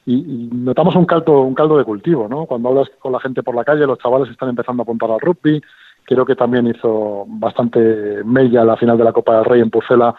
Y, 0.06 0.48
notamos 0.52 0.94
un 0.96 1.06
caldo, 1.06 1.40
un 1.42 1.54
caldo 1.54 1.78
de 1.78 1.84
cultivo, 1.84 2.28
¿no? 2.28 2.46
Cuando 2.46 2.68
hablas 2.68 2.90
con 2.98 3.12
la 3.12 3.20
gente 3.20 3.42
por 3.42 3.54
la 3.54 3.64
calle, 3.64 3.86
los 3.86 3.98
chavales 3.98 4.30
están 4.30 4.50
empezando 4.50 4.82
a 4.82 4.84
apuntar 4.84 5.10
al 5.10 5.20
rugby. 5.20 5.62
Creo 6.04 6.26
que 6.26 6.36
también 6.36 6.66
hizo 6.66 7.24
bastante 7.26 8.22
mella 8.24 8.64
la 8.64 8.76
final 8.76 8.98
de 8.98 9.04
la 9.04 9.12
Copa 9.12 9.36
del 9.36 9.44
Rey 9.44 9.60
en 9.60 9.70
Pucela 9.70 10.14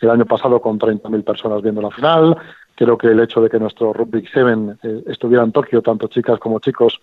el 0.00 0.10
año 0.10 0.24
pasado 0.24 0.60
con 0.60 0.78
30.000 0.78 1.24
personas 1.24 1.62
viendo 1.62 1.82
la 1.82 1.90
final. 1.90 2.36
Creo 2.74 2.96
que 2.96 3.08
el 3.08 3.20
hecho 3.20 3.40
de 3.40 3.50
que 3.50 3.58
nuestro 3.58 3.92
Rugby 3.92 4.24
7 4.32 4.76
eh, 4.82 5.04
estuviera 5.06 5.44
en 5.44 5.52
Tokio, 5.52 5.82
tanto 5.82 6.08
chicas 6.08 6.38
como 6.38 6.60
chicos, 6.60 7.00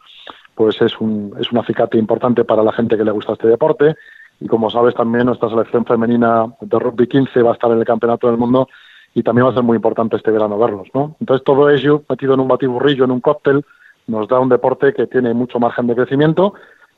pues 0.55 0.81
es 0.81 0.99
un, 0.99 1.35
es 1.39 1.51
un 1.51 1.59
acicate 1.59 1.97
importante 1.97 2.43
para 2.43 2.63
la 2.63 2.71
gente 2.71 2.97
que 2.97 3.03
le 3.03 3.11
gusta 3.11 3.33
este 3.33 3.47
deporte. 3.47 3.95
Y 4.39 4.47
como 4.47 4.69
sabes 4.69 4.93
también 4.95 5.26
nuestra 5.26 5.50
selección 5.50 5.86
femenina 5.86 6.45
de 6.62 6.80
rugby 6.80 7.08
15 7.08 7.41
va 7.41 7.52
a 7.52 7.54
estar 7.54 7.71
en 7.71 7.80
el 7.80 7.86
Campeonato 7.86 8.28
del 8.28 8.38
Mundo 8.38 8.67
y 9.13 9.23
también 9.23 9.47
va 9.47 9.52
a 9.52 9.54
ser 9.54 9.63
muy 9.63 9.76
importante 9.76 10.15
este 10.15 10.30
verano 10.30 10.60
verlos, 10.60 10.88
¿no? 10.93 11.15
Entonces 11.19 11.43
todo 11.43 11.69
ello 11.69 12.04
metido 12.08 12.36
en 12.36 12.39
un 12.41 12.47
batiburrillo, 12.47 13.06
en 13.06 13.12
un 13.12 13.19
cóctel, 13.19 13.65
nos 14.06 14.28
da 14.28 14.39
un 14.39 14.50
deporte 14.50 14.93
que 14.93 15.08
tiene 15.08 15.34
mucho 15.34 15.60
margen 15.60 15.88
de 15.88 15.95
crecimiento. 15.95 16.54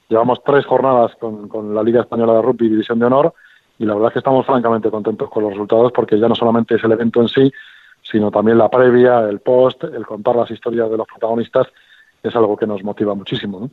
Llevamos 0.10 0.44
tres 0.44 0.66
jornadas 0.66 1.16
con, 1.20 1.74
la 1.74 1.82
Liga 1.82 2.02
Española 2.02 2.34
de 2.34 2.42
Rugby 2.42 2.68
División 2.68 3.00
de 3.00 3.06
Honor 3.06 3.34
y 3.78 3.86
la 3.86 3.94
verdad 3.94 4.10
es 4.10 4.14
que 4.14 4.20
estamos 4.20 4.46
francamente 4.46 4.92
contentos 4.92 5.30
con 5.30 5.44
los 5.44 5.54
resultados 5.54 5.92
porque 5.94 6.20
ya 6.20 6.28
no 6.28 6.36
solamente 6.36 6.76
es 6.76 6.84
el 6.84 6.92
evento 6.92 7.22
en 7.22 7.30
sí, 7.30 7.52
sino 8.02 8.32
también 8.32 8.58
la 8.58 8.70
previa, 8.70 9.22
el 9.22 9.40
post, 9.40 9.84
el 9.86 10.06
contar 10.06 10.36
las 10.36 10.52
historias 10.52 10.90
de 10.90 10.98
los 10.98 11.08
protagonistas 11.08 11.68
es 12.22 12.36
algo 12.36 12.58
que 12.58 12.68
nos 12.68 12.84
motiva 12.84 13.16
muchísimo. 13.16 13.70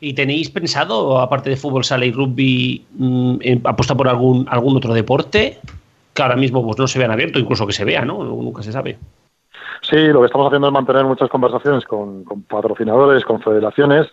¿Y 0.00 0.14
tenéis 0.14 0.50
pensado, 0.50 1.18
aparte 1.20 1.50
de 1.50 1.56
fútbol, 1.56 1.84
sala 1.84 2.04
y 2.04 2.12
rugby, 2.12 2.84
mm, 2.96 3.36
apostar 3.64 3.96
por 3.96 4.08
algún, 4.08 4.46
algún 4.48 4.76
otro 4.76 4.94
deporte 4.94 5.58
que 6.14 6.22
ahora 6.22 6.36
mismo 6.36 6.64
pues, 6.64 6.78
no 6.78 6.86
se 6.86 6.98
vean 6.98 7.10
abierto, 7.10 7.38
incluso 7.38 7.66
que 7.66 7.72
se 7.72 7.84
vea, 7.84 8.04
¿no? 8.04 8.22
Nunca 8.22 8.62
se 8.62 8.72
sabe. 8.72 8.98
Sí, 9.82 9.96
lo 10.08 10.20
que 10.20 10.26
estamos 10.26 10.46
haciendo 10.46 10.68
es 10.68 10.72
mantener 10.72 11.04
muchas 11.04 11.28
conversaciones 11.28 11.84
con, 11.84 12.24
patrocinadores, 12.48 13.24
con 13.24 13.42
federaciones, 13.42 14.06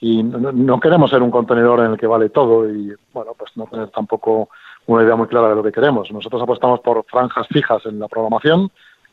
y 0.00 0.22
no, 0.22 0.80
queremos 0.80 1.10
ser 1.10 1.22
un 1.22 1.30
contenedor 1.30 1.80
en 1.80 1.92
el 1.92 1.98
que 1.98 2.08
vale 2.08 2.28
todo 2.28 2.68
y, 2.68 2.92
bueno, 3.12 3.32
pues 3.38 3.52
no 3.56 3.66
tener 3.66 3.88
tampoco 3.90 4.48
una 4.86 5.04
idea 5.04 5.14
muy 5.14 5.28
clara 5.28 5.50
de 5.50 5.54
lo 5.54 5.62
que 5.62 5.70
queremos. 5.70 6.10
Nosotros 6.10 6.42
apostamos 6.42 6.80
por 6.80 7.04
franjas 7.04 7.46
fijas 7.48 7.86
en 7.86 8.00
la 8.00 8.08
programación. 8.08 8.68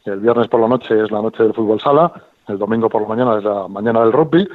El 0.05 0.19
viernes 0.19 0.47
por 0.47 0.59
la 0.59 0.67
noche 0.67 0.99
es 0.99 1.11
la 1.11 1.21
noche 1.21 1.43
del 1.43 1.53
fútbol 1.53 1.79
sala, 1.79 2.11
el 2.47 2.57
domingo 2.57 2.89
por 2.89 3.03
la 3.03 3.07
mañana 3.07 3.37
es 3.37 3.43
la 3.43 3.67
mañana 3.67 4.01
del 4.01 4.13
rugby 4.13 4.47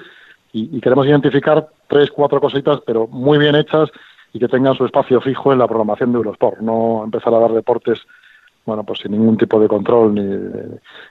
y, 0.54 0.80
queremos 0.80 1.04
identificar 1.06 1.68
tres, 1.88 2.12
cuatro 2.12 2.40
cositas, 2.40 2.80
pero 2.86 3.08
muy 3.08 3.38
bien 3.38 3.56
hechas 3.56 3.90
y 4.32 4.38
que 4.38 4.46
tengan 4.46 4.76
su 4.76 4.84
espacio 4.84 5.20
fijo 5.20 5.52
en 5.52 5.58
la 5.58 5.66
programación 5.66 6.12
de 6.12 6.18
Eurosport. 6.18 6.60
No 6.60 7.02
empezar 7.02 7.34
a 7.34 7.40
dar 7.40 7.52
deportes, 7.52 7.98
bueno, 8.64 8.84
pues 8.84 9.00
sin 9.00 9.10
ningún 9.10 9.36
tipo 9.36 9.58
de 9.58 9.66
control 9.66 10.14
ni, 10.14 10.22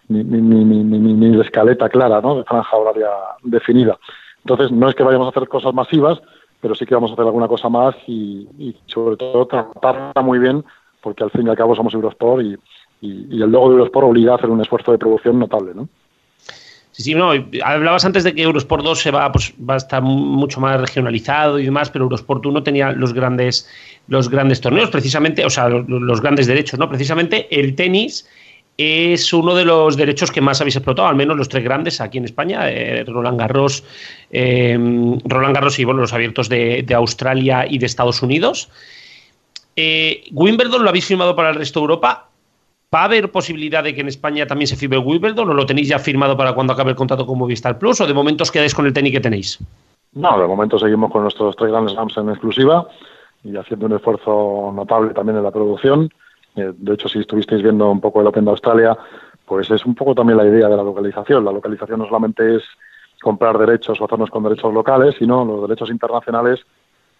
ni, 0.08 0.24
ni, 0.24 0.64
ni, 0.64 1.14
ni 1.14 1.36
de 1.36 1.42
escaleta 1.42 1.90
clara, 1.90 2.22
¿no? 2.22 2.38
De 2.38 2.46
franja 2.46 2.78
horaria 2.78 3.10
definida. 3.44 3.98
Entonces, 4.46 4.72
no 4.72 4.88
es 4.88 4.96
que 4.96 5.04
vayamos 5.04 5.28
a 5.28 5.32
hacer 5.32 5.50
cosas 5.50 5.74
masivas, 5.74 6.22
pero 6.62 6.74
sí 6.74 6.86
que 6.86 6.96
vamos 6.96 7.12
a 7.12 7.16
hacer 7.16 7.26
alguna 7.26 7.50
cosa 7.50 7.68
más 7.68 7.96
y, 8.08 8.48
y 8.58 8.78
sobre 8.86 9.18
todo 9.18 9.46
tratarla 9.46 10.22
muy 10.22 10.40
bien, 10.40 10.64
porque 11.02 11.26
al 11.26 11.32
fin 11.32 11.48
y 11.48 11.50
al 11.50 11.58
cabo 11.58 11.76
somos 11.76 11.94
Eurosport 11.94 12.44
y, 12.44 12.56
y, 13.02 13.28
y 13.30 13.42
el 13.42 13.52
logo 13.52 13.68
de 13.68 13.76
Eurosport 13.76 14.08
obliga 14.08 14.32
a 14.32 14.36
hacer 14.36 14.50
un 14.50 14.62
esfuerzo 14.62 14.94
de 14.94 15.00
producción 15.00 15.38
notable, 15.38 15.74
¿no? 15.76 15.90
Sí, 16.94 17.02
sí, 17.02 17.16
no, 17.16 17.32
hablabas 17.64 18.06
antes 18.06 18.24
de 18.24 18.36
que 18.36 18.44
Eurosport 18.44 18.84
2 18.84 19.00
se 19.00 19.10
va, 19.10 19.32
pues, 19.32 19.52
va 19.68 19.74
a 19.74 19.78
estar 19.78 20.04
mucho 20.04 20.60
más 20.60 20.80
regionalizado 20.80 21.58
y 21.58 21.66
demás, 21.66 21.90
pero 21.90 22.06
Eurosport 22.06 22.46
1 22.46 22.62
tenía 22.62 22.92
los 22.92 23.14
grandes, 23.14 23.68
los 24.08 24.30
grandes 24.30 24.62
torneos, 24.62 24.92
precisamente, 24.92 25.44
o 25.44 25.50
sea, 25.50 25.70
los, 25.70 26.22
grandes 26.22 26.46
derechos, 26.46 26.80
¿no? 26.80 26.88
Precisamente 26.88 27.48
el 27.50 27.74
tenis 27.76 28.28
es 28.78 29.34
uno 29.34 29.56
de 29.56 29.66
los 29.66 29.98
derechos 29.98 30.32
que 30.32 30.40
más 30.40 30.62
habéis 30.62 30.76
explotado, 30.76 31.08
al 31.08 31.16
menos 31.16 31.36
los 31.36 31.50
tres 31.50 31.64
grandes 31.64 32.00
aquí 32.00 32.20
en 32.20 32.26
España, 32.26 32.70
eh, 32.70 33.04
Roland 33.08 33.40
Garros, 33.40 33.84
eh, 34.30 34.78
Roland 35.26 35.56
Garros 35.56 35.80
y 35.80 35.86
bueno, 35.86 36.02
los 36.02 36.14
abiertos 36.14 36.48
de, 36.48 36.86
Australia 36.96 37.66
y 37.68 37.80
de 37.80 37.88
Estados 37.88 38.22
Unidos. 38.22 38.70
Eh, 39.76 40.26
Wimbledon 40.32 40.84
lo 40.84 40.90
habéis 40.90 41.06
firmado 41.06 41.36
para 41.36 41.50
el 41.50 41.56
resto 41.56 41.80
de 41.80 41.86
Europa. 41.86 42.30
¿Va 42.94 43.02
a 43.02 43.06
haber 43.06 43.32
posibilidad 43.32 43.84
de 43.84 43.96
que 43.96 44.02
en 44.02 44.08
España 44.08 44.46
también 44.46 44.68
se 44.68 44.76
firme 44.76 44.98
Wimbledon 44.98 45.50
o 45.50 45.54
lo 45.54 45.66
tenéis 45.66 45.88
ya 45.88 45.98
firmado 45.98 46.38
para 46.38 46.54
cuando 46.54 46.74
acabe 46.74 46.92
el 46.92 46.96
contrato 46.96 47.26
con 47.26 47.40
Movistar 47.40 47.80
Plus 47.80 48.02
o 48.02 48.06
de 48.06 48.14
momento 48.14 48.44
os 48.44 48.52
quedáis 48.52 48.76
con 48.76 48.86
el 48.86 48.94
tenis 48.94 49.14
que 49.14 49.20
tenéis? 49.20 49.60
No, 50.14 50.40
de 50.40 50.48
momento 50.48 50.78
seguimos 50.78 51.12
con 51.12 51.24
nuestros 51.24 51.56
tres 51.56 51.72
grandes 51.72 51.94
Slams 51.94 52.18
en 52.18 52.30
exclusiva 52.30 52.88
y 53.44 53.58
haciendo 53.58 53.88
un 53.88 53.94
esfuerzo 53.94 54.72
notable 54.76 55.14
también 55.14 55.38
en 55.38 55.44
la 55.44 55.52
producción. 55.52 56.10
Eh, 56.56 56.72
de 56.76 56.94
hecho, 56.94 57.10
si 57.10 57.20
estuvisteis 57.20 57.64
viendo 57.64 57.90
un 57.90 58.00
poco 58.00 58.22
el 58.22 58.28
Open 58.28 58.46
de 58.46 58.52
Australia, 58.52 58.96
pues 59.46 59.72
es 59.72 59.86
un 59.86 59.96
poco 59.96 60.14
también 60.14 60.38
la 60.38 60.46
idea 60.46 60.70
de 60.70 60.78
la 60.78 60.84
localización. 60.84 61.44
La 61.44 61.52
localización 61.52 62.00
no 62.00 62.06
solamente 62.06 62.58
es 62.58 62.64
comprar 63.22 63.58
derechos 63.58 64.00
o 64.00 64.06
hacernos 64.06 64.30
con 64.30 64.44
derechos 64.44 64.72
locales, 64.72 65.16
sino 65.18 65.44
los 65.44 65.68
derechos 65.68 65.90
internacionales 65.90 66.60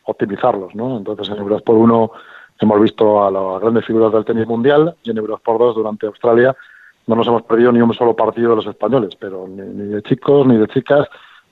optimizarlos, 0.04 0.76
¿no? 0.76 0.98
Entonces, 0.98 1.30
en 1.30 1.38
Euros 1.38 1.62
por 1.62 1.76
uno 1.78 2.12
Hemos 2.64 2.80
visto 2.80 3.22
a 3.22 3.30
las 3.30 3.60
grandes 3.60 3.86
figuras 3.86 4.14
del 4.14 4.24
tenis 4.24 4.48
mundial 4.48 4.96
y 5.04 5.12
en 5.12 5.18
Eurosport 5.18 5.60
2 5.60 5.76
durante 5.76 6.08
Australia 6.08 6.56
no 7.08 7.16
nos 7.18 7.28
hemos 7.28 7.42
perdido 7.42 7.74
ni 7.74 7.82
un 7.82 7.94
solo 7.94 8.16
partido 8.16 8.52
de 8.52 8.56
los 8.56 8.68
españoles, 8.68 9.18
pero 9.20 9.46
ni, 9.50 9.88
de 9.88 10.02
chicos, 10.02 10.48
ni 10.48 10.56
de 10.56 10.66
chicas, 10.68 11.06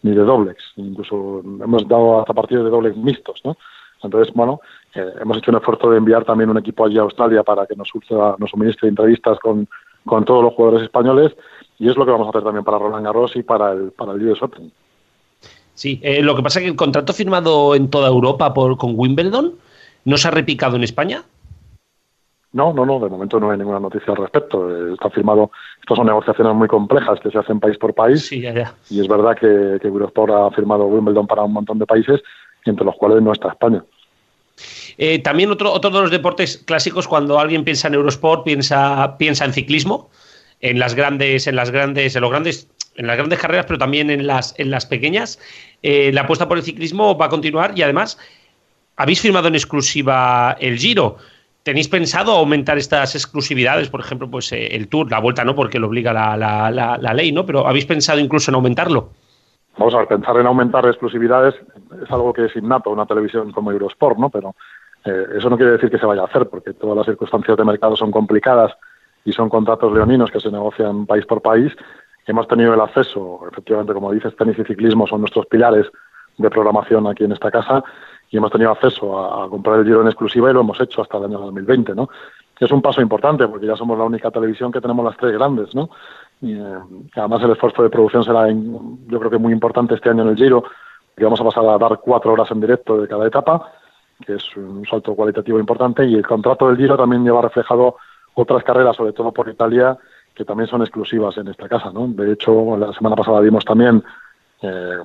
ni 0.04 0.12
de 0.12 0.24
dobles. 0.24 0.56
Incluso 0.78 1.42
hemos 1.44 1.86
dado 1.86 2.22
hasta 2.22 2.34
partidos 2.34 2.64
de 2.64 2.70
dobles 2.70 2.96
mixtos, 2.96 3.42
¿no? 3.44 3.58
Entonces, 4.02 4.34
bueno, 4.34 4.62
eh, 4.96 5.06
hemos 5.20 5.38
hecho 5.38 5.52
un 5.52 5.58
esfuerzo 5.58 5.92
de 5.92 5.98
enviar 5.98 6.24
también 6.24 6.50
un 6.50 6.58
equipo 6.58 6.86
allí 6.86 6.98
a 6.98 7.02
Australia 7.02 7.44
para 7.44 7.66
que 7.66 7.76
nos, 7.76 7.92
nos 8.38 8.50
suministre 8.50 8.88
entrevistas 8.88 9.38
con, 9.40 9.68
con 10.06 10.24
todos 10.24 10.42
los 10.42 10.54
jugadores 10.54 10.84
españoles 10.84 11.36
y 11.78 11.90
es 11.90 11.98
lo 11.98 12.06
que 12.06 12.12
vamos 12.12 12.28
a 12.28 12.30
hacer 12.30 12.44
también 12.44 12.64
para 12.64 12.80
Roland 12.80 13.04
Garros 13.04 13.36
y 13.36 13.44
para 13.44 13.74
el, 13.74 13.92
para 13.92 14.14
el 14.14 14.30
US 14.30 14.42
Open. 14.42 14.72
Sí, 15.74 16.00
eh, 16.04 16.22
lo 16.22 16.38
que 16.38 16.42
pasa 16.42 16.60
es 16.60 16.64
que 16.64 16.70
el 16.70 16.78
contrato 16.78 17.12
firmado 17.12 17.76
en 17.76 17.90
toda 17.90 18.08
Europa 18.08 18.54
por, 18.54 18.78
con 18.78 18.94
Wimbledon 18.96 19.56
¿No 20.06 20.18
se 20.18 20.28
ha 20.28 20.32
repicado 20.32 20.76
en 20.76 20.84
España? 20.84 21.24
No, 22.54 22.74
no, 22.74 22.86
no, 22.86 23.00
de 23.00 23.10
momento 23.10 23.40
no 23.40 23.52
hay 23.52 23.58
ninguna 23.58 23.80
noticia 23.80 24.12
al 24.12 24.18
respecto. 24.18 24.70
Eh, 24.70 24.94
está 24.94 25.10
firmado, 25.10 25.52
estas 25.80 25.96
son 25.96 26.08
negociaciones 26.08 26.54
muy 26.54 26.68
complejas 26.68 27.20
que 27.22 27.32
se 27.32 27.38
hacen 27.38 27.60
país 27.60 27.78
por 27.78 27.94
país. 27.94 28.28
Sí, 28.28 28.42
ya, 28.42 28.54
ya. 28.54 28.74
Y 28.90 29.00
es 29.00 29.08
verdad 29.08 29.38
que, 29.40 29.80
que 29.80 29.88
Eurosport 29.88 30.34
ha 30.34 30.52
firmado 30.52 30.86
Wimbledon 30.86 31.28
para 31.28 31.44
un 31.44 31.54
montón 31.54 31.80
de 31.80 31.86
países, 31.86 32.22
entre 32.66 32.86
los 32.86 32.96
cuales 32.96 33.22
no 33.22 33.32
está 33.32 33.50
España. 33.50 33.84
Eh, 34.98 35.20
también 35.20 35.50
otro, 35.50 35.72
otro 35.72 35.90
de 35.90 36.02
los 36.02 36.12
deportes 36.12 36.58
clásicos, 36.66 37.08
cuando 37.08 37.40
alguien 37.40 37.64
piensa 37.64 37.88
en 37.88 37.96
Eurosport, 37.96 38.44
piensa, 38.44 39.18
piensa 39.18 39.46
en 39.46 39.54
ciclismo, 39.54 40.10
en 40.60 40.78
las 40.78 40.94
grandes, 40.94 41.48
en 41.48 41.56
las 41.56 41.72
grandes, 41.72 42.16
en 42.16 42.22
los 42.22 42.30
grandes, 42.30 42.68
en 42.96 43.08
las 43.08 43.18
grandes 43.18 43.40
carreras, 43.40 43.66
pero 43.66 43.80
también 43.80 44.10
en 44.10 44.28
las, 44.28 44.54
en 44.60 44.72
las 44.72 44.86
pequeñas. 44.86 45.40
Eh, 45.84 46.12
la 46.14 46.22
apuesta 46.22 46.48
por 46.48 46.58
el 46.58 46.64
ciclismo 46.64 47.18
va 47.18 47.28
a 47.28 47.30
continuar 47.30 47.74
y 47.76 47.82
además 47.82 48.20
habéis 49.02 49.22
firmado 49.22 49.48
en 49.48 49.56
exclusiva 49.56 50.56
el 50.60 50.78
Giro. 50.78 51.18
¿Tenéis 51.64 51.88
pensado 51.88 52.32
aumentar 52.34 52.78
estas 52.78 53.16
exclusividades? 53.16 53.90
Por 53.90 54.00
ejemplo, 54.00 54.30
pues 54.30 54.52
eh, 54.52 54.76
el 54.76 54.88
Tour, 54.88 55.10
la 55.12 55.20
vuelta 55.20 55.44
no, 55.44 55.56
porque 55.56 55.80
lo 55.80 55.88
obliga 55.88 56.14
la, 56.14 56.38
la, 56.38 57.14
ley, 57.14 57.32
¿no? 57.32 57.46
Pero 57.46 57.68
¿habéis 57.68 57.86
pensado 57.86 58.20
incluso 58.20 58.50
en 58.50 58.56
aumentarlo? 58.56 59.10
Vamos 59.78 59.94
a 59.94 60.00
ver, 60.00 60.08
pensar 60.08 60.38
en 60.38 60.48
aumentar 60.48 60.86
exclusividades 60.86 61.56
es 62.04 62.12
algo 62.12 62.34
que 62.34 62.46
es 62.46 62.56
innato 62.56 62.90
una 62.90 63.06
televisión 63.06 63.52
como 63.52 63.72
Eurosport, 63.72 64.18
¿no? 64.18 64.30
Pero 64.30 64.56
eh, 65.06 65.26
eso 65.38 65.50
no 65.50 65.58
quiere 65.58 65.74
decir 65.74 65.90
que 65.90 66.00
se 66.00 66.06
vaya 66.06 66.22
a 66.22 66.26
hacer, 66.26 66.48
porque 66.50 66.74
todas 66.74 66.98
las 66.98 67.06
circunstancias 67.06 67.58
de 67.58 67.64
mercado 67.64 67.96
son 67.96 68.12
complicadas 68.12 68.72
y 69.24 69.32
son 69.32 69.50
contratos 69.50 69.94
leoninos 69.94 70.32
que 70.32 70.40
se 70.40 70.52
negocian 70.52 71.06
país 71.06 71.26
por 71.26 71.42
país. 71.42 71.72
Hemos 72.26 72.48
tenido 72.48 72.74
el 72.74 72.82
acceso, 72.82 73.42
efectivamente, 73.52 73.94
como 73.94 74.12
dices, 74.12 74.36
tenis 74.36 74.58
y 74.60 74.64
ciclismo 74.64 75.08
son 75.08 75.22
nuestros 75.22 75.46
pilares 75.46 75.88
de 76.38 76.50
programación 76.50 77.08
aquí 77.08 77.24
en 77.24 77.34
esta 77.34 77.52
casa 77.52 77.84
y 78.32 78.38
hemos 78.38 78.52
tenido 78.52 78.72
acceso 78.72 79.44
a, 79.44 79.50
comprar 79.50 79.80
el 79.80 79.86
Giro 79.86 80.02
en 80.02 80.08
exclusiva 80.08 80.50
y 80.50 80.54
lo 80.54 80.62
hemos 80.62 80.80
hecho 80.80 81.02
hasta 81.02 81.18
el 81.18 81.26
año 81.26 81.38
2020, 81.40 81.94
¿no? 81.94 82.10
Es 82.58 82.72
un 82.72 82.82
paso 82.82 83.02
importante 83.02 83.48
porque 83.48 83.66
ya 83.66 83.76
somos 83.76 83.98
la 83.98 84.06
única 84.06 84.30
televisión 84.32 84.72
que 84.72 84.80
tenemos 84.80 85.04
las 85.04 85.18
tres 85.18 85.34
grandes, 85.34 85.74
¿no? 85.76 85.90
Y, 86.42 86.54
eh, 86.54 86.78
además 87.16 87.44
el 87.44 87.52
esfuerzo 87.52 87.84
de 87.84 87.90
producción 87.90 88.24
será, 88.24 88.48
yo 88.50 89.20
creo 89.20 89.32
que 89.32 89.38
muy 89.38 89.52
importante 89.52 89.96
este 89.96 90.10
año 90.10 90.24
en 90.24 90.30
el 90.30 90.36
Giro 90.36 90.64
que 91.16 91.24
vamos 91.26 91.42
a 91.42 91.44
pasar 91.44 91.66
a 91.66 91.78
dar 91.78 92.00
cuatro 92.00 92.32
horas 92.32 92.50
en 92.52 92.62
directo 92.62 93.02
de 93.02 93.08
cada 93.08 93.28
etapa, 93.28 93.72
que 94.26 94.36
es 94.36 94.56
un 94.56 94.86
salto 94.86 95.14
cualitativo 95.14 95.60
importante, 95.60 96.06
y 96.06 96.16
el 96.16 96.26
contrato 96.26 96.68
del 96.68 96.78
Giro 96.78 96.96
también 96.96 97.24
lleva 97.24 97.42
reflejado 97.42 97.98
otras 98.36 98.64
carreras, 98.64 98.96
sobre 98.96 99.12
todo 99.12 99.32
por 99.32 99.50
Italia, 99.50 99.98
que 100.34 100.46
también 100.46 100.70
son 100.70 100.82
exclusivas 100.82 101.36
en 101.38 101.50
esta 101.50 101.68
casa. 101.68 101.92
¿no? 101.92 102.08
De 102.08 102.32
hecho, 102.32 102.78
la 102.78 102.94
semana 102.94 103.16
pasada 103.16 103.42
vimos 103.42 103.66
también 103.66 104.04
eh, 104.62 104.98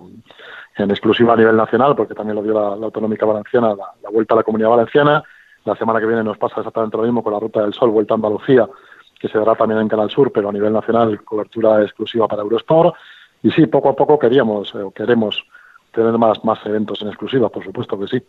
en 0.76 0.90
exclusiva 0.90 1.32
a 1.32 1.36
nivel 1.36 1.56
nacional, 1.56 1.96
porque 1.96 2.14
también 2.14 2.36
lo 2.36 2.42
dio 2.42 2.54
la, 2.54 2.86
Autonómica 2.86 3.24
Valenciana, 3.24 3.74
la, 3.74 4.10
Vuelta 4.10 4.34
a 4.34 4.38
la 4.38 4.42
Comunidad 4.42 4.70
Valenciana. 4.70 5.22
La 5.64 5.74
semana 5.76 6.00
que 6.00 6.06
viene 6.06 6.22
nos 6.22 6.38
pasa 6.38 6.56
exactamente 6.58 6.96
lo 6.96 7.02
mismo 7.02 7.22
con 7.22 7.32
la 7.32 7.40
Ruta 7.40 7.62
del 7.62 7.72
Sol, 7.72 7.90
Vuelta 7.90 8.14
a 8.14 8.16
Andalucía, 8.16 8.68
que 9.18 9.28
se 9.28 9.38
dará 9.38 9.54
también 9.54 9.80
en 9.80 9.88
Canal 9.88 10.10
Sur, 10.10 10.30
pero 10.30 10.48
a 10.48 10.52
nivel 10.52 10.72
nacional 10.72 11.22
cobertura 11.24 11.82
exclusiva 11.82 12.28
para 12.28 12.42
Eurosport. 12.42 12.94
Y 13.42 13.50
sí, 13.50 13.66
poco 13.66 13.88
a 13.88 13.96
poco 13.96 14.18
queríamos, 14.18 14.74
eh, 14.74 14.78
queremos 14.94 15.44
tener 15.92 16.16
más, 16.18 16.44
más 16.44 16.58
eventos 16.66 17.00
en 17.02 17.08
exclusiva, 17.08 17.48
por 17.48 17.64
supuesto 17.64 17.98
que 17.98 18.06
sí. 18.06 18.22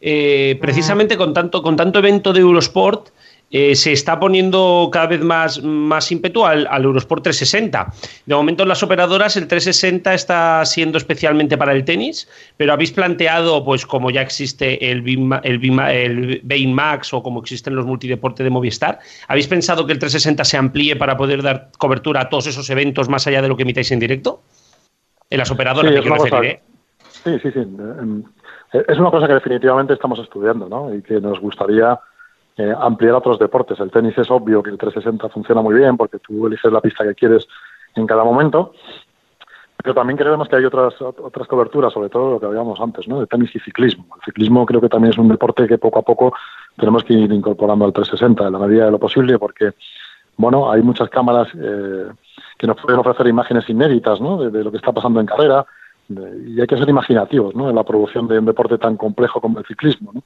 Eh, 0.00 0.58
precisamente 0.60 1.16
con 1.16 1.32
tanto, 1.32 1.62
con 1.62 1.76
tanto 1.76 2.00
evento 2.00 2.32
de 2.32 2.40
Eurosport, 2.40 3.10
eh, 3.54 3.76
se 3.76 3.92
está 3.92 4.18
poniendo 4.18 4.88
cada 4.90 5.08
vez 5.08 5.20
más, 5.20 5.62
más 5.62 6.10
ímpetu 6.10 6.46
al, 6.46 6.66
Eurosport 6.82 7.22
360. 7.22 7.92
De 8.24 8.34
momento 8.34 8.62
en 8.62 8.70
las 8.70 8.82
operadoras 8.82 9.36
el 9.36 9.46
360 9.46 10.14
está 10.14 10.64
siendo 10.64 10.96
especialmente 10.96 11.58
para 11.58 11.72
el 11.72 11.84
tenis, 11.84 12.28
pero 12.56 12.72
habéis 12.72 12.92
planteado, 12.92 13.62
pues 13.62 13.84
como 13.84 14.10
ya 14.10 14.22
existe 14.22 14.90
el, 14.90 15.04
el, 15.44 16.68
Max 16.72 17.12
o 17.12 17.22
como 17.22 17.40
existen 17.40 17.76
los 17.76 17.84
multideportes 17.84 18.42
de 18.42 18.48
Movistar, 18.48 19.00
¿habéis 19.28 19.48
pensado 19.48 19.86
que 19.86 19.92
el 19.92 19.98
360 19.98 20.44
se 20.44 20.56
amplíe 20.56 20.96
para 20.96 21.18
poder 21.18 21.42
dar 21.42 21.68
cobertura 21.76 22.22
a 22.22 22.28
todos 22.30 22.46
esos 22.46 22.70
eventos 22.70 23.10
más 23.10 23.26
allá 23.26 23.42
de 23.42 23.48
lo 23.48 23.56
que 23.56 23.64
emitáis 23.64 23.92
en 23.92 24.00
directo? 24.00 24.40
En 25.28 25.38
las 25.38 25.50
operadoras, 25.50 25.92
sí, 25.92 26.10
me 26.10 26.48
¿eh? 26.48 26.60
Sí, 27.24 27.38
sí, 27.42 27.50
sí. 27.52 27.60
Em, 27.60 28.22
es 28.72 28.98
una 28.98 29.10
cosa 29.10 29.26
que 29.26 29.34
definitivamente 29.34 29.92
estamos 29.92 30.18
estudiando, 30.20 30.68
¿no? 30.68 30.94
Y 30.94 31.02
que 31.02 31.20
nos 31.20 31.38
gustaría 31.38 31.98
eh, 32.56 32.74
ampliar 32.78 33.14
otros 33.14 33.38
deportes. 33.38 33.80
El 33.80 33.90
tenis 33.90 34.16
es 34.18 34.30
obvio 34.30 34.62
que 34.62 34.70
el 34.70 34.78
360 34.78 35.28
funciona 35.30 35.62
muy 35.62 35.74
bien 35.74 35.96
porque 35.96 36.18
tú 36.18 36.46
eliges 36.46 36.70
la 36.70 36.80
pista 36.80 37.04
que 37.04 37.14
quieres 37.14 37.48
en 37.94 38.06
cada 38.06 38.24
momento, 38.24 38.72
pero 39.82 39.94
también 39.94 40.16
creemos 40.16 40.48
que 40.48 40.56
hay 40.56 40.64
otras 40.64 41.00
otras 41.00 41.48
coberturas, 41.48 41.92
sobre 41.92 42.08
todo 42.08 42.32
lo 42.32 42.40
que 42.40 42.46
habíamos 42.46 42.78
antes, 42.80 43.08
¿no? 43.08 43.20
De 43.20 43.26
tenis 43.26 43.54
y 43.54 43.58
ciclismo. 43.58 44.06
El 44.16 44.22
ciclismo 44.22 44.64
creo 44.66 44.80
que 44.80 44.88
también 44.88 45.12
es 45.12 45.18
un 45.18 45.28
deporte 45.28 45.66
que 45.66 45.78
poco 45.78 45.98
a 45.98 46.02
poco 46.02 46.34
tenemos 46.76 47.04
que 47.04 47.14
ir 47.14 47.32
incorporando 47.32 47.84
al 47.84 47.92
360 47.92 48.46
en 48.46 48.52
la 48.52 48.58
medida 48.58 48.84
de 48.84 48.90
lo 48.90 48.98
posible 48.98 49.38
porque, 49.38 49.72
bueno, 50.36 50.70
hay 50.70 50.82
muchas 50.82 51.08
cámaras 51.08 51.48
eh, 51.54 52.06
que 52.58 52.66
nos 52.66 52.80
pueden 52.80 53.00
ofrecer 53.00 53.26
imágenes 53.26 53.68
inéditas, 53.68 54.20
¿no? 54.20 54.50
De, 54.50 54.62
lo 54.62 54.70
que 54.70 54.76
está 54.76 54.92
pasando 54.92 55.20
en 55.20 55.26
carrera 55.26 55.66
y 56.08 56.60
hay 56.60 56.66
que 56.66 56.76
ser 56.76 56.88
imaginativos, 56.88 57.54
¿no? 57.54 57.70
En 57.70 57.76
la 57.76 57.84
producción 57.84 58.28
de 58.28 58.38
un 58.38 58.44
deporte 58.44 58.78
tan 58.78 58.96
complejo 58.96 59.40
como 59.40 59.58
el 59.58 59.66
ciclismo, 59.66 60.12
¿no? 60.12 60.22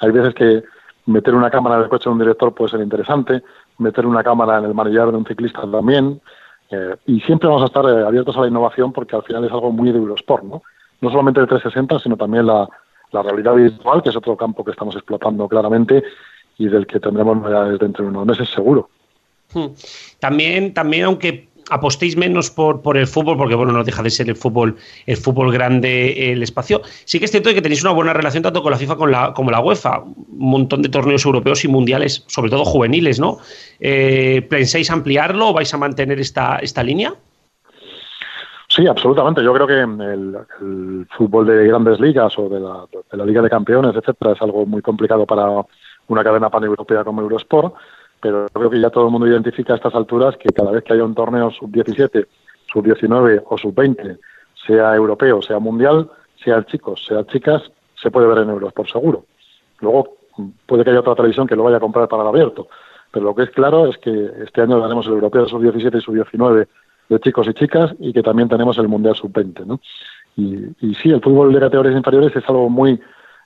Hay 0.00 0.10
veces 0.10 0.34
que 0.34 0.64
meter 1.08 1.34
una 1.34 1.50
cámara 1.50 1.76
en 1.76 1.82
el 1.82 1.88
coche 1.88 2.04
de 2.08 2.12
un 2.12 2.18
director 2.18 2.54
puede 2.54 2.70
ser 2.70 2.80
interesante, 2.80 3.42
meter 3.78 4.06
una 4.06 4.22
cámara 4.22 4.58
en 4.58 4.64
el 4.64 4.74
manillar 4.74 5.10
de 5.10 5.16
un 5.16 5.24
ciclista 5.24 5.62
también, 5.70 6.20
eh, 6.70 6.96
y 7.06 7.20
siempre 7.20 7.48
vamos 7.48 7.62
a 7.62 7.66
estar 7.66 7.84
eh, 7.86 8.04
abiertos 8.06 8.36
a 8.36 8.42
la 8.42 8.48
innovación 8.48 8.92
porque 8.92 9.16
al 9.16 9.22
final 9.22 9.44
es 9.44 9.50
algo 9.50 9.72
muy 9.72 9.90
de 9.90 9.98
Eurosport, 9.98 10.44
¿no? 10.44 10.62
No 11.00 11.10
solamente 11.10 11.40
el 11.40 11.46
360, 11.46 11.98
sino 12.00 12.16
también 12.16 12.46
la, 12.46 12.68
realidad 13.10 13.54
virtual, 13.54 14.02
que 14.02 14.10
es 14.10 14.16
otro 14.16 14.36
campo 14.36 14.62
que 14.62 14.72
estamos 14.72 14.94
explotando 14.94 15.48
claramente 15.48 16.04
y 16.58 16.68
del 16.68 16.86
que 16.86 17.00
tendremos 17.00 17.38
novedades 17.38 17.78
dentro 17.78 18.04
de 18.04 18.10
unos 18.10 18.26
meses 18.26 18.50
seguro. 18.50 18.90
Hmm. 19.54 19.68
También, 20.18 20.74
también 20.74 21.04
aunque 21.04 21.47
apostéis 21.70 22.16
menos 22.16 22.50
por, 22.50 22.82
por 22.82 22.96
el 22.96 23.06
fútbol, 23.06 23.36
porque 23.36 23.54
bueno, 23.54 23.72
no 23.72 23.84
deja 23.84 24.02
de 24.02 24.10
ser 24.10 24.28
el 24.28 24.36
fútbol, 24.36 24.76
el 25.06 25.16
fútbol 25.16 25.52
grande 25.52 26.32
el 26.32 26.42
espacio. 26.42 26.82
Sí 27.04 27.18
que 27.18 27.26
es 27.26 27.30
cierto 27.30 27.52
que 27.54 27.62
tenéis 27.62 27.82
una 27.82 27.92
buena 27.92 28.12
relación 28.12 28.42
tanto 28.42 28.62
con 28.62 28.72
la 28.72 28.78
FIFA 28.78 28.96
como 28.96 29.06
la, 29.08 29.32
como 29.32 29.50
la 29.50 29.60
UEFA, 29.60 30.00
un 30.00 30.16
montón 30.50 30.82
de 30.82 30.88
torneos 30.88 31.24
europeos 31.24 31.64
y 31.64 31.68
mundiales, 31.68 32.24
sobre 32.26 32.50
todo 32.50 32.64
juveniles, 32.64 33.20
¿no? 33.20 33.38
Eh, 33.80 34.46
¿Pensáis 34.48 34.90
ampliarlo 34.90 35.48
o 35.48 35.52
vais 35.52 35.72
a 35.72 35.78
mantener 35.78 36.20
esta, 36.20 36.58
esta 36.58 36.82
línea? 36.82 37.14
Sí, 38.68 38.86
absolutamente. 38.86 39.42
Yo 39.42 39.52
creo 39.54 39.66
que 39.66 39.80
el, 39.80 41.06
fútbol 41.16 41.46
de 41.46 41.66
grandes 41.66 41.98
ligas 42.00 42.38
o 42.38 42.48
de 42.48 42.60
la, 42.60 42.84
de 43.10 43.16
la 43.16 43.24
Liga 43.24 43.42
de 43.42 43.48
Campeones, 43.48 43.96
etcétera, 43.96 44.32
es 44.32 44.42
algo 44.42 44.66
muy 44.66 44.82
complicado 44.82 45.26
para 45.26 45.64
una 46.08 46.24
cadena 46.24 46.50
paneuropea 46.50 47.04
como 47.04 47.22
Eurosport 47.22 47.74
pero 48.20 48.46
creo 48.52 48.70
que 48.70 48.80
ya 48.80 48.90
todo 48.90 49.06
el 49.06 49.12
mundo 49.12 49.26
identifica 49.26 49.72
a 49.72 49.76
estas 49.76 49.94
alturas 49.94 50.36
que 50.36 50.48
cada 50.50 50.70
vez 50.70 50.84
que 50.84 50.92
haya 50.92 51.04
un 51.04 51.14
torneo 51.14 51.50
sub-17, 51.50 52.26
sub-19 52.72 53.42
o 53.48 53.58
sub-20, 53.58 54.18
sea 54.66 54.94
europeo, 54.94 55.40
sea 55.40 55.58
mundial, 55.58 56.10
sea 56.42 56.64
chicos, 56.64 57.04
sea 57.06 57.24
chicas, 57.26 57.62
se 57.94 58.10
puede 58.10 58.26
ver 58.26 58.38
en 58.38 58.50
euros, 58.50 58.72
por 58.72 58.88
seguro. 58.88 59.24
Luego 59.80 60.16
puede 60.66 60.84
que 60.84 60.90
haya 60.90 61.00
otra 61.00 61.14
televisión 61.14 61.46
que 61.46 61.56
lo 61.56 61.64
vaya 61.64 61.78
a 61.78 61.80
comprar 61.80 62.08
para 62.08 62.22
el 62.22 62.28
abierto, 62.28 62.68
pero 63.10 63.24
lo 63.24 63.34
que 63.34 63.44
es 63.44 63.50
claro 63.50 63.88
es 63.88 63.98
que 63.98 64.30
este 64.44 64.62
año 64.62 64.78
daremos 64.78 65.06
el 65.06 65.14
europeo 65.14 65.48
sub-17 65.48 65.98
y 65.98 66.00
sub-19 66.00 66.66
de 67.08 67.20
chicos 67.20 67.48
y 67.48 67.54
chicas 67.54 67.94
y 67.98 68.12
que 68.12 68.22
también 68.22 68.48
tenemos 68.48 68.78
el 68.78 68.88
mundial 68.88 69.14
sub-20. 69.14 69.64
¿no? 69.64 69.80
Y, 70.36 70.66
y 70.80 70.94
sí, 70.94 71.10
el 71.10 71.20
fútbol 71.20 71.52
de 71.52 71.60
categorías 71.60 71.96
inferiores 71.96 72.36
es 72.36 72.48
algo 72.48 72.68
muy 72.68 73.00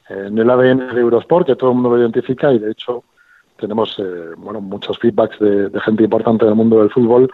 eh, 0.09 0.25
en 0.27 0.39
el 0.39 0.51
ADN 0.51 0.95
de 0.95 1.01
Eurosport, 1.01 1.47
que 1.47 1.57
todo 1.57 1.71
el 1.71 1.75
mundo 1.77 1.91
lo 1.91 1.99
identifica 1.99 2.53
y 2.53 2.59
de 2.59 2.73
hecho 2.73 3.05
tenemos 3.63 3.97
eh, 3.99 4.35
bueno 4.37 4.61
muchos 4.61 4.99
feedbacks 4.99 5.39
de, 5.39 5.71
gente 5.85 6.03
importante 6.05 6.45
del 6.45 6.57
mundo 6.57 6.81
del 6.81 6.91
fútbol 6.91 7.33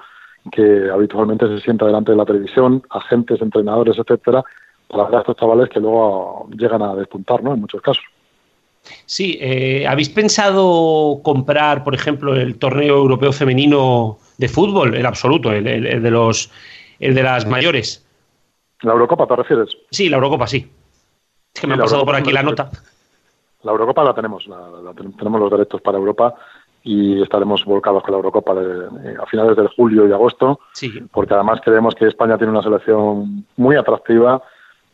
que 0.52 0.88
habitualmente 0.92 1.48
se 1.48 1.60
sienta 1.60 1.86
delante 1.86 2.12
de 2.12 2.18
la 2.18 2.24
televisión, 2.24 2.82
agentes, 2.90 3.42
entrenadores, 3.42 3.98
etcétera, 3.98 4.44
para 4.86 5.04
ver 5.04 5.16
a 5.16 5.18
estos 5.20 5.36
chavales 5.36 5.68
que 5.68 5.80
luego 5.80 6.48
llegan 6.56 6.80
a 6.82 6.94
despuntar, 6.94 7.42
¿no? 7.42 7.52
En 7.52 7.60
muchos 7.60 7.82
casos. 7.82 8.04
Sí, 9.04 9.36
eh, 9.40 9.86
¿habéis 9.86 10.08
pensado 10.08 11.20
comprar, 11.22 11.84
por 11.84 11.94
ejemplo, 11.94 12.34
el 12.34 12.58
torneo 12.58 12.96
europeo 12.96 13.32
femenino 13.32 14.18
de 14.38 14.48
fútbol, 14.48 14.94
el 14.94 15.04
absoluto, 15.04 15.52
el, 15.52 15.64
de 15.64 16.10
los, 16.10 16.50
el 17.00 17.14
de 17.14 17.22
las 17.22 17.46
mayores? 17.46 18.06
¿La 18.82 18.92
Eurocopa 18.92 19.26
te 19.26 19.36
refieres? 19.36 19.76
Sí, 19.90 20.08
la 20.08 20.16
Eurocopa, 20.16 20.46
sí. 20.46 20.70
Es 21.52 21.60
que 21.60 21.66
me 21.66 21.74
ha 21.74 21.78
pasado 21.78 22.06
por 22.06 22.14
aquí 22.14 22.32
la 22.32 22.42
nota. 22.42 22.70
La 23.62 23.72
Eurocopa 23.72 24.04
la 24.04 24.14
tenemos, 24.14 24.48
tenemos 25.16 25.40
los 25.40 25.50
derechos 25.50 25.80
para 25.80 25.98
Europa 25.98 26.34
y 26.84 27.20
estaremos 27.22 27.64
volcados 27.64 28.02
con 28.02 28.12
la 28.12 28.18
Eurocopa 28.18 28.54
eh, 28.54 29.16
a 29.20 29.26
finales 29.26 29.56
de 29.56 29.66
julio 29.76 30.06
y 30.06 30.12
agosto, 30.12 30.60
porque 31.12 31.34
además 31.34 31.60
creemos 31.64 31.94
que 31.94 32.06
España 32.06 32.38
tiene 32.38 32.52
una 32.52 32.62
selección 32.62 33.44
muy 33.56 33.76
atractiva, 33.76 34.40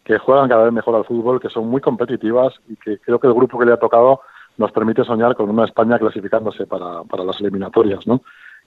que 0.02 0.18
juegan 0.18 0.48
cada 0.48 0.64
vez 0.64 0.72
mejor 0.72 0.96
al 0.96 1.04
fútbol, 1.04 1.40
que 1.40 1.50
son 1.50 1.68
muy 1.68 1.80
competitivas 1.80 2.54
y 2.68 2.76
que 2.76 2.98
creo 2.98 3.18
que 3.18 3.26
el 3.26 3.34
grupo 3.34 3.58
que 3.58 3.66
le 3.66 3.72
ha 3.72 3.78
tocado 3.78 4.20
nos 4.56 4.72
permite 4.72 5.04
soñar 5.04 5.34
con 5.34 5.50
una 5.50 5.64
España 5.64 5.98
clasificándose 5.98 6.66
para, 6.66 7.02
las 7.24 7.40
eliminatorias, 7.40 8.06
¿no? 8.06 8.22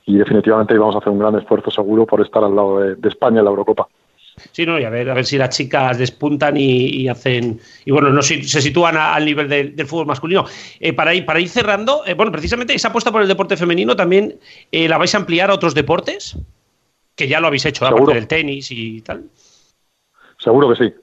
Y 0.05 0.17
definitivamente 0.17 0.77
vamos 0.77 0.95
a 0.95 0.99
hacer 0.99 1.11
un 1.11 1.19
gran 1.19 1.35
esfuerzo 1.35 1.71
seguro 1.71 2.05
por 2.05 2.21
estar 2.21 2.43
al 2.43 2.55
lado 2.55 2.79
de 2.79 3.09
España 3.09 3.39
en 3.39 3.45
la 3.45 3.51
Eurocopa. 3.51 3.87
Sí, 4.51 4.65
no, 4.65 4.79
y 4.79 4.83
a 4.83 4.89
ver, 4.89 5.09
a 5.09 5.13
ver 5.13 5.25
si 5.25 5.37
las 5.37 5.49
chicas 5.49 5.97
despuntan 5.97 6.55
y, 6.57 7.07
hacen. 7.07 7.59
Y 7.85 7.91
bueno, 7.91 8.09
no 8.09 8.21
se, 8.21 8.43
sitúan 8.43 8.95
al 8.95 9.25
nivel 9.25 9.49
del 9.49 9.87
fútbol 9.87 10.05
masculino. 10.05 10.45
Eh, 10.79 10.93
para, 10.93 11.13
ir, 11.13 11.25
para 11.25 11.39
ir 11.39 11.49
cerrando, 11.49 12.03
eh, 12.05 12.13
bueno, 12.13 12.31
precisamente 12.31 12.73
esa 12.73 12.89
apuesta 12.89 13.11
por 13.11 13.21
el 13.21 13.27
deporte 13.27 13.57
femenino 13.57 13.95
también 13.95 14.39
eh, 14.71 14.87
la 14.87 14.97
vais 14.97 15.13
a 15.15 15.17
ampliar 15.17 15.49
a 15.49 15.55
otros 15.55 15.73
deportes, 15.73 16.37
que 17.15 17.27
ya 17.27 17.39
lo 17.39 17.47
habéis 17.47 17.65
hecho, 17.65 17.85
aparte 17.85 18.13
del 18.13 18.27
tenis 18.27 18.71
y 18.71 19.01
tal. 19.01 19.25
Seguro 20.37 20.69
que 20.69 20.75
sí, 20.75 20.93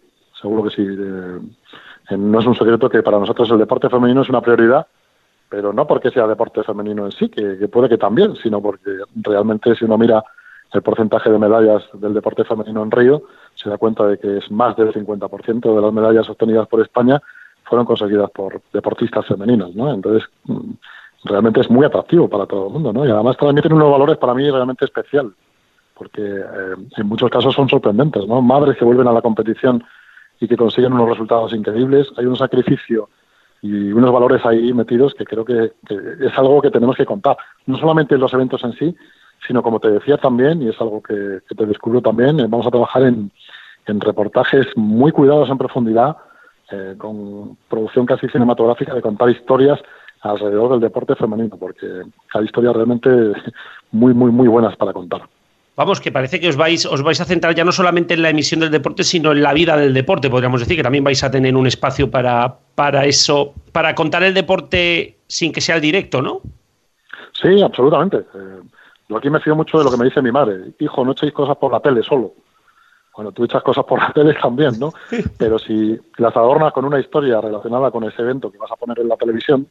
seguro 0.41 0.65
que 0.65 0.77
sí. 0.77 2.17
no 2.17 2.41
es 2.41 2.47
un 2.47 2.55
secreto 2.55 2.89
que 2.89 3.03
para 3.03 3.19
nosotros 3.19 3.51
el 3.51 3.59
deporte 3.59 3.89
femenino 3.89 4.23
es 4.23 4.29
una 4.29 4.41
prioridad, 4.41 4.87
pero 5.49 5.73
no 5.73 5.89
porque 5.89 6.11
sea 6.11 6.29
deporte 6.29 6.63
femenino 6.63 7.05
en 7.07 7.13
sí, 7.13 7.29
que 7.29 7.67
puede 7.67 7.89
que 7.89 7.99
también, 7.99 8.37
sino 8.37 8.63
porque 8.63 8.91
realmente 9.17 9.75
si 9.75 9.85
uno 9.85 9.99
mira 9.99 10.23
el 10.75 10.83
porcentaje 10.83 11.31
de 11.31 11.39
medallas 11.39 11.85
del 11.95 12.15
deporte 12.15 12.45
femenino 12.45 12.83
en 12.83 12.91
Río, 12.91 13.23
se 13.55 13.71
da 13.71 13.79
cuenta 13.79 14.07
de 14.07 14.19
que 14.19 14.39
es 14.39 14.51
más 14.51 14.77
del 14.77 14.93
50% 14.93 15.75
de 15.75 15.81
las 15.81 15.93
medallas 15.93 16.29
obtenidas 16.29 16.67
por 16.69 16.81
España 16.81 17.21
fueron 17.65 17.87
conseguidas 17.87 18.31
por 18.31 18.61
deportistas 18.73 19.27
femeninas, 19.27 19.75
¿no? 19.75 19.93
Entonces, 19.93 20.29
mm, 20.45 20.73
realmente 21.25 21.61
es 21.61 21.71
muy 21.71 21.85
atractivo 21.85 22.29
para 22.29 22.47
todo 22.47 22.67
el 22.67 22.73
mundo, 22.73 22.93
¿no? 22.93 23.07
Y 23.07 23.11
además 23.11 23.37
también 23.37 23.63
tiene 23.63 23.77
unos 23.77 23.91
valores 23.91 24.19
para 24.19 24.35
mí 24.35 24.51
realmente 24.51 24.85
especial, 24.85 25.33
porque 25.95 26.23
eh, 26.23 26.75
en 26.97 27.07
muchos 27.07 27.31
casos 27.31 27.55
son 27.55 27.69
sorprendentes, 27.69 28.27
¿no? 28.27 28.43
Madres 28.43 28.77
que 28.77 28.85
vuelven 28.85 29.09
a 29.09 29.13
la 29.13 29.23
competición 29.23 29.83
y 30.41 30.49
que 30.49 30.57
consiguen 30.57 30.93
unos 30.93 31.09
resultados 31.09 31.53
increíbles, 31.55 32.13
hay 32.17 32.27
un 32.27 32.37
sacrificio 32.37 33.09
y 33.63 33.93
unos 33.93 34.13
valores 34.13 34.45
ahí 34.45 34.75
metidos 34.75 35.15
que 35.15 35.25
creo 35.25 35.45
que, 35.45 35.73
que 35.87 35.97
es 36.21 36.37
algo 36.37 36.61
que 36.61 36.71
tenemos 36.71 36.97
que 36.97 37.07
contar, 37.07 37.39
no 37.65 37.79
solamente 37.79 38.15
en 38.15 38.21
los 38.21 38.35
eventos 38.35 38.63
en 38.63 38.73
sí, 38.75 38.95
sino 39.47 39.63
como 39.63 39.81
te 39.81 39.91
decía 39.91 40.17
también, 40.17 40.63
y 40.63 40.69
es 40.69 40.81
algo 40.81 41.03
que, 41.03 41.41
te 41.55 41.67
descubro 41.67 42.01
también, 42.01 42.41
eh, 42.41 42.47
vamos 42.49 42.67
a 42.67 42.71
trabajar 42.71 43.03
en, 43.03 43.31
reportajes 43.87 44.67
muy 44.77 45.13
cuidados 45.13 45.51
en 45.51 45.59
profundidad, 45.59 46.17
eh, 46.71 46.95
con 46.97 47.59
producción 47.69 48.07
casi 48.07 48.27
cinematográfica 48.29 48.95
de 48.95 49.03
contar 49.03 49.29
historias 49.29 49.79
alrededor 50.23 50.71
del 50.73 50.81
deporte 50.81 51.15
femenino, 51.17 51.59
porque 51.59 51.87
hay 52.33 52.45
historias 52.45 52.75
realmente 52.75 53.11
muy, 53.93 54.15
muy, 54.15 54.31
muy 54.31 54.49
buenas 54.49 54.75
para 54.77 54.95
contar. 54.95 55.23
vamos, 55.77 56.01
que 56.01 56.11
parece 56.11 56.41
que 56.41 56.49
os 56.49 56.57
vais, 56.57 56.87
os 56.87 57.03
vais 57.03 57.21
a 57.21 57.27
centrar 57.27 57.55
ya 57.55 57.65
no 57.65 57.73
solamente 57.73 58.15
en 58.15 58.23
la 58.23 58.31
emisión 58.31 58.61
del 58.61 58.71
deporte, 58.71 59.05
sino 59.05 59.33
en 59.33 59.43
la 59.43 59.53
vida 59.53 59.77
del 59.77 59.93
deporte, 59.93 60.31
podríamos 60.31 60.61
decir, 60.61 60.77
que 60.77 60.83
también 60.83 61.05
vais 61.05 61.23
a 61.23 61.31
tener 61.31 61.55
un 61.55 61.67
espacio 61.67 62.11
para, 62.11 62.57
para 62.75 63.05
eso, 63.05 63.53
para 63.73 63.95
contar 63.95 64.23
el 64.23 64.33
deporte 64.33 65.19
sin 65.27 65.53
que 65.53 65.61
sea 65.61 65.77
el 65.77 65.83
directo, 65.83 66.23
¿no? 66.23 66.41
Sí, 67.33 67.61
absolutamente. 67.61 68.19
Eh, 68.19 68.61
yo 69.09 69.17
aquí 69.17 69.31
me 69.31 69.41
fío 69.41 69.55
mucho 69.55 69.79
de 69.79 69.85
lo 69.85 69.91
que 69.91 69.97
me 69.97 70.05
dice 70.05 70.23
mi 70.23 70.33
madre. 70.33 70.75
Hijo, 70.79 71.05
no 71.05 71.13
echéis 71.13 71.33
cosas 71.33 71.57
por 71.57 71.73
la 71.73 71.81
tele 71.81 72.03
solo. 72.03 72.33
Bueno, 73.15 73.33
tú 73.33 73.45
echas 73.45 73.63
cosas 73.63 73.85
por 73.85 74.01
la 74.01 74.13
tele 74.13 74.35
también, 74.35 74.79
¿no? 74.79 74.93
Pero 75.39 75.59
si 75.59 75.99
las 76.19 76.37
adornas 76.37 76.73
con 76.73 76.85
una 76.85 76.99
historia 76.99 77.41
relacionada 77.41 77.91
con 77.91 78.05
ese 78.05 78.23
evento 78.23 78.51
que 78.51 78.59
vas 78.59 78.73
a 78.73 78.77
poner 78.77 78.99
en 79.01 79.09
la 79.09 79.17
televisión, 79.17 79.69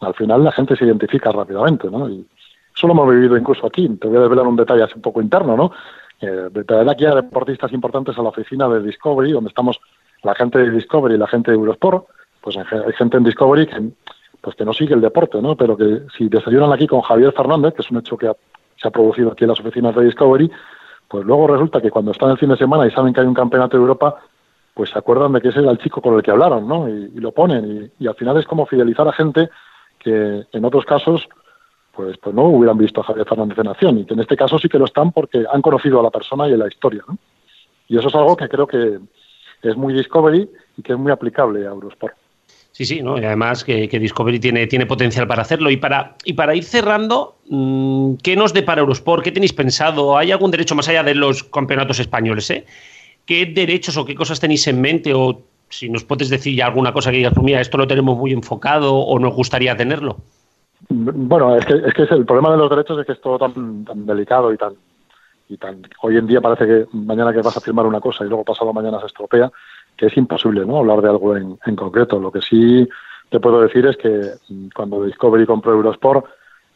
al 0.00 0.14
final 0.14 0.44
la 0.44 0.52
gente 0.52 0.76
se 0.76 0.84
identifica 0.84 1.32
rápidamente, 1.32 1.90
¿no? 1.90 2.08
Y 2.08 2.26
eso 2.74 2.86
lo 2.86 2.92
hemos 2.92 3.10
vivido 3.10 3.36
incluso 3.36 3.66
aquí. 3.66 3.88
Te 3.88 4.08
voy 4.08 4.18
a 4.18 4.20
desvelar 4.20 4.46
un 4.46 4.56
detalle 4.56 4.82
así 4.82 4.92
un 4.94 5.02
poco 5.02 5.20
interno, 5.20 5.56
¿no? 5.56 5.72
Eh, 6.20 6.48
de 6.50 6.64
traer 6.64 6.88
aquí 6.88 7.04
a 7.06 7.14
deportistas 7.14 7.72
importantes 7.72 8.16
a 8.18 8.22
la 8.22 8.28
oficina 8.28 8.68
de 8.68 8.82
Discovery, 8.82 9.32
donde 9.32 9.48
estamos 9.48 9.80
la 10.22 10.34
gente 10.34 10.58
de 10.58 10.70
Discovery 10.70 11.14
y 11.14 11.18
la 11.18 11.26
gente 11.26 11.50
de 11.50 11.56
Eurosport, 11.56 12.06
pues 12.40 12.56
hay 12.56 12.92
gente 12.92 13.16
en 13.16 13.24
Discovery 13.24 13.66
que, 13.66 13.90
pues 14.40 14.54
que 14.54 14.64
no 14.64 14.72
sigue 14.72 14.94
el 14.94 15.00
deporte, 15.00 15.42
¿no? 15.42 15.56
Pero 15.56 15.76
que 15.76 16.02
si 16.16 16.28
desayunan 16.28 16.72
aquí 16.72 16.86
con 16.86 17.00
Javier 17.00 17.32
Fernández, 17.32 17.74
que 17.74 17.82
es 17.82 17.90
un 17.90 17.98
hecho 17.98 18.16
que 18.16 18.30
se 18.80 18.88
ha 18.88 18.90
producido 18.90 19.32
aquí 19.32 19.44
en 19.44 19.50
las 19.50 19.60
oficinas 19.60 19.94
de 19.94 20.04
Discovery, 20.04 20.50
pues 21.08 21.24
luego 21.24 21.46
resulta 21.46 21.80
que 21.80 21.90
cuando 21.90 22.10
están 22.10 22.30
el 22.30 22.38
fin 22.38 22.48
de 22.48 22.56
semana 22.56 22.86
y 22.86 22.90
saben 22.90 23.12
que 23.12 23.20
hay 23.20 23.26
un 23.26 23.34
campeonato 23.34 23.76
de 23.76 23.82
Europa, 23.82 24.16
pues 24.74 24.90
se 24.90 24.98
acuerdan 24.98 25.32
de 25.32 25.40
que 25.40 25.48
ese 25.48 25.60
era 25.60 25.70
el 25.70 25.78
chico 25.78 26.02
con 26.02 26.14
el 26.14 26.22
que 26.22 26.30
hablaron, 26.30 26.68
¿no? 26.68 26.88
Y, 26.88 27.08
lo 27.20 27.32
ponen. 27.32 27.90
Y, 27.98 28.04
y, 28.04 28.08
al 28.08 28.14
final 28.14 28.36
es 28.36 28.46
como 28.46 28.66
fidelizar 28.66 29.08
a 29.08 29.12
gente 29.12 29.48
que 29.98 30.46
en 30.52 30.64
otros 30.64 30.84
casos, 30.84 31.26
pues, 31.92 32.18
pues 32.18 32.34
no 32.34 32.42
hubieran 32.42 32.76
visto 32.76 33.00
a 33.00 33.04
Javier 33.04 33.26
Fernández 33.26 33.58
en 33.58 33.68
acción. 33.68 33.98
Y 33.98 34.04
que 34.04 34.14
en 34.14 34.20
este 34.20 34.36
caso 34.36 34.58
sí 34.58 34.68
que 34.68 34.78
lo 34.78 34.84
están 34.84 35.12
porque 35.12 35.44
han 35.50 35.62
conocido 35.62 36.00
a 36.00 36.02
la 36.02 36.10
persona 36.10 36.48
y 36.48 36.52
a 36.52 36.56
la 36.58 36.68
historia, 36.68 37.02
¿no? 37.08 37.16
Y 37.88 37.96
eso 37.96 38.08
es 38.08 38.14
algo 38.14 38.36
que 38.36 38.48
creo 38.48 38.66
que 38.66 38.98
es 39.62 39.76
muy 39.76 39.94
Discovery 39.94 40.48
y 40.76 40.82
que 40.82 40.92
es 40.92 40.98
muy 40.98 41.12
aplicable 41.12 41.66
a 41.66 41.70
Eurosport. 41.70 42.14
Sí, 42.76 42.84
sí, 42.84 43.00
¿no? 43.00 43.18
Y 43.18 43.24
además 43.24 43.64
que, 43.64 43.88
Discovery 43.88 44.38
tiene, 44.38 44.66
tiene 44.66 44.84
potencial 44.84 45.26
para 45.26 45.40
hacerlo. 45.40 45.70
Y 45.70 45.78
para, 45.78 46.14
y 46.26 46.34
para 46.34 46.54
ir 46.54 46.62
cerrando, 46.62 47.36
mm, 47.48 48.16
¿qué 48.22 48.36
nos 48.36 48.52
depara 48.52 48.82
Eurosport? 48.82 49.24
¿Qué 49.24 49.32
tenéis 49.32 49.54
pensado? 49.54 50.18
¿Hay 50.18 50.30
algún 50.30 50.50
derecho 50.50 50.74
más 50.74 50.86
allá 50.86 51.02
de 51.02 51.14
los 51.14 51.42
campeonatos 51.42 52.00
españoles? 52.00 52.50
Eh? 52.50 52.66
¿Qué 53.24 53.46
derechos 53.46 53.96
o 53.96 54.04
qué 54.04 54.14
cosas 54.14 54.40
tenéis 54.40 54.66
en 54.66 54.82
mente? 54.82 55.14
O 55.14 55.40
si 55.70 55.88
nos 55.88 56.04
puedes 56.04 56.28
decir 56.28 56.54
ya 56.54 56.66
alguna 56.66 56.92
cosa 56.92 57.10
que 57.10 57.16
digas, 57.16 57.32
pues 57.32 57.46
mira, 57.46 57.62
esto 57.62 57.78
lo 57.78 57.86
tenemos 57.86 58.18
muy 58.18 58.34
enfocado 58.34 58.94
o 58.94 59.18
nos 59.18 59.34
gustaría 59.34 59.74
tenerlo. 59.74 60.18
Bueno, 60.90 61.56
es 61.56 61.64
que, 61.64 61.76
es 61.76 61.94
que 61.94 62.02
el 62.02 62.26
problema 62.26 62.50
de 62.50 62.58
los 62.58 62.68
derechos 62.68 62.98
es 62.98 63.06
que 63.06 63.12
es 63.12 63.20
todo 63.22 63.38
tan, 63.38 63.86
tan 63.86 64.04
delicado 64.04 64.52
y 64.52 64.58
tan, 64.58 64.74
y 65.48 65.56
tan. 65.56 65.80
Hoy 66.02 66.18
en 66.18 66.26
día 66.26 66.42
parece 66.42 66.66
que 66.66 66.86
mañana 66.92 67.32
que 67.32 67.40
vas 67.40 67.56
a 67.56 67.60
firmar 67.62 67.86
una 67.86 68.00
cosa 68.00 68.22
y 68.22 68.28
luego 68.28 68.44
pasado 68.44 68.74
mañana 68.74 69.00
se 69.00 69.06
estropea 69.06 69.50
que 69.96 70.06
es 70.06 70.16
imposible 70.16 70.64
¿no? 70.64 70.78
hablar 70.78 71.02
de 71.02 71.08
algo 71.08 71.36
en, 71.36 71.76
concreto. 71.76 72.18
Lo 72.18 72.30
que 72.30 72.40
sí 72.40 72.88
te 73.30 73.40
puedo 73.40 73.60
decir 73.60 73.86
es 73.86 73.96
que 73.96 74.32
mm, 74.48 74.68
cuando 74.74 75.04
Discovery 75.04 75.46
compró 75.46 75.72
Eurosport, 75.72 76.26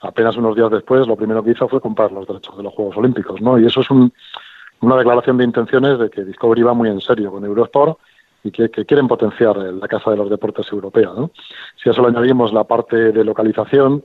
apenas 0.00 0.36
unos 0.36 0.56
días 0.56 0.70
después, 0.70 1.06
lo 1.06 1.16
primero 1.16 1.42
que 1.42 1.50
hizo 1.50 1.68
fue 1.68 1.80
comprar 1.80 2.12
los 2.12 2.26
derechos 2.26 2.56
de 2.56 2.62
los 2.62 2.74
Juegos 2.74 2.96
Olímpicos. 2.96 3.40
¿no? 3.40 3.58
Y 3.58 3.66
eso 3.66 3.80
es 3.80 3.90
una 3.90 4.96
declaración 4.96 5.36
de 5.36 5.44
intenciones 5.44 5.98
de 5.98 6.10
que 6.10 6.24
Discovery 6.24 6.62
va 6.62 6.74
muy 6.74 6.88
en 6.88 7.00
serio 7.00 7.30
con 7.30 7.44
Eurosport 7.44 7.98
y 8.42 8.50
que, 8.50 8.70
quieren 8.70 9.06
potenciar 9.06 9.56
la 9.56 9.86
Casa 9.86 10.10
de 10.10 10.16
los 10.16 10.30
Deportes 10.30 10.70
Europea. 10.72 11.10
¿no? 11.14 11.30
Si 11.76 11.88
a 11.88 11.92
eso 11.92 12.02
le 12.02 12.08
añadimos 12.08 12.52
la 12.52 12.64
parte 12.64 13.12
de 13.12 13.24
localización, 13.24 14.02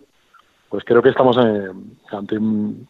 pues 0.70 0.84
creo 0.84 1.01
que 1.01 1.09
estamos 1.09 1.38
ante 1.38 2.38
un, 2.38 2.88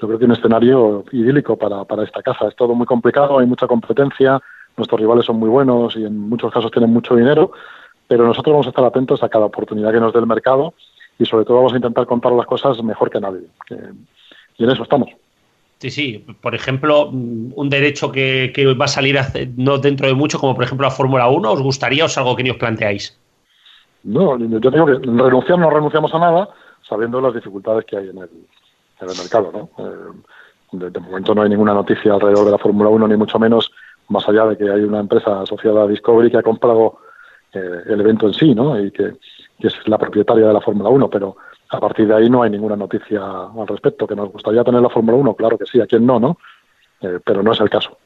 yo 0.00 0.06
creo 0.06 0.18
que 0.18 0.24
un 0.26 0.32
escenario 0.32 1.04
idílico 1.12 1.56
para, 1.56 1.84
para 1.84 2.04
esta 2.04 2.22
casa. 2.22 2.48
Es 2.48 2.56
todo 2.56 2.74
muy 2.74 2.86
complicado, 2.86 3.38
hay 3.38 3.46
mucha 3.46 3.66
competencia, 3.66 4.40
nuestros 4.76 5.00
rivales 5.00 5.24
son 5.24 5.38
muy 5.38 5.48
buenos 5.48 5.96
y 5.96 6.04
en 6.04 6.28
muchos 6.28 6.52
casos 6.52 6.70
tienen 6.70 6.92
mucho 6.92 7.16
dinero, 7.16 7.52
pero 8.06 8.26
nosotros 8.26 8.52
vamos 8.52 8.66
a 8.66 8.70
estar 8.70 8.84
atentos 8.84 9.22
a 9.22 9.28
cada 9.28 9.46
oportunidad 9.46 9.92
que 9.92 10.00
nos 10.00 10.12
dé 10.12 10.20
el 10.20 10.26
mercado 10.26 10.74
y 11.18 11.24
sobre 11.24 11.44
todo 11.44 11.58
vamos 11.58 11.72
a 11.72 11.76
intentar 11.76 12.06
contar 12.06 12.32
las 12.32 12.46
cosas 12.46 12.82
mejor 12.82 13.10
que 13.10 13.20
nadie. 13.20 13.46
y 14.58 14.64
en 14.64 14.70
eso 14.70 14.82
estamos. 14.82 15.10
Sí, 15.78 15.90
sí. 15.90 16.26
Por 16.40 16.54
ejemplo, 16.54 17.10
mm, 17.12 17.52
un 17.54 17.68
derecho 17.68 18.10
que, 18.10 18.52
va 18.80 18.86
a 18.86 18.88
salir 18.88 19.18
no 19.56 19.78
dentro 19.78 20.06
de 20.06 20.14
mucho, 20.14 20.38
como 20.38 20.54
por 20.54 20.64
ejemplo 20.64 20.86
la 20.86 20.90
Fórmula 20.90 21.28
1, 21.28 21.52
¿os 21.52 21.62
gustaría 21.62 22.04
o 22.04 22.06
es 22.06 22.16
algo 22.16 22.34
que 22.34 22.42
ni 22.42 22.50
os 22.50 22.56
planteáis? 22.56 23.18
No, 24.04 24.38
yo 24.38 24.70
digo 24.70 24.86
que 24.86 24.98
renunciar 25.04 25.58
no 25.58 25.68
renunciamos 25.68 26.14
a 26.14 26.18
nada, 26.18 26.48
sabiendo 26.88 27.20
las 27.20 27.34
dificultades 27.34 27.84
que 27.84 27.96
hay 27.96 28.08
en 28.08 28.18
el, 28.18 28.28
mercado. 29.00 29.50
¿no? 29.52 29.84
Eh, 29.84 30.90
de, 30.90 31.00
momento 31.00 31.34
no 31.34 31.42
hay 31.42 31.50
ninguna 31.50 31.74
noticia 31.74 32.14
alrededor 32.14 32.46
de 32.46 32.52
la 32.52 32.58
Fórmula 32.58 32.88
1, 32.88 33.08
ni 33.08 33.16
mucho 33.16 33.38
menos 33.38 33.70
más 34.08 34.28
allá 34.28 34.46
de 34.46 34.56
que 34.56 34.70
hay 34.70 34.82
una 34.82 35.00
empresa 35.00 35.42
asociada 35.42 35.82
a 35.82 35.86
Discovery 35.86 36.30
que 36.30 36.38
ha 36.38 36.42
comprado 36.42 36.98
eh, 37.52 37.82
el 37.86 38.00
evento 38.00 38.26
en 38.26 38.34
sí, 38.34 38.54
¿no? 38.54 38.80
Y 38.80 38.90
que, 38.90 39.14
es 39.60 39.74
la 39.86 39.98
propietaria 39.98 40.46
de 40.46 40.52
la 40.52 40.60
Fórmula 40.60 40.90
1, 40.90 41.08
pero 41.08 41.36
a 41.70 41.80
partir 41.80 42.06
de 42.06 42.14
ahí 42.14 42.28
no 42.28 42.42
hay 42.42 42.50
ninguna 42.50 42.76
noticia 42.76 43.20
al 43.20 43.66
respecto. 43.66 44.06
¿Que 44.06 44.14
nos 44.14 44.30
gustaría 44.30 44.62
tener 44.62 44.82
la 44.82 44.90
Fórmula 44.90 45.16
1? 45.16 45.34
Claro 45.34 45.56
que 45.56 45.64
sí, 45.64 45.80
a 45.80 45.86
quien 45.86 46.04
no, 46.04 46.20
¿no? 46.20 46.38
Eh, 47.00 47.18
pero 47.24 47.42
no 47.42 47.52
es 47.52 47.60
el 47.60 47.70
caso. 47.70 47.96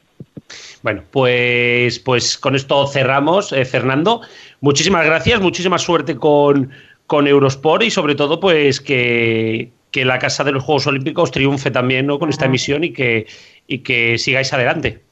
Bueno, 0.83 1.03
pues, 1.11 1.99
pues 1.99 2.39
con 2.39 2.55
esto 2.55 2.87
cerramos, 2.87 3.53
eh, 3.53 3.65
Fernando. 3.65 4.23
Muchísimas 4.61 5.05
gracias, 5.05 5.41
muchísima 5.41 5.79
suerte 5.79 6.17
con, 6.17 6.71
con 7.07 7.27
Eurosport 7.27 7.83
y 7.83 7.91
sobre 7.91 8.15
todo 8.15 8.41
pues 8.41 8.81
que, 8.81 9.73
que 9.91 10.05
la 10.05 10.19
Casa 10.19 10.45
de 10.45 10.53
los 10.53 10.63
Juegos 10.63 10.87
Olímpicos 10.87 11.31
triunfe 11.31 11.71
también 11.71 12.07
¿no? 12.07 12.19
con 12.19 12.29
esta 12.29 12.47
emisión 12.47 12.85
y 12.85 12.93
que, 12.93 13.27
y 13.67 13.79
que 13.79 14.19
sigáis 14.19 14.53
adelante. 14.53 15.03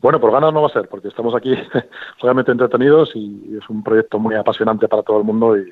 Bueno, 0.00 0.18
por 0.18 0.32
ganas 0.32 0.52
no 0.52 0.62
va 0.62 0.68
a 0.68 0.72
ser, 0.72 0.88
porque 0.88 1.08
estamos 1.08 1.34
aquí 1.34 1.54
realmente 2.22 2.52
entretenidos 2.52 3.10
y 3.14 3.58
es 3.60 3.68
un 3.68 3.82
proyecto 3.82 4.18
muy 4.18 4.34
apasionante 4.34 4.88
para 4.88 5.02
todo 5.02 5.18
el 5.18 5.24
mundo 5.24 5.56
y, 5.56 5.70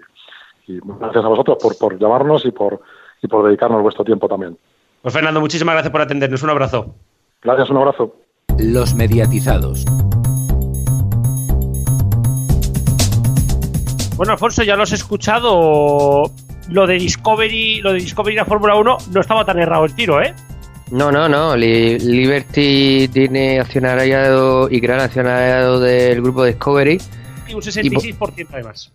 gracias 0.67 1.25
a 1.25 1.29
vosotros 1.29 1.57
por, 1.63 1.79
por 1.79 1.99
llamarnos 1.99 2.45
y 2.45 2.51
por, 2.51 2.83
y 3.23 3.27
por 3.27 3.47
dedicarnos 3.47 3.81
vuestro 3.81 4.05
tiempo 4.05 4.29
también. 4.29 4.59
Pues 5.01 5.15
Fernando, 5.15 5.41
muchísimas 5.41 5.75
gracias 5.75 5.91
por 5.91 6.03
atendernos. 6.03 6.43
Un 6.43 6.51
abrazo. 6.51 6.95
Gracias, 7.43 7.71
un 7.71 7.79
abrazo. 7.79 8.17
Los 8.59 8.95
mediatizados. 8.95 9.87
Bueno, 14.17 14.33
Alfonso, 14.33 14.63
ya 14.63 14.77
lo 14.77 14.83
has 14.83 14.93
escuchado. 14.93 16.25
Lo 16.69 16.87
de 16.87 16.95
Discovery, 16.95 17.81
lo 17.81 17.93
de 17.93 18.01
Discovery 18.01 18.35
y 18.35 18.37
la 18.37 18.45
Fórmula 18.45 18.75
1 18.75 18.97
no 19.15 19.21
estaba 19.21 19.45
tan 19.47 19.59
errado 19.59 19.87
el 19.87 19.95
tiro, 19.95 20.21
¿eh? 20.21 20.35
No, 20.91 21.13
no, 21.13 21.29
no. 21.29 21.55
Liberty 21.57 23.09
tiene 23.13 23.61
accionariado 23.61 24.71
y 24.71 24.81
gran 24.81 25.01
accionariado 25.01 25.81
del 25.81 26.23
grupo 26.23 26.45
Discovery. 26.45 26.99
Y 27.47 27.55
un 27.55 27.61
66% 27.61 28.47
además. 28.53 28.93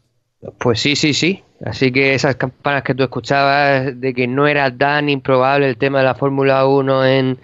Pues 0.58 0.80
sí, 0.80 0.96
sí, 0.96 1.14
sí. 1.14 1.44
Así 1.64 1.91
que 1.91 2.14
esas 2.14 2.36
campanas 2.36 2.84
que 2.84 2.96
tú 2.96 3.04
escuchabas 3.04 4.00
de 4.00 4.14
que 4.14 4.28
no 4.28 4.48
era 4.48 4.76
tan 4.76 5.08
improbable 5.08 5.70
el 5.70 5.78
tema 5.78 6.00
de 6.00 6.06
la 6.06 6.16
Fórmula 6.16 6.66
1 6.66 7.06
en, 7.06 7.38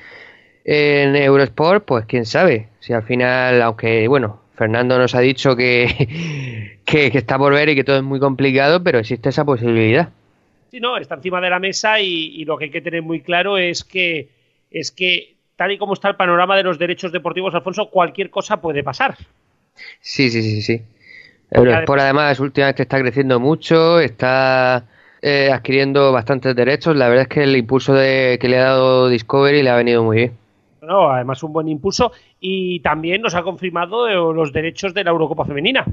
en 0.65 1.15
Eurosport, 1.15 1.85
pues 1.85 2.05
quién 2.05 2.25
sabe. 2.25 2.67
Si 2.79 2.91
al 2.91 3.03
final, 3.03 3.61
aunque 3.61 4.07
bueno, 4.07 4.41
Fernando 4.55 4.97
nos 4.97 5.15
ha 5.15 5.19
dicho 5.21 5.55
que, 5.55 6.79
que, 6.85 7.07
está 7.13 7.37
por 7.37 7.53
ver 7.53 7.69
y 7.69 7.75
que 7.75 7.83
todo 7.83 7.97
es 7.97 8.03
muy 8.03 8.19
complicado, 8.19 8.83
pero 8.83 8.99
existe 8.99 9.29
esa 9.29 9.45
posibilidad. 9.45 10.09
Sí, 10.71 10.79
no, 10.79 10.97
está 10.97 11.15
encima 11.15 11.39
de 11.39 11.49
la 11.49 11.59
mesa 11.59 11.99
y 12.01 12.43
lo 12.45 12.57
que 12.57 12.65
hay 12.65 12.71
que 12.71 12.81
tener 12.81 13.01
muy 13.01 13.21
claro 13.21 13.57
es 13.57 13.83
que 13.83 14.38
es 14.71 14.91
que 14.91 15.35
tal 15.55 15.71
y 15.71 15.77
como 15.77 15.93
está 15.93 16.09
el 16.09 16.15
panorama 16.15 16.55
de 16.55 16.63
los 16.63 16.79
derechos 16.79 17.11
deportivos, 17.11 17.53
Alfonso, 17.53 17.89
cualquier 17.89 18.29
cosa 18.29 18.61
puede 18.61 18.83
pasar. 18.83 19.17
Sí, 19.99 20.29
sí, 20.29 20.41
sí, 20.41 20.61
sí. 20.61 20.81
Eurosport 21.51 22.01
además 22.01 22.39
últimamente 22.39 22.83
está 22.83 22.99
creciendo 22.99 23.39
mucho, 23.39 23.99
está 23.99 24.85
eh, 25.21 25.49
adquiriendo 25.51 26.11
bastantes 26.11 26.55
derechos. 26.55 26.95
La 26.95 27.09
verdad 27.09 27.23
es 27.23 27.27
que 27.27 27.43
el 27.43 27.55
impulso 27.55 27.93
de, 27.93 28.37
que 28.39 28.47
le 28.47 28.57
ha 28.57 28.65
dado 28.65 29.09
Discovery 29.09 29.63
le 29.63 29.69
ha 29.69 29.75
venido 29.75 30.03
muy 30.03 30.17
bien. 30.17 30.37
No, 30.81 31.09
además 31.09 31.43
un 31.43 31.53
buen 31.53 31.67
impulso 31.67 32.11
y 32.39 32.79
también 32.79 33.21
nos 33.21 33.35
ha 33.35 33.43
confirmado 33.43 34.07
eh, 34.07 34.13
los 34.13 34.53
derechos 34.53 34.93
de 34.93 35.03
la 35.03 35.11
Eurocopa 35.11 35.45
femenina. 35.45 35.85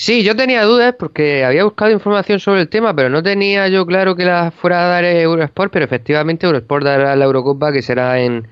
Sí, 0.00 0.22
yo 0.22 0.36
tenía 0.36 0.62
dudas 0.62 0.94
porque 0.96 1.44
había 1.44 1.64
buscado 1.64 1.90
información 1.90 2.38
sobre 2.38 2.60
el 2.60 2.68
tema, 2.68 2.94
pero 2.94 3.08
no 3.08 3.20
tenía 3.20 3.66
yo 3.66 3.84
claro 3.84 4.14
que 4.14 4.24
la 4.24 4.52
fuera 4.52 4.84
a 4.84 4.86
dar 4.86 5.04
Eurosport, 5.04 5.72
pero 5.72 5.84
efectivamente 5.84 6.46
Eurosport 6.46 6.84
dará 6.84 7.16
la 7.16 7.24
Eurocopa 7.24 7.72
que 7.72 7.82
será 7.82 8.20
en, 8.20 8.46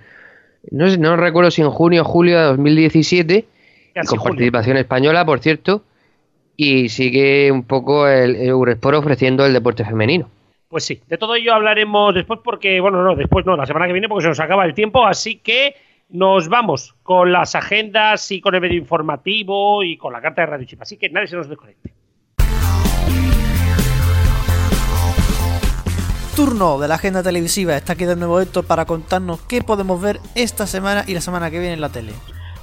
no 0.73 0.89
sé, 0.89 0.99
no 0.99 1.17
recuerdo 1.17 1.53
si 1.53 1.63
en 1.63 1.71
junio 1.71 2.03
o 2.03 2.05
julio 2.05 2.37
de 2.37 2.47
2017, 2.47 3.45
con 4.09 4.19
participación 4.25 4.77
española, 4.77 5.25
por 5.25 5.39
cierto, 5.39 5.85
y 6.57 6.89
sigue 6.89 7.53
un 7.53 7.63
poco 7.63 8.09
el 8.09 8.35
Eurosport 8.35 8.97
ofreciendo 8.97 9.47
el 9.47 9.53
deporte 9.53 9.85
femenino. 9.85 10.29
Pues 10.67 10.83
sí, 10.85 11.01
de 11.07 11.17
todo 11.17 11.37
ello 11.37 11.55
hablaremos 11.55 12.13
después 12.13 12.41
porque, 12.43 12.81
bueno, 12.81 13.05
no, 13.05 13.15
después 13.15 13.47
no, 13.47 13.57
la 13.57 13.67
semana 13.67 13.87
que 13.87 13.93
viene 13.93 14.09
porque 14.09 14.23
se 14.23 14.29
nos 14.31 14.41
acaba 14.41 14.65
el 14.65 14.75
tiempo, 14.75 15.07
así 15.07 15.37
que 15.37 15.77
nos 16.09 16.49
vamos 16.49 16.95
con 17.03 17.33
las 17.33 17.55
agendas 17.55 18.31
y 18.31 18.41
con 18.41 18.55
el 18.55 18.61
medio 18.61 18.79
informativo 18.79 19.83
y 19.83 19.97
con 19.97 20.13
la 20.13 20.21
carta 20.21 20.43
de 20.43 20.47
Radio 20.47 20.67
Chip. 20.67 20.83
Así 20.83 20.97
que 20.97 21.09
nadie 21.09 21.27
se 21.27 21.37
nos 21.37 21.49
desconecte. 21.49 21.93
turno 26.37 26.79
de 26.79 26.87
la 26.87 26.97
agenda 26.97 27.23
televisiva. 27.23 27.75
Está 27.75 27.95
aquí 27.95 28.05
de 28.05 28.15
nuevo 28.15 28.39
Héctor 28.43 28.67
para 28.67 28.85
contarnos 28.85 29.41
qué 29.41 29.63
podemos 29.63 30.03
ver 30.03 30.21
esta 30.35 30.67
semana 30.67 31.03
y 31.07 31.15
la 31.15 31.23
semana 31.23 31.51
que 31.51 31.59
viene 31.59 31.73
en 31.73 31.81
la 31.81 31.89
tele. 31.89 32.13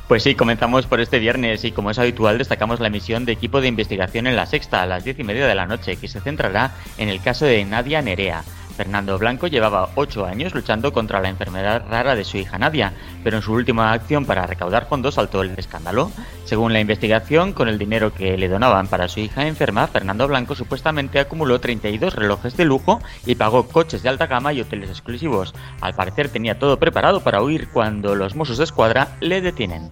Pues 0.08 0.22
sí, 0.22 0.36
comenzamos 0.36 0.86
por 0.86 1.00
este 1.00 1.18
viernes 1.18 1.64
y 1.64 1.72
como 1.72 1.90
es 1.90 1.98
habitual 1.98 2.38
destacamos 2.38 2.80
la 2.80 2.88
emisión 2.88 3.26
de 3.26 3.32
equipo 3.32 3.62
de 3.62 3.70
investigación 3.70 4.28
en 4.28 4.36
la 4.36 4.46
sexta 4.46 4.84
a 4.84 4.86
las 4.86 5.04
diez 5.04 5.18
y 5.18 5.24
media 5.24 5.48
de 5.48 5.56
la 5.56 5.66
noche 5.66 5.96
que 5.96 6.08
se 6.08 6.22
centrará 6.22 6.76
en 7.00 7.10
el 7.10 7.20
caso 7.20 7.46
de 7.46 7.66
Nadia 7.66 8.04
Nerea. 8.04 8.44
Fernando 8.76 9.18
Blanco 9.18 9.48
llevaba 9.48 9.90
ocho 9.96 10.26
años 10.26 10.54
luchando 10.54 10.92
contra 10.92 11.22
la 11.22 11.30
enfermedad 11.30 11.84
rara 11.90 12.16
de 12.16 12.24
su 12.24 12.38
hija 12.38 12.58
Nadia, 12.58 12.94
pero 13.24 13.38
en 13.38 13.44
su 13.44 13.54
última 13.54 13.94
acción 13.94 14.26
para 14.26 14.48
recaudar 14.48 14.88
fondos 14.88 15.16
saltó 15.16 15.42
el 15.42 15.52
escándalo. 15.58 16.12
Según 16.46 16.74
la 16.74 16.80
investigación, 16.80 17.54
con 17.54 17.68
el 17.68 17.78
dinero 17.78 18.14
que 18.14 18.38
le 18.38 18.50
donaban 18.50 18.88
para 18.88 19.08
su 19.08 19.20
hija 19.20 19.48
enferma, 19.48 19.88
Fernando 19.88 20.28
Blanco 20.28 20.56
supuestamente 20.56 21.20
acumuló 21.20 21.60
32 21.60 22.16
relojes 22.16 22.58
de 22.58 22.66
lujo 22.66 23.02
y 23.26 23.36
pagó 23.36 23.68
coches 23.68 24.04
de 24.04 24.10
alta 24.10 24.28
gama 24.28 24.54
y 24.54 24.62
hoteles 24.62 24.90
exclusivos. 24.90 25.54
Al 25.82 25.94
parecer 25.94 26.30
tenía 26.30 26.60
todo 26.60 26.80
preparado 26.80 27.22
para 27.22 27.42
huir 27.42 27.70
cuando 27.70 28.16
los 28.16 28.36
Mossos 28.36 28.58
de 28.58 28.64
Escuadra 28.64 29.16
le 29.20 29.42
detienen. 29.42 29.90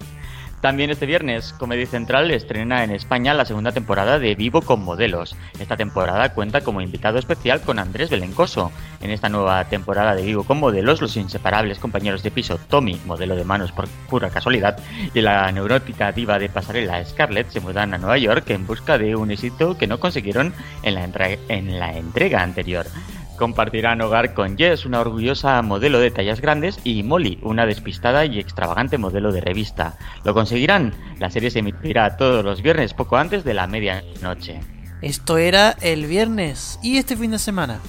También 0.62 0.92
este 0.92 1.08
viernes, 1.08 1.54
Comedy 1.54 1.88
Central 1.88 2.30
estrena 2.30 2.84
en 2.84 2.92
España 2.92 3.34
la 3.34 3.46
segunda 3.46 3.72
temporada 3.72 4.20
de 4.20 4.36
Vivo 4.36 4.62
con 4.62 4.84
Modelos. 4.84 5.36
Esta 5.60 5.76
temporada 5.76 6.36
cuenta 6.36 6.62
como 6.62 6.82
invitado 6.82 7.18
especial 7.18 7.62
con 7.62 7.80
Andrés 7.80 8.12
Belencoso. 8.12 8.72
En 9.02 9.10
esta 9.10 9.28
nueva 9.28 9.66
temporada 9.66 10.14
de 10.14 10.22
Vivo 10.22 10.44
con 10.44 10.60
Modelos, 10.60 11.02
los 11.02 11.18
inseparables 11.18 11.80
compañeros 11.80 12.22
de 12.22 12.30
piso 12.30 12.60
Tommy, 12.70 13.02
modelo 13.08 13.36
de 13.36 13.44
manos 13.44 13.72
por 13.72 13.88
pura 14.08 14.30
casualidad, 14.30 14.78
y 15.16 15.22
la 15.22 15.52
neurótica 15.52 16.12
diva 16.12 16.38
de 16.38 16.50
pasarela 16.50 17.04
Scarlett 17.06 17.50
se 17.50 17.60
mudan 17.60 17.96
a 17.96 17.98
Nueva 17.98 18.20
York 18.20 18.48
en 18.52 18.68
busca 18.68 19.00
de 19.00 19.16
un 19.16 19.32
éxito 19.32 19.76
que 19.80 19.88
no 19.88 20.00
consiguieron 20.00 20.54
en 20.84 20.94
la, 20.94 21.10
en 21.50 21.80
la 21.80 21.98
entrega 21.98 22.44
anterior. 22.44 22.86
Compartirán 23.42 24.02
hogar 24.02 24.36
con 24.36 24.56
Jess, 24.56 24.86
una 24.86 25.00
orgullosa 25.00 25.60
modelo 25.64 26.00
de 26.00 26.12
tallas 26.12 26.42
grandes, 26.42 26.80
y 26.84 27.02
Molly, 27.02 27.40
una 27.42 27.66
despistada 27.66 28.24
y 28.24 28.38
extravagante 28.38 29.00
modelo 29.00 29.32
de 29.32 29.42
revista. 29.42 29.98
¿Lo 30.24 30.36
conseguirán? 30.36 30.94
La 31.18 31.32
serie 31.32 31.50
se 31.50 31.58
emitirá 31.58 32.18
todos 32.18 32.46
los 32.46 32.62
viernes 32.62 32.94
poco 32.94 33.18
antes 33.18 33.44
de 33.44 33.56
la 33.56 33.66
medianoche. 33.66 34.60
Esto 35.02 35.40
era 35.40 35.76
el 35.82 36.06
viernes. 36.06 36.78
¿Y 36.84 36.98
este 36.98 37.18
fin 37.18 37.32
de 37.32 37.40
semana? 37.40 37.80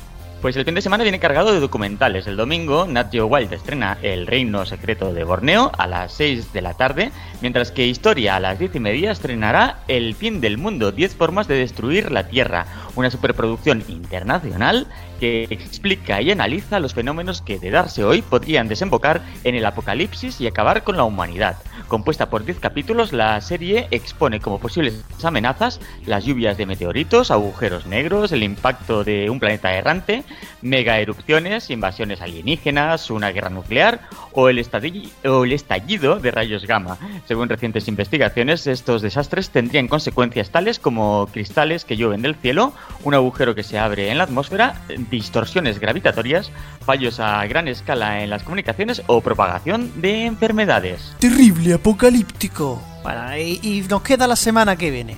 Pues 0.43 0.57
el 0.57 0.65
fin 0.65 0.75
de 0.75 0.83
semana 0.83 1.05
viene 1.05 1.21
cargado 1.21 1.53
de 1.53 1.61
documentales. 1.61 2.27
El 2.27 2.37
domingo, 2.37 2.85
Nat 2.89 3.13
Geo 3.13 3.27
Wild 3.27 3.53
estrena 3.53 3.97
El 4.03 4.27
Reino 4.27 4.67
Secreto 4.67 5.15
de 5.15 5.23
Borneo 5.23 5.71
a 5.79 5.87
las 5.87 6.15
6 6.15 6.53
de 6.53 6.61
la 6.63 6.75
tarde, 6.75 7.13
mientras 7.43 7.71
que 7.71 7.87
Historia 7.87 8.35
a 8.35 8.41
las 8.41 8.59
10 8.59 8.75
y 8.75 8.81
media 8.81 9.13
estrenará 9.13 9.79
El 9.87 10.17
Fin 10.17 10.41
del 10.41 10.59
Mundo, 10.59 10.91
10 10.91 11.15
formas 11.15 11.47
de 11.47 11.55
destruir 11.55 12.11
la 12.11 12.27
Tierra, 12.27 12.67
una 12.97 13.09
superproducción 13.09 13.85
internacional 13.87 14.89
que 15.21 15.45
explica 15.51 16.21
y 16.21 16.33
analiza 16.33 16.81
los 16.81 16.95
fenómenos 16.95 17.43
que 17.43 17.61
de 17.61 17.71
darse 17.71 18.03
hoy 18.03 18.23
podrían 18.23 18.67
desembocar 18.67 19.23
en 19.45 19.55
el 19.55 19.65
apocalipsis 19.65 20.41
y 20.41 20.49
acabar 20.49 20.83
con 20.83 20.97
la 20.97 21.05
humanidad. 21.05 21.59
Compuesta 21.87 22.29
por 22.29 22.45
10 22.45 22.59
capítulos, 22.59 23.13
la 23.13 23.41
serie 23.41 23.87
expone 23.93 24.41
como 24.41 24.59
posibles 24.59 25.05
amenazas 25.23 25.79
las 26.07 26.25
lluvias 26.25 26.57
de 26.57 26.67
meteoritos, 26.67 27.31
agujeros 27.31 27.87
negros, 27.87 28.33
el 28.33 28.43
impacto 28.43 29.05
de 29.05 29.31
un 29.31 29.39
planeta 29.39 29.73
errante, 29.75 30.25
mega 30.63 30.99
erupciones, 30.99 31.71
invasiones 31.71 32.21
alienígenas, 32.21 33.11
una 33.11 33.31
guerra 33.31 33.51
nuclear 33.51 34.01
o 34.33 34.49
el, 34.49 34.65
o 35.25 35.45
el 35.45 35.53
estallido 35.53 36.19
de 36.19 36.31
rayos 36.31 36.67
gamma. 36.67 36.99
Según 37.27 37.49
recientes 37.49 37.89
investigaciones, 37.89 38.67
estos 38.67 39.03
desastres 39.03 39.51
tendrían 39.51 39.89
consecuencias 39.89 40.51
tales 40.51 40.79
como 40.79 41.29
cristales 41.33 41.85
que 41.85 41.97
llueven 41.97 42.23
del 42.23 42.37
cielo, 42.37 42.73
un 43.05 43.15
agujero 43.15 43.55
que 43.55 43.63
se 43.63 43.79
abre 43.79 44.11
en 44.11 44.19
la 44.19 44.25
atmósfera, 44.25 44.83
distorsiones 45.11 45.79
gravitatorias, 45.79 46.51
fallos 46.85 47.21
a 47.21 47.45
gran 47.47 47.69
escala 47.69 48.23
en 48.23 48.31
las 48.31 48.43
comunicaciones 48.43 49.03
o 49.07 49.21
propagación 49.21 50.01
de 50.01 50.27
enfermedades. 50.27 51.15
Terrible 51.19 51.75
apocalíptico. 51.75 52.83
Bueno, 53.03 53.37
y, 53.37 53.85
nos 53.89 54.03
queda 54.03 54.27
la 54.27 54.37
semana 54.37 54.77
que 54.77 54.91
viene. 54.91 55.17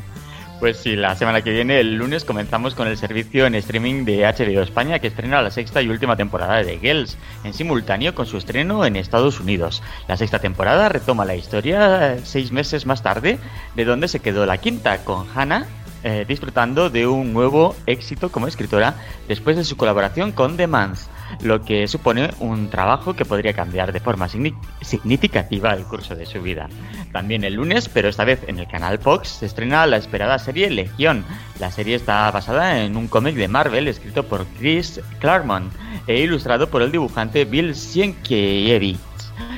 Pues 0.64 0.78
sí, 0.78 0.96
la 0.96 1.14
semana 1.14 1.42
que 1.42 1.50
viene, 1.50 1.78
el 1.78 1.96
lunes, 1.96 2.24
comenzamos 2.24 2.74
con 2.74 2.88
el 2.88 2.96
servicio 2.96 3.44
en 3.44 3.54
streaming 3.54 4.06
de 4.06 4.22
HBO 4.22 4.62
España 4.62 4.98
que 4.98 5.08
estrena 5.08 5.42
la 5.42 5.50
sexta 5.50 5.82
y 5.82 5.90
última 5.90 6.16
temporada 6.16 6.62
de 6.62 6.78
Girls, 6.78 7.18
en 7.44 7.52
simultáneo 7.52 8.14
con 8.14 8.24
su 8.24 8.38
estreno 8.38 8.86
en 8.86 8.96
Estados 8.96 9.40
Unidos. 9.40 9.82
La 10.08 10.16
sexta 10.16 10.38
temporada 10.38 10.88
retoma 10.88 11.26
la 11.26 11.36
historia 11.36 12.16
seis 12.24 12.50
meses 12.50 12.86
más 12.86 13.02
tarde, 13.02 13.38
de 13.76 13.84
donde 13.84 14.08
se 14.08 14.20
quedó 14.20 14.46
la 14.46 14.56
quinta, 14.56 15.04
con 15.04 15.26
Hannah 15.34 15.66
eh, 16.02 16.26
disfrutando 16.28 16.90
de 16.90 17.06
un 17.06 17.32
nuevo 17.32 17.74
éxito 17.86 18.30
como 18.30 18.46
escritora 18.46 18.94
después 19.26 19.56
de 19.56 19.64
su 19.64 19.78
colaboración 19.78 20.32
con 20.32 20.58
The 20.58 20.66
Mans, 20.66 21.08
lo 21.42 21.62
que 21.62 21.88
supone 21.88 22.30
un 22.40 22.70
trabajo 22.70 23.14
que 23.14 23.24
podría 23.24 23.52
cambiar 23.52 23.92
de 23.92 24.00
forma 24.00 24.28
significativa 24.28 25.72
el 25.72 25.84
curso 25.84 26.14
de 26.14 26.26
su 26.26 26.40
vida. 26.42 26.68
También 27.12 27.44
el 27.44 27.54
lunes, 27.54 27.88
pero 27.88 28.08
esta 28.08 28.24
vez 28.24 28.40
en 28.46 28.58
el 28.58 28.68
canal 28.68 28.98
Fox, 28.98 29.28
se 29.28 29.46
estrena 29.46 29.86
la 29.86 29.96
esperada 29.96 30.38
serie 30.38 30.70
Legión. 30.70 31.24
La 31.58 31.70
serie 31.70 31.96
está 31.96 32.30
basada 32.30 32.82
en 32.82 32.96
un 32.96 33.08
cómic 33.08 33.34
de 33.36 33.48
Marvel 33.48 33.88
escrito 33.88 34.24
por 34.24 34.46
Chris 34.58 35.00
Claremont 35.20 35.72
e 36.06 36.20
ilustrado 36.20 36.68
por 36.68 36.82
el 36.82 36.92
dibujante 36.92 37.44
Bill 37.44 37.74
Sienkiewicz 37.74 39.13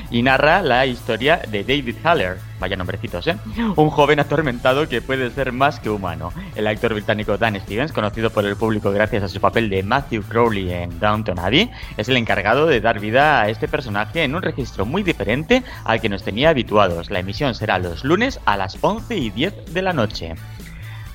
y 0.09 0.21
narra 0.21 0.61
la 0.61 0.85
historia 0.85 1.41
de 1.49 1.63
David 1.63 1.95
Haller, 2.03 2.37
vaya 2.59 2.75
nombrecitos, 2.75 3.27
¿eh? 3.27 3.37
Un 3.75 3.89
joven 3.89 4.19
atormentado 4.19 4.87
que 4.87 5.01
puede 5.01 5.29
ser 5.31 5.51
más 5.51 5.79
que 5.79 5.89
humano. 5.89 6.31
El 6.55 6.67
actor 6.67 6.93
británico 6.93 7.37
Dan 7.37 7.59
Stevens, 7.59 7.91
conocido 7.91 8.29
por 8.29 8.45
el 8.45 8.55
público 8.55 8.91
gracias 8.91 9.23
a 9.23 9.27
su 9.27 9.39
papel 9.39 9.69
de 9.69 9.83
Matthew 9.83 10.23
Crowley 10.23 10.71
en 10.71 10.99
Downton 10.99 11.39
Abbey, 11.39 11.69
es 11.97 12.09
el 12.09 12.17
encargado 12.17 12.67
de 12.67 12.81
dar 12.81 12.99
vida 12.99 13.41
a 13.41 13.49
este 13.49 13.67
personaje 13.67 14.23
en 14.23 14.35
un 14.35 14.41
registro 14.41 14.85
muy 14.85 15.03
diferente 15.03 15.63
al 15.83 16.01
que 16.01 16.09
nos 16.09 16.23
tenía 16.23 16.49
habituados. 16.49 17.09
La 17.09 17.19
emisión 17.19 17.55
será 17.55 17.79
los 17.79 18.03
lunes 18.03 18.39
a 18.45 18.57
las 18.57 18.77
11 18.81 19.17
y 19.17 19.29
10 19.29 19.73
de 19.73 19.81
la 19.81 19.93
noche. 19.93 20.35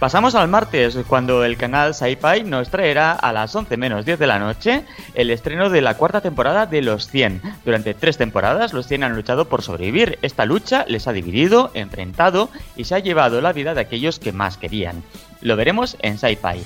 Pasamos 0.03 0.35
al 0.35 0.49
martes, 0.49 0.99
cuando 1.07 1.45
el 1.45 1.57
canal 1.57 1.95
Sci-Fi 1.95 2.43
nos 2.43 2.71
traerá 2.71 3.13
a 3.13 3.33
las 3.33 3.55
11 3.55 3.77
menos 3.77 4.05
10 4.05 4.19
de 4.19 4.27
la 4.27 4.41
noche 4.41 4.83
el 5.15 5.31
estreno 5.31 5.71
de 5.71 5.81
la 5.81 5.97
cuarta 5.97 6.21
temporada 6.21 6.67
de 6.67 6.83
Los 6.83 7.07
100. 7.07 7.41
Durante 7.65 7.95
tres 7.95 8.19
temporadas, 8.19 8.73
los 8.73 8.89
100 8.89 9.05
han 9.05 9.15
luchado 9.15 9.45
por 9.45 9.63
sobrevivir. 9.63 10.19
Esta 10.23 10.45
lucha 10.45 10.85
les 10.89 11.07
ha 11.07 11.13
dividido, 11.13 11.71
enfrentado 11.75 12.51
y 12.75 12.83
se 12.83 12.97
ha 12.97 12.99
llevado 12.99 13.41
la 13.41 13.53
vida 13.53 13.75
de 13.75 13.81
aquellos 13.81 14.19
que 14.19 14.33
más 14.33 14.57
querían. 14.57 15.05
Lo 15.41 15.55
veremos 15.55 15.97
en 16.01 16.19
Sci-Fi. 16.19 16.65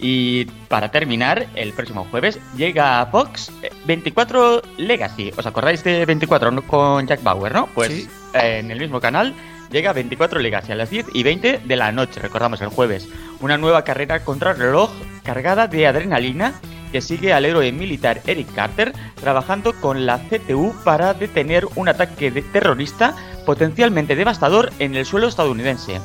Y 0.00 0.46
para 0.66 0.90
terminar, 0.90 1.46
el 1.54 1.72
próximo 1.74 2.04
jueves 2.10 2.40
llega 2.56 3.00
a 3.00 3.06
Fox 3.06 3.52
24 3.86 4.58
eh, 4.58 4.62
Legacy. 4.78 5.30
¿Os 5.36 5.46
acordáis 5.46 5.84
de 5.84 6.04
24 6.04 6.62
con 6.62 7.06
Jack 7.06 7.22
Bauer, 7.22 7.54
no? 7.54 7.68
Pues 7.76 8.08
en 8.34 8.72
el 8.72 8.80
mismo 8.80 9.00
canal 9.00 9.36
llega 9.72 9.92
24 9.92 10.38
Legacy 10.38 10.72
a 10.72 10.76
las 10.76 10.90
10 10.90 11.06
y 11.14 11.22
20 11.22 11.60
de 11.64 11.76
la 11.76 11.90
noche, 11.90 12.20
recordamos 12.20 12.60
el 12.60 12.68
jueves. 12.68 13.08
Una 13.40 13.58
nueva 13.58 13.82
carrera 13.82 14.22
contra 14.24 14.52
el 14.52 14.58
reloj 14.58 14.90
cargada 15.24 15.66
de 15.66 15.86
adrenalina 15.86 16.54
que 16.92 17.00
sigue 17.00 17.32
al 17.32 17.46
héroe 17.46 17.72
militar 17.72 18.20
Eric 18.26 18.54
Carter 18.54 18.92
trabajando 19.18 19.72
con 19.72 20.04
la 20.04 20.18
CTU 20.18 20.74
para 20.84 21.14
detener 21.14 21.66
un 21.74 21.88
ataque 21.88 22.30
de 22.30 22.42
terrorista 22.42 23.16
potencialmente 23.46 24.14
devastador 24.14 24.70
en 24.78 24.94
el 24.94 25.06
suelo 25.06 25.26
estadounidense. 25.26 26.00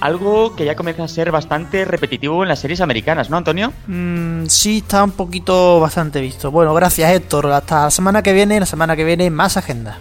Algo 0.00 0.54
que 0.54 0.66
ya 0.66 0.74
comienza 0.74 1.04
a 1.04 1.08
ser 1.08 1.30
bastante 1.30 1.86
repetitivo 1.86 2.42
en 2.42 2.50
las 2.50 2.58
series 2.58 2.82
americanas, 2.82 3.30
¿no, 3.30 3.38
Antonio? 3.38 3.72
Mm, 3.86 4.44
sí, 4.46 4.78
está 4.78 5.02
un 5.02 5.12
poquito 5.12 5.80
bastante 5.80 6.20
visto. 6.20 6.50
Bueno, 6.50 6.74
gracias 6.74 7.10
Héctor. 7.12 7.46
Hasta 7.46 7.84
la 7.84 7.90
semana 7.90 8.22
que 8.22 8.34
viene, 8.34 8.60
la 8.60 8.66
semana 8.66 8.94
que 8.94 9.04
viene 9.04 9.30
más 9.30 9.56
agenda. 9.56 9.98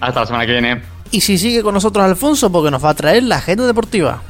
Hasta 0.00 0.20
la 0.20 0.26
semana 0.26 0.44
que 0.44 0.52
viene. 0.52 0.97
Y 1.10 1.20
si 1.20 1.38
sigue 1.38 1.62
con 1.62 1.74
nosotros 1.74 2.04
Alfonso, 2.04 2.52
porque 2.52 2.70
nos 2.70 2.84
va 2.84 2.90
a 2.90 2.94
traer 2.94 3.22
la 3.22 3.36
agenda 3.36 3.66
deportiva. 3.66 4.22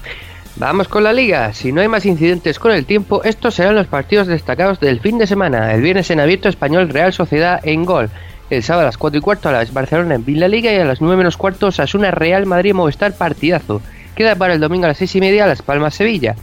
Vamos 0.56 0.88
con 0.88 1.04
la 1.04 1.12
liga. 1.12 1.52
Si 1.54 1.72
no 1.72 1.80
hay 1.80 1.88
más 1.88 2.04
incidentes 2.04 2.58
con 2.58 2.72
el 2.72 2.84
tiempo, 2.84 3.22
estos 3.22 3.54
serán 3.54 3.76
los 3.76 3.86
partidos 3.86 4.26
destacados 4.26 4.80
del 4.80 5.00
fin 5.00 5.18
de 5.18 5.26
semana. 5.26 5.72
El 5.72 5.82
viernes 5.82 6.10
en 6.10 6.20
abierto 6.20 6.48
español 6.48 6.88
Real 6.88 7.12
Sociedad 7.12 7.60
en 7.62 7.84
gol. 7.84 8.10
El 8.50 8.62
sábado 8.62 8.82
a 8.82 8.86
las 8.86 8.96
4 8.96 9.18
y 9.18 9.20
cuarto 9.20 9.48
a 9.48 9.52
las 9.52 9.72
Barcelona 9.72 10.14
en 10.14 10.24
Villa 10.24 10.48
Liga 10.48 10.72
y 10.72 10.76
a 10.76 10.84
las 10.84 11.00
9 11.00 11.16
menos 11.16 11.36
cuarto 11.36 11.68
Asuna 11.68 12.10
Real 12.10 12.46
Madrid 12.46 12.74
Movistar 12.74 13.12
partidazo. 13.12 13.82
Queda 14.16 14.34
para 14.34 14.54
el 14.54 14.60
domingo 14.60 14.86
a 14.86 14.88
las 14.88 14.98
6 14.98 15.16
y 15.16 15.20
media 15.20 15.46
Las 15.46 15.62
Palmas 15.62 15.94
Sevilla. 15.94 16.34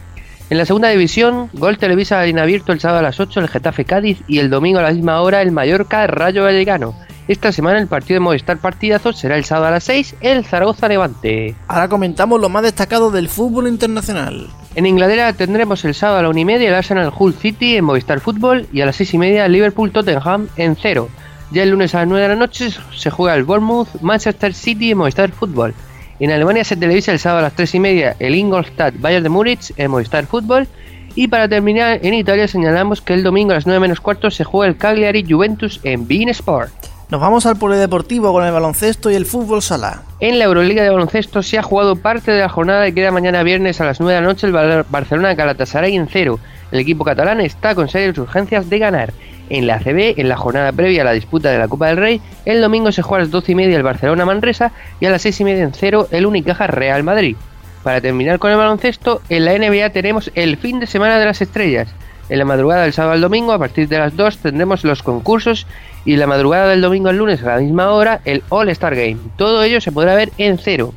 En 0.49 0.59
la 0.59 0.65
segunda 0.65 0.89
división, 0.89 1.49
Gol 1.53 1.77
Televisa 1.77 2.25
en 2.25 2.39
abierto 2.39 2.71
el 2.71 2.79
sábado 2.79 2.99
a 2.99 3.03
las 3.03 3.19
8 3.19 3.39
el 3.39 3.49
Getafe 3.49 3.83
Cádiz 3.83 4.21
y 4.27 4.39
el 4.39 4.49
domingo 4.49 4.79
a 4.79 4.83
la 4.83 4.91
misma 4.91 5.19
hora 5.21 5.41
el 5.41 5.51
Mallorca 5.51 6.05
Rayo 6.07 6.43
Vallecano. 6.43 6.93
Esta 7.27 7.51
semana 7.51 7.79
el 7.79 7.87
partido 7.87 8.17
de 8.17 8.19
Movistar 8.19 8.59
Partidazo 8.59 9.11
será 9.11 9.35
el 9.35 9.45
sábado 9.45 9.67
a 9.67 9.71
las 9.71 9.85
6, 9.85 10.17
el 10.21 10.45
Zaragoza 10.45 10.87
Levante. 10.87 11.55
Ahora 11.67 11.87
comentamos 11.87 12.39
lo 12.39 12.49
más 12.49 12.61
destacado 12.61 13.09
del 13.09 13.29
fútbol 13.29 13.67
internacional. 13.67 14.47
En 14.75 14.85
Inglaterra 14.85 15.33
tendremos 15.33 15.83
el 15.85 15.95
sábado 15.95 16.19
a 16.19 16.21
la 16.21 16.29
1 16.29 16.39
y 16.39 16.45
media 16.45 16.69
el 16.69 16.75
Arsenal 16.75 17.11
Hull 17.17 17.33
City 17.33 17.77
en 17.77 17.85
Movistar 17.85 18.19
Fútbol 18.19 18.67
y 18.71 18.81
a 18.81 18.85
las 18.85 18.97
6 18.97 19.15
y 19.15 19.17
media 19.17 19.45
el 19.47 19.53
Liverpool 19.53 19.91
Tottenham 19.91 20.49
en 20.55 20.75
cero. 20.75 21.09
Ya 21.49 21.63
el 21.63 21.71
lunes 21.71 21.95
a 21.95 21.99
las 21.99 22.07
9 22.07 22.21
de 22.21 22.29
la 22.29 22.35
noche 22.35 22.69
se 22.95 23.09
juega 23.09 23.35
el 23.35 23.43
Bournemouth 23.43 24.01
Manchester 24.01 24.53
City 24.53 24.91
en 24.91 24.99
Movistar 24.99 25.31
Fútbol. 25.31 25.73
En 26.19 26.29
Alemania 26.29 26.63
se 26.63 26.77
televisa 26.77 27.11
el 27.11 27.17
sábado 27.17 27.39
a 27.39 27.43
las 27.43 27.53
3 27.53 27.73
y 27.73 27.79
media 27.79 28.15
el 28.19 28.35
Ingolstadt 28.35 28.99
Bayern 28.99 29.23
de 29.23 29.29
Múnich 29.29 29.73
en 29.77 29.89
Movistar 29.89 30.27
Fútbol 30.27 30.67
Y 31.15 31.27
para 31.27 31.49
terminar, 31.49 32.01
en 32.03 32.13
Italia 32.13 32.47
señalamos 32.47 33.01
que 33.01 33.15
el 33.15 33.23
domingo 33.23 33.51
a 33.51 33.55
las 33.55 33.65
9 33.65 33.79
menos 33.79 33.99
cuarto 33.99 34.29
se 34.29 34.43
juega 34.43 34.69
el 34.69 34.77
Cagliari 34.77 35.25
Juventus 35.27 35.79
en 35.83 36.07
Bein 36.07 36.29
Sport. 36.29 36.94
Nos 37.07 37.21
vamos 37.21 37.45
al 37.45 37.55
polideportivo 37.55 38.33
con 38.33 38.43
el 38.43 38.51
baloncesto 38.51 39.11
y 39.11 39.15
el 39.15 39.27
fútbol 39.27 39.61
sala. 39.61 40.01
En 40.19 40.39
la 40.39 40.45
Euroliga 40.45 40.81
de 40.81 40.89
baloncesto 40.89 41.43
se 41.43 41.59
ha 41.59 41.63
jugado 41.63 41.95
parte 41.95 42.31
de 42.31 42.41
la 42.41 42.49
jornada 42.49 42.85
que 42.85 42.95
queda 42.95 43.11
mañana 43.11 43.43
viernes 43.43 43.79
a 43.79 43.85
las 43.85 43.99
9 43.99 44.15
de 44.15 44.21
la 44.21 44.27
noche 44.27 44.47
el 44.47 44.83
Barcelona 44.89 45.35
Galatasaray 45.35 45.95
en 45.95 46.07
cero. 46.07 46.39
El 46.71 46.79
equipo 46.79 47.05
catalán 47.05 47.41
está 47.41 47.75
con 47.75 47.89
serias 47.89 48.17
urgencias 48.17 48.71
de 48.71 48.79
ganar. 48.79 49.13
En 49.49 49.67
la 49.67 49.75
ACB, 49.75 50.19
en 50.19 50.29
la 50.29 50.35
jornada 50.35 50.71
previa 50.71 51.03
a 51.03 51.05
la 51.05 51.11
disputa 51.11 51.51
de 51.51 51.59
la 51.59 51.67
Copa 51.67 51.89
del 51.89 51.97
Rey, 51.97 52.21
el 52.43 52.59
domingo 52.59 52.91
se 52.91 53.03
juega 53.03 53.21
a 53.21 53.25
las 53.25 53.31
12 53.31 53.51
y 53.51 53.55
media 53.55 53.77
el 53.77 53.83
Barcelona 53.83 54.25
Manresa 54.25 54.71
y 54.99 55.05
a 55.05 55.11
las 55.11 55.21
6 55.21 55.41
y 55.41 55.43
media 55.43 55.63
en 55.63 55.73
cero 55.73 56.07
el 56.09 56.25
Unicaja 56.25 56.65
Real 56.65 57.03
Madrid. 57.03 57.35
Para 57.83 58.01
terminar 58.01 58.39
con 58.39 58.49
el 58.49 58.57
baloncesto, 58.57 59.21
en 59.29 59.45
la 59.45 59.53
NBA 59.53 59.91
tenemos 59.91 60.31
el 60.33 60.57
fin 60.57 60.79
de 60.79 60.87
semana 60.87 61.19
de 61.19 61.25
las 61.25 61.39
estrellas. 61.39 61.87
En 62.27 62.39
la 62.39 62.45
madrugada 62.45 62.83
del 62.83 62.93
sábado 62.93 63.13
al 63.13 63.21
domingo, 63.21 63.51
a 63.51 63.59
partir 63.59 63.87
de 63.87 63.99
las 63.99 64.15
2, 64.15 64.39
tendremos 64.39 64.83
los 64.83 65.03
concursos 65.03 65.67
y 66.05 66.15
la 66.15 66.27
madrugada 66.27 66.69
del 66.69 66.81
domingo 66.81 67.09
al 67.09 67.17
lunes 67.17 67.43
a 67.43 67.55
la 67.55 67.61
misma 67.61 67.91
hora, 67.91 68.21
el 68.25 68.43
All 68.49 68.69
Star 68.69 68.95
Game. 68.95 69.17
Todo 69.37 69.61
ello 69.63 69.79
se 69.79 69.91
podrá 69.91 70.15
ver 70.15 70.31
en 70.37 70.57
cero. 70.57 70.93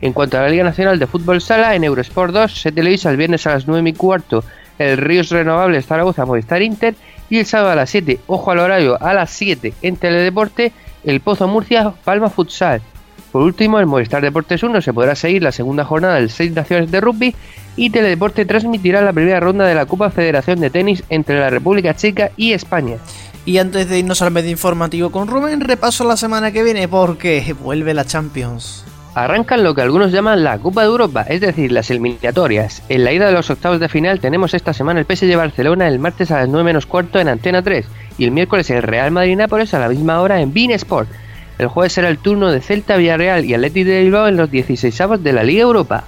En 0.00 0.14
cuanto 0.14 0.38
a 0.38 0.42
la 0.42 0.48
Liga 0.48 0.64
Nacional 0.64 0.98
de 0.98 1.06
Fútbol 1.06 1.42
Sala, 1.42 1.74
en 1.74 1.84
Eurosport 1.84 2.32
2 2.32 2.60
se 2.62 2.72
televisa 2.72 3.10
el 3.10 3.18
viernes 3.18 3.46
a 3.46 3.50
las 3.50 3.66
9 3.66 3.90
y 3.90 3.92
cuarto 3.92 4.42
el 4.78 4.96
Ríos 4.96 5.30
Renovables 5.30 5.86
Zaragoza 5.86 6.24
Movistar 6.24 6.62
Inter 6.62 6.94
y 7.28 7.38
el 7.38 7.46
sábado 7.46 7.72
a 7.72 7.76
las 7.76 7.90
7, 7.90 8.20
ojo 8.26 8.50
al 8.50 8.60
horario, 8.60 9.00
a 9.02 9.12
las 9.12 9.30
7 9.30 9.74
en 9.82 9.96
Teledeporte, 9.96 10.72
el 11.04 11.20
Pozo 11.20 11.46
Murcia 11.48 11.92
Palma 12.04 12.30
Futsal. 12.30 12.80
Por 13.30 13.42
último, 13.42 13.78
en 13.78 13.88
Movistar 13.88 14.22
Deportes 14.22 14.62
1 14.62 14.80
se 14.80 14.92
podrá 14.92 15.14
seguir 15.14 15.42
la 15.42 15.52
segunda 15.52 15.84
jornada 15.84 16.16
del 16.16 16.30
Seis 16.30 16.52
Naciones 16.52 16.90
de 16.90 17.00
Rugby 17.00 17.34
y 17.80 17.88
Teledeporte 17.88 18.44
transmitirá 18.44 19.00
la 19.00 19.14
primera 19.14 19.40
ronda 19.40 19.64
de 19.64 19.74
la 19.74 19.86
Copa 19.86 20.10
Federación 20.10 20.60
de 20.60 20.68
Tenis 20.68 21.02
entre 21.08 21.40
la 21.40 21.48
República 21.48 21.96
Checa 21.96 22.30
y 22.36 22.52
España. 22.52 22.98
Y 23.46 23.56
antes 23.56 23.88
de 23.88 23.98
irnos 23.98 24.20
al 24.20 24.32
medio 24.32 24.50
informativo 24.50 25.08
con 25.08 25.28
Rubén, 25.28 25.62
repaso 25.62 26.04
la 26.04 26.18
semana 26.18 26.52
que 26.52 26.62
viene 26.62 26.88
porque 26.88 27.56
vuelve 27.58 27.94
la 27.94 28.04
Champions. 28.04 28.84
Arrancan 29.14 29.64
lo 29.64 29.74
que 29.74 29.80
algunos 29.80 30.12
llaman 30.12 30.44
la 30.44 30.58
Copa 30.58 30.82
de 30.82 30.88
Europa, 30.88 31.22
es 31.26 31.40
decir, 31.40 31.72
las 31.72 31.90
eliminatorias. 31.90 32.82
En 32.90 33.02
la 33.02 33.14
ida 33.14 33.28
de 33.28 33.32
los 33.32 33.48
octavos 33.48 33.80
de 33.80 33.88
final 33.88 34.20
tenemos 34.20 34.52
esta 34.52 34.74
semana 34.74 35.00
el 35.00 35.06
PSG 35.06 35.34
Barcelona 35.34 35.88
el 35.88 35.98
martes 35.98 36.30
a 36.30 36.40
las 36.40 36.50
9 36.50 36.62
menos 36.62 36.84
cuarto 36.84 37.18
en 37.18 37.28
Antena 37.28 37.62
3 37.62 37.86
y 38.18 38.24
el 38.24 38.30
miércoles 38.30 38.68
el 38.68 38.82
Real 38.82 39.10
Madrid 39.10 39.38
Nápoles 39.38 39.72
a 39.72 39.78
la 39.78 39.88
misma 39.88 40.20
hora 40.20 40.42
en 40.42 40.52
Bein 40.52 40.72
Sport. 40.72 41.08
El 41.56 41.68
jueves 41.68 41.94
será 41.94 42.10
el 42.10 42.18
turno 42.18 42.52
de 42.52 42.60
Celta, 42.60 42.98
Villarreal 42.98 43.46
y 43.46 43.54
Athletic 43.54 43.86
de 43.86 44.02
Bilbao 44.02 44.28
en 44.28 44.36
los 44.36 44.50
16avos 44.50 45.20
de 45.20 45.32
la 45.32 45.44
Liga 45.44 45.62
Europa. 45.62 46.04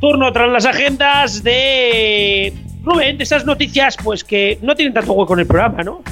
Turno 0.00 0.32
tras 0.32 0.50
las 0.50 0.66
agendas 0.66 1.42
de 1.42 2.52
Rubén, 2.82 3.18
de 3.18 3.24
esas 3.24 3.44
noticias 3.44 3.96
pues 4.02 4.24
que 4.24 4.58
no 4.62 4.74
tienen 4.74 4.94
tanto 4.94 5.12
hueco 5.12 5.34
en 5.34 5.40
el 5.40 5.46
programa, 5.46 5.82
¿no? 5.82 6.02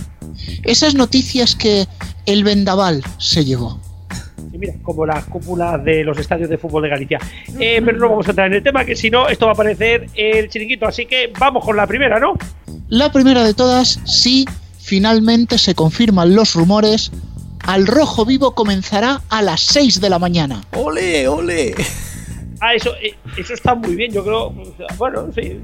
Esas 0.64 0.94
noticias 0.94 1.54
que 1.54 1.86
el 2.26 2.44
vendaval 2.44 3.02
se 3.18 3.44
llevó. 3.44 3.78
Sí, 4.50 4.58
mira, 4.58 4.74
como 4.82 5.04
la 5.06 5.22
cúpula 5.22 5.78
de 5.78 6.02
los 6.04 6.18
estadios 6.18 6.48
de 6.48 6.58
fútbol 6.58 6.84
de 6.84 6.88
Galicia. 6.88 7.20
Eh, 7.58 7.80
pero 7.84 7.98
no 7.98 8.08
vamos 8.08 8.26
a 8.26 8.30
entrar 8.30 8.46
en 8.46 8.54
el 8.54 8.62
tema, 8.62 8.84
que 8.84 8.96
si 8.96 9.10
no, 9.10 9.28
esto 9.28 9.46
va 9.46 9.52
a 9.52 9.56
parecer 9.56 10.08
el 10.14 10.48
chiringuito. 10.48 10.86
Así 10.86 11.06
que 11.06 11.32
vamos 11.38 11.64
con 11.64 11.76
la 11.76 11.86
primera, 11.86 12.18
¿no? 12.18 12.34
La 12.88 13.12
primera 13.12 13.44
de 13.44 13.54
todas, 13.54 14.00
sí, 14.04 14.46
finalmente 14.78 15.58
se 15.58 15.74
confirman 15.74 16.34
los 16.34 16.54
rumores. 16.54 17.10
Al 17.66 17.86
rojo 17.86 18.24
vivo 18.24 18.54
comenzará 18.54 19.22
a 19.28 19.42
las 19.42 19.60
6 19.62 20.00
de 20.00 20.10
la 20.10 20.18
mañana. 20.18 20.62
¡Ole, 20.72 21.28
ole! 21.28 21.74
Ah, 22.64 22.74
eso, 22.74 22.94
eh, 22.96 23.14
eso 23.36 23.52
está 23.52 23.74
muy 23.74 23.94
bien, 23.94 24.10
yo 24.10 24.24
creo. 24.24 24.54
Bueno, 24.96 25.28
sí. 25.34 25.60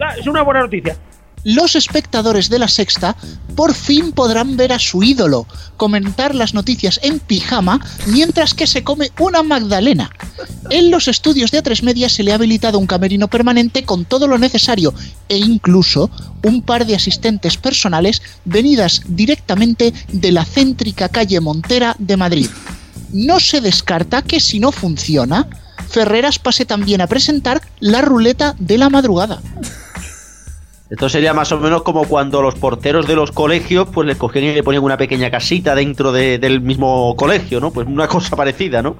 Ah, 0.00 0.14
es 0.16 0.26
una 0.28 0.42
buena 0.42 0.60
noticia 0.60 0.96
los 1.44 1.76
espectadores 1.76 2.48
de 2.48 2.58
la 2.58 2.68
sexta 2.68 3.16
por 3.54 3.74
fin 3.74 4.12
podrán 4.12 4.56
ver 4.56 4.72
a 4.72 4.78
su 4.78 5.02
ídolo 5.02 5.46
comentar 5.76 6.34
las 6.34 6.54
noticias 6.54 6.98
en 7.02 7.20
pijama 7.20 7.80
mientras 8.06 8.54
que 8.54 8.66
se 8.66 8.82
come 8.82 9.12
una 9.20 9.42
magdalena. 9.42 10.10
En 10.70 10.90
los 10.90 11.06
estudios 11.06 11.50
de 11.50 11.62
A3 11.62 11.82
Media 11.82 12.08
se 12.08 12.22
le 12.22 12.32
ha 12.32 12.36
habilitado 12.36 12.78
un 12.78 12.86
camerino 12.86 13.28
permanente 13.28 13.84
con 13.84 14.04
todo 14.06 14.26
lo 14.26 14.38
necesario 14.38 14.94
e 15.28 15.36
incluso 15.36 16.10
un 16.42 16.62
par 16.62 16.86
de 16.86 16.96
asistentes 16.96 17.58
personales 17.58 18.22
venidas 18.44 19.02
directamente 19.06 19.92
de 20.08 20.32
la 20.32 20.44
céntrica 20.44 21.10
calle 21.10 21.40
Montera 21.40 21.94
de 21.98 22.16
Madrid. 22.16 22.48
No 23.12 23.38
se 23.38 23.60
descarta 23.60 24.22
que 24.22 24.40
si 24.40 24.58
no 24.58 24.72
funciona, 24.72 25.46
Ferreras 25.88 26.38
pase 26.38 26.64
también 26.64 27.00
a 27.00 27.06
presentar 27.06 27.60
la 27.80 28.00
ruleta 28.02 28.54
de 28.58 28.78
la 28.78 28.90
madrugada. 28.90 29.40
Esto 30.90 31.08
sería 31.08 31.32
más 31.32 31.50
o 31.50 31.58
menos 31.58 31.82
como 31.82 32.04
cuando 32.04 32.42
los 32.42 32.54
porteros 32.56 33.06
de 33.06 33.16
los 33.16 33.32
colegios 33.32 33.88
pues 33.92 34.06
les 34.06 34.16
cogían 34.16 34.44
y 34.44 34.52
le 34.52 34.62
ponían 34.62 34.84
una 34.84 34.96
pequeña 34.96 35.30
casita 35.30 35.74
dentro 35.74 36.12
del 36.12 36.60
mismo 36.60 37.16
colegio, 37.16 37.58
¿no? 37.58 37.72
Pues 37.72 37.86
una 37.86 38.06
cosa 38.06 38.36
parecida, 38.36 38.82
¿no? 38.82 38.96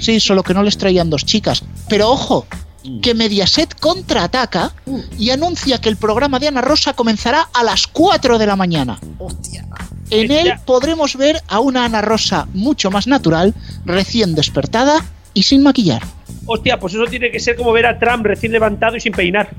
Sí, 0.00 0.20
solo 0.20 0.42
que 0.42 0.54
no 0.54 0.62
les 0.62 0.78
traían 0.78 1.10
dos 1.10 1.26
chicas. 1.26 1.64
Pero 1.88 2.10
ojo, 2.10 2.46
mm. 2.84 3.00
que 3.00 3.12
Mediaset 3.14 3.78
contraataca 3.78 4.72
y 5.18 5.30
anuncia 5.30 5.78
que 5.78 5.88
el 5.88 5.96
programa 5.96 6.38
de 6.38 6.48
Ana 6.48 6.60
Rosa 6.60 6.94
comenzará 6.94 7.48
a 7.52 7.64
las 7.64 7.86
4 7.86 8.38
de 8.38 8.46
la 8.46 8.56
mañana. 8.56 8.98
Hostia. 9.18 9.66
En 10.10 10.30
él 10.30 10.54
podremos 10.64 11.16
ver 11.16 11.42
a 11.48 11.60
una 11.60 11.84
Ana 11.84 12.02
Rosa 12.02 12.46
mucho 12.54 12.90
más 12.90 13.06
natural, 13.06 13.54
recién 13.84 14.34
despertada 14.34 15.04
y 15.34 15.42
sin 15.42 15.62
maquillar. 15.62 16.02
Hostia, 16.46 16.78
pues 16.78 16.94
eso 16.94 17.04
tiene 17.06 17.30
que 17.30 17.40
ser 17.40 17.56
como 17.56 17.72
ver 17.72 17.86
a 17.86 17.98
Trump 17.98 18.24
recién 18.24 18.52
levantado 18.52 18.96
y 18.96 19.00
sin 19.00 19.12
peinar. 19.12 19.50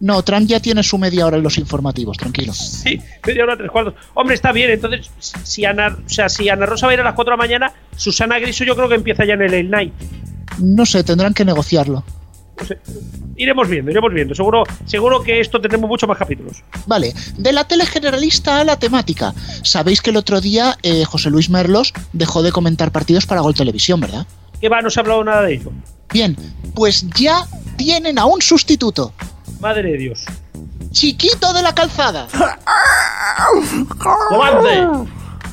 No, 0.00 0.22
Trump 0.22 0.48
ya 0.48 0.60
tiene 0.60 0.82
su 0.82 0.96
media 0.96 1.26
hora 1.26 1.36
en 1.36 1.42
los 1.42 1.58
informativos, 1.58 2.16
tranquilo. 2.16 2.54
Sí, 2.54 2.98
media 3.26 3.44
hora, 3.44 3.56
tres 3.56 3.70
cuartos. 3.70 3.94
Hombre, 4.14 4.34
está 4.34 4.50
bien, 4.50 4.70
entonces, 4.70 5.10
si 5.18 5.66
Ana, 5.66 5.98
o 6.04 6.08
sea, 6.08 6.30
si 6.30 6.48
Ana 6.48 6.64
Rosa 6.64 6.86
va 6.86 6.92
a 6.92 6.94
ir 6.94 7.00
a 7.00 7.04
las 7.04 7.14
4 7.14 7.30
de 7.30 7.36
la 7.36 7.42
mañana, 7.42 7.72
Susana 7.96 8.38
Griso 8.38 8.64
yo 8.64 8.74
creo 8.74 8.88
que 8.88 8.94
empieza 8.94 9.26
ya 9.26 9.34
en 9.34 9.42
el, 9.42 9.52
el 9.52 9.70
night. 9.70 9.92
No 10.58 10.86
sé, 10.86 11.04
tendrán 11.04 11.34
que 11.34 11.44
negociarlo. 11.44 12.02
No 12.58 12.66
sé. 12.66 12.78
Iremos 13.36 13.68
viendo, 13.68 13.90
iremos 13.90 14.12
viendo. 14.12 14.34
Seguro, 14.34 14.64
seguro 14.86 15.22
que 15.22 15.40
esto 15.40 15.60
tendremos 15.60 15.88
muchos 15.88 16.08
más 16.08 16.18
capítulos. 16.18 16.62
Vale, 16.86 17.14
de 17.36 17.52
la 17.52 17.64
tele 17.64 17.84
generalista 17.84 18.60
a 18.60 18.64
la 18.64 18.78
temática. 18.78 19.34
Sabéis 19.62 20.00
que 20.00 20.10
el 20.10 20.16
otro 20.16 20.40
día 20.40 20.76
eh, 20.82 21.04
José 21.04 21.30
Luis 21.30 21.50
Merlos 21.50 21.92
dejó 22.12 22.42
de 22.42 22.52
comentar 22.52 22.90
partidos 22.90 23.26
para 23.26 23.42
Gol 23.42 23.54
Televisión, 23.54 24.00
¿verdad? 24.00 24.26
¿Qué 24.60 24.68
va? 24.68 24.82
No 24.82 24.90
se 24.90 25.00
ha 25.00 25.02
hablado 25.02 25.24
nada 25.24 25.42
de 25.42 25.54
ello. 25.54 25.72
Bien, 26.12 26.36
pues 26.74 27.06
ya 27.16 27.46
tienen 27.76 28.18
a 28.18 28.26
un 28.26 28.42
sustituto. 28.42 29.12
Madre 29.60 29.92
de 29.92 29.98
Dios. 29.98 30.24
Chiquito 30.92 31.52
de 31.52 31.62
la 31.62 31.74
calzada. 31.74 32.26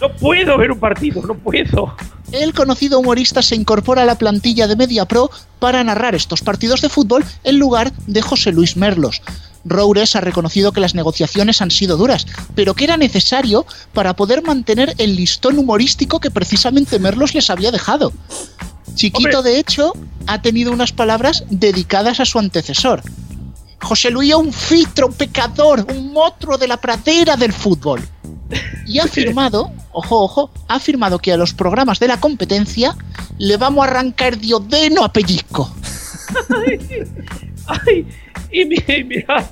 No 0.02 0.16
puedo 0.20 0.58
ver 0.58 0.72
un 0.72 0.80
partido, 0.80 1.22
no 1.22 1.36
puedo. 1.36 1.96
El 2.32 2.54
conocido 2.54 3.00
humorista 3.00 3.42
se 3.42 3.56
incorpora 3.56 4.02
a 4.02 4.06
la 4.06 4.16
plantilla 4.16 4.68
de 4.68 4.76
Media 4.76 5.06
Pro 5.06 5.32
para 5.60 5.84
narrar 5.84 6.14
estos 6.14 6.42
partidos 6.42 6.82
de 6.82 6.90
fútbol 6.90 7.24
en 7.44 7.58
lugar 7.58 7.94
de 8.06 8.22
José 8.22 8.52
Luis 8.52 8.76
Merlos. 8.76 9.22
Roures 9.64 10.16
ha 10.16 10.22
reconocido 10.22 10.72
que 10.72 10.82
las 10.82 10.96
negociaciones 10.96 11.62
han 11.62 11.72
sido 11.72 11.98
duras, 11.98 12.26
pero 12.56 12.74
que 12.74 12.84
era 12.84 12.98
necesario 12.98 13.66
para 13.94 14.16
poder 14.16 14.44
mantener 14.44 14.94
el 14.98 15.16
listón 15.16 15.58
humorístico 15.58 16.20
que 16.20 16.32
precisamente 16.32 17.00
Merlos 17.00 17.34
les 17.34 17.50
había 17.50 17.72
dejado. 17.72 18.12
Chiquito, 18.98 19.44
de 19.44 19.60
hecho, 19.60 19.94
ha 20.26 20.42
tenido 20.42 20.72
unas 20.72 20.92
palabras 20.92 21.44
dedicadas 21.52 22.20
a 22.20 22.26
su 22.26 22.40
antecesor. 22.40 23.04
José 23.80 24.10
Luis 24.10 24.32
es 24.32 24.36
un 24.36 24.52
filtro, 24.52 25.06
un 25.06 25.14
pecador, 25.14 25.86
un 25.88 26.12
monstruo 26.12 26.58
de 26.58 26.68
la 26.68 26.78
pradera 26.78 27.38
del 27.38 27.54
fútbol. 27.54 28.02
Y 28.88 28.98
ha 28.98 29.04
afirmado, 29.06 29.72
ojo, 29.92 30.24
ojo, 30.24 30.52
ha 30.68 30.76
afirmado 30.76 31.20
que 31.20 31.32
a 31.32 31.38
los 31.38 31.54
programas 31.54 32.00
de 32.00 32.08
la 32.08 32.20
competencia 32.20 32.96
le 33.38 33.56
vamos 33.58 33.86
a 33.86 33.90
arrancar 33.90 34.40
diodeno 34.40 35.04
a 35.04 35.14
pellizco. 35.14 35.72
ay, 37.68 38.08
y 38.52 38.66
mira, 38.66 39.48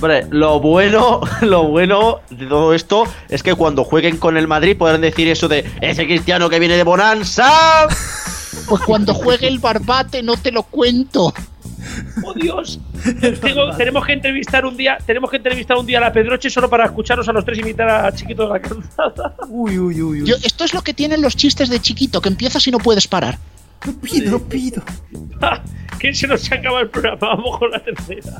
Hombre, 0.00 0.26
lo 0.30 0.60
bueno, 0.60 1.20
lo 1.42 1.64
bueno 1.64 2.20
de 2.30 2.46
todo 2.46 2.72
esto 2.72 3.04
es 3.28 3.42
que 3.42 3.54
cuando 3.54 3.84
jueguen 3.84 4.16
con 4.16 4.36
el 4.36 4.46
Madrid 4.46 4.76
podrán 4.76 5.00
decir 5.00 5.28
eso 5.28 5.48
de 5.48 5.64
ese 5.80 6.06
cristiano 6.06 6.48
que 6.48 6.60
viene 6.60 6.76
de 6.76 6.84
Bonanza. 6.84 7.88
Pues 8.68 8.82
cuando 8.82 9.14
juegue 9.14 9.48
el 9.48 9.58
barbate 9.58 10.22
no 10.22 10.36
te 10.36 10.52
lo 10.52 10.62
cuento. 10.62 11.32
¡Oh, 12.24 12.34
Dios! 12.34 12.78
tenemos 13.76 14.06
que 14.06 14.12
entrevistar 14.12 14.66
un 14.66 14.76
día, 14.76 14.98
tenemos 15.06 15.30
que 15.30 15.36
entrevistar 15.36 15.76
un 15.76 15.86
día 15.86 15.98
a 15.98 16.00
la 16.02 16.12
Pedroche 16.12 16.50
solo 16.50 16.68
para 16.68 16.86
escucharnos 16.86 17.28
a 17.28 17.32
los 17.32 17.44
tres 17.44 17.58
imitar 17.58 17.88
a 17.88 18.12
Chiquito 18.12 18.42
de 18.46 18.48
la 18.48 18.60
Calzada. 18.60 19.34
Uy, 19.48 19.78
uy, 19.78 20.02
uy. 20.02 20.26
Yo, 20.26 20.36
esto 20.42 20.64
es 20.64 20.74
lo 20.74 20.82
que 20.82 20.94
tienen 20.94 21.22
los 21.22 21.36
chistes 21.36 21.68
de 21.68 21.80
Chiquito, 21.80 22.20
que 22.20 22.28
empiezas 22.28 22.66
y 22.66 22.70
no 22.70 22.78
puedes 22.78 23.06
parar. 23.06 23.38
Lo 23.86 23.92
pido, 23.94 24.30
lo 24.32 24.42
pido. 24.42 24.82
¿Quién 25.98 26.14
se 26.14 26.26
nos 26.26 26.50
acaba 26.50 26.80
el 26.80 26.90
programa? 26.90 27.18
Vamos 27.20 27.58
con 27.58 27.70
la 27.70 27.82
tercera. 27.82 28.38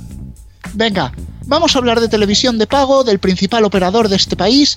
Venga, 0.74 1.12
vamos 1.46 1.74
a 1.74 1.78
hablar 1.78 2.00
de 2.00 2.08
televisión 2.08 2.58
de 2.58 2.66
pago, 2.66 3.04
del 3.04 3.18
principal 3.18 3.64
operador 3.64 4.08
de 4.08 4.16
este 4.16 4.36
país. 4.36 4.76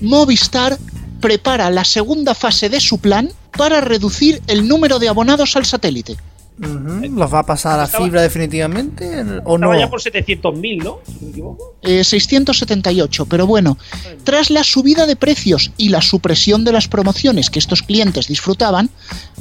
Movistar 0.00 0.78
prepara 1.20 1.70
la 1.70 1.84
segunda 1.84 2.34
fase 2.34 2.68
de 2.68 2.80
su 2.80 2.98
plan 2.98 3.30
para 3.56 3.80
reducir 3.80 4.40
el 4.46 4.66
número 4.68 4.98
de 4.98 5.08
abonados 5.08 5.56
al 5.56 5.64
satélite. 5.64 6.16
Ujú, 6.60 7.08
¿Los 7.16 7.32
va 7.32 7.38
a 7.40 7.46
pasar 7.46 7.78
a 7.78 7.84
Estaba- 7.84 8.04
fibra 8.04 8.20
definitivamente 8.22 9.20
o 9.44 9.56
no? 9.58 9.66
Estaba 9.72 9.78
ya 9.78 9.88
por 9.90 10.00
700.000, 10.02 10.82
¿no? 10.82 10.98
Si 11.06 11.12
no 11.12 11.20
me 11.22 11.30
equivoco. 11.30 11.74
Eh, 11.82 12.02
678, 12.02 13.26
pero 13.26 13.46
bueno, 13.46 13.78
tras 14.24 14.50
la 14.50 14.64
subida 14.64 15.06
de 15.06 15.14
precios 15.14 15.70
y 15.76 15.90
la 15.90 16.02
supresión 16.02 16.64
de 16.64 16.72
las 16.72 16.88
promociones 16.88 17.50
que 17.50 17.60
estos 17.60 17.82
clientes 17.82 18.26
disfrutaban, 18.26 18.90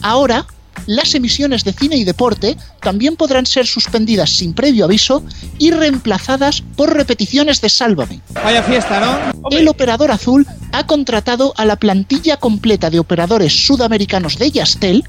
ahora 0.04 0.46
las 0.86 1.16
emisiones 1.16 1.64
de 1.64 1.74
cine 1.74 1.98
y 1.98 2.04
deporte 2.04 2.58
también 2.82 3.16
podrán 3.16 3.46
ser 3.46 3.68
suspendidas 3.68 4.30
sin 4.30 4.54
previo 4.54 4.86
aviso 4.86 5.24
y 5.58 5.72
reemplazadas 5.72 6.62
por 6.76 6.94
repeticiones 6.94 7.62
de 7.62 7.70
Sálvame. 7.70 8.22
Vaya 8.34 8.64
fiesta, 8.64 9.00
¿no? 9.00 9.50
El 9.50 9.68
operador 9.68 10.12
azul 10.12 10.46
ha 10.72 10.86
contratado 10.86 11.54
a 11.58 11.66
la 11.66 11.76
plantilla 11.76 12.38
completa 12.38 12.90
de 12.90 13.00
operadores 13.00 13.66
sudamericanos 13.66 14.38
de 14.38 14.52
Yastel 14.52 15.04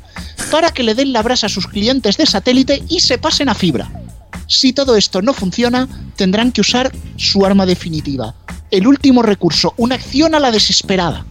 para 0.50 0.70
que 0.70 0.82
le 0.82 0.94
den 0.94 1.12
la 1.12 1.22
brasa 1.22 1.46
a 1.46 1.50
sus 1.50 1.66
clientes 1.66 2.16
de 2.16 2.26
satélite 2.26 2.82
y 2.88 3.00
se 3.00 3.18
pasen 3.18 3.48
a 3.48 3.54
fibra. 3.54 3.90
Si 4.46 4.72
todo 4.72 4.96
esto 4.96 5.20
no 5.20 5.34
funciona, 5.34 5.86
tendrán 6.16 6.52
que 6.52 6.62
usar 6.62 6.90
su 7.16 7.44
arma 7.44 7.66
definitiva. 7.66 8.34
El 8.70 8.86
último 8.86 9.22
recurso, 9.22 9.74
una 9.76 9.96
acción 9.96 10.34
a 10.34 10.40
la 10.40 10.50
desesperada. 10.50 11.24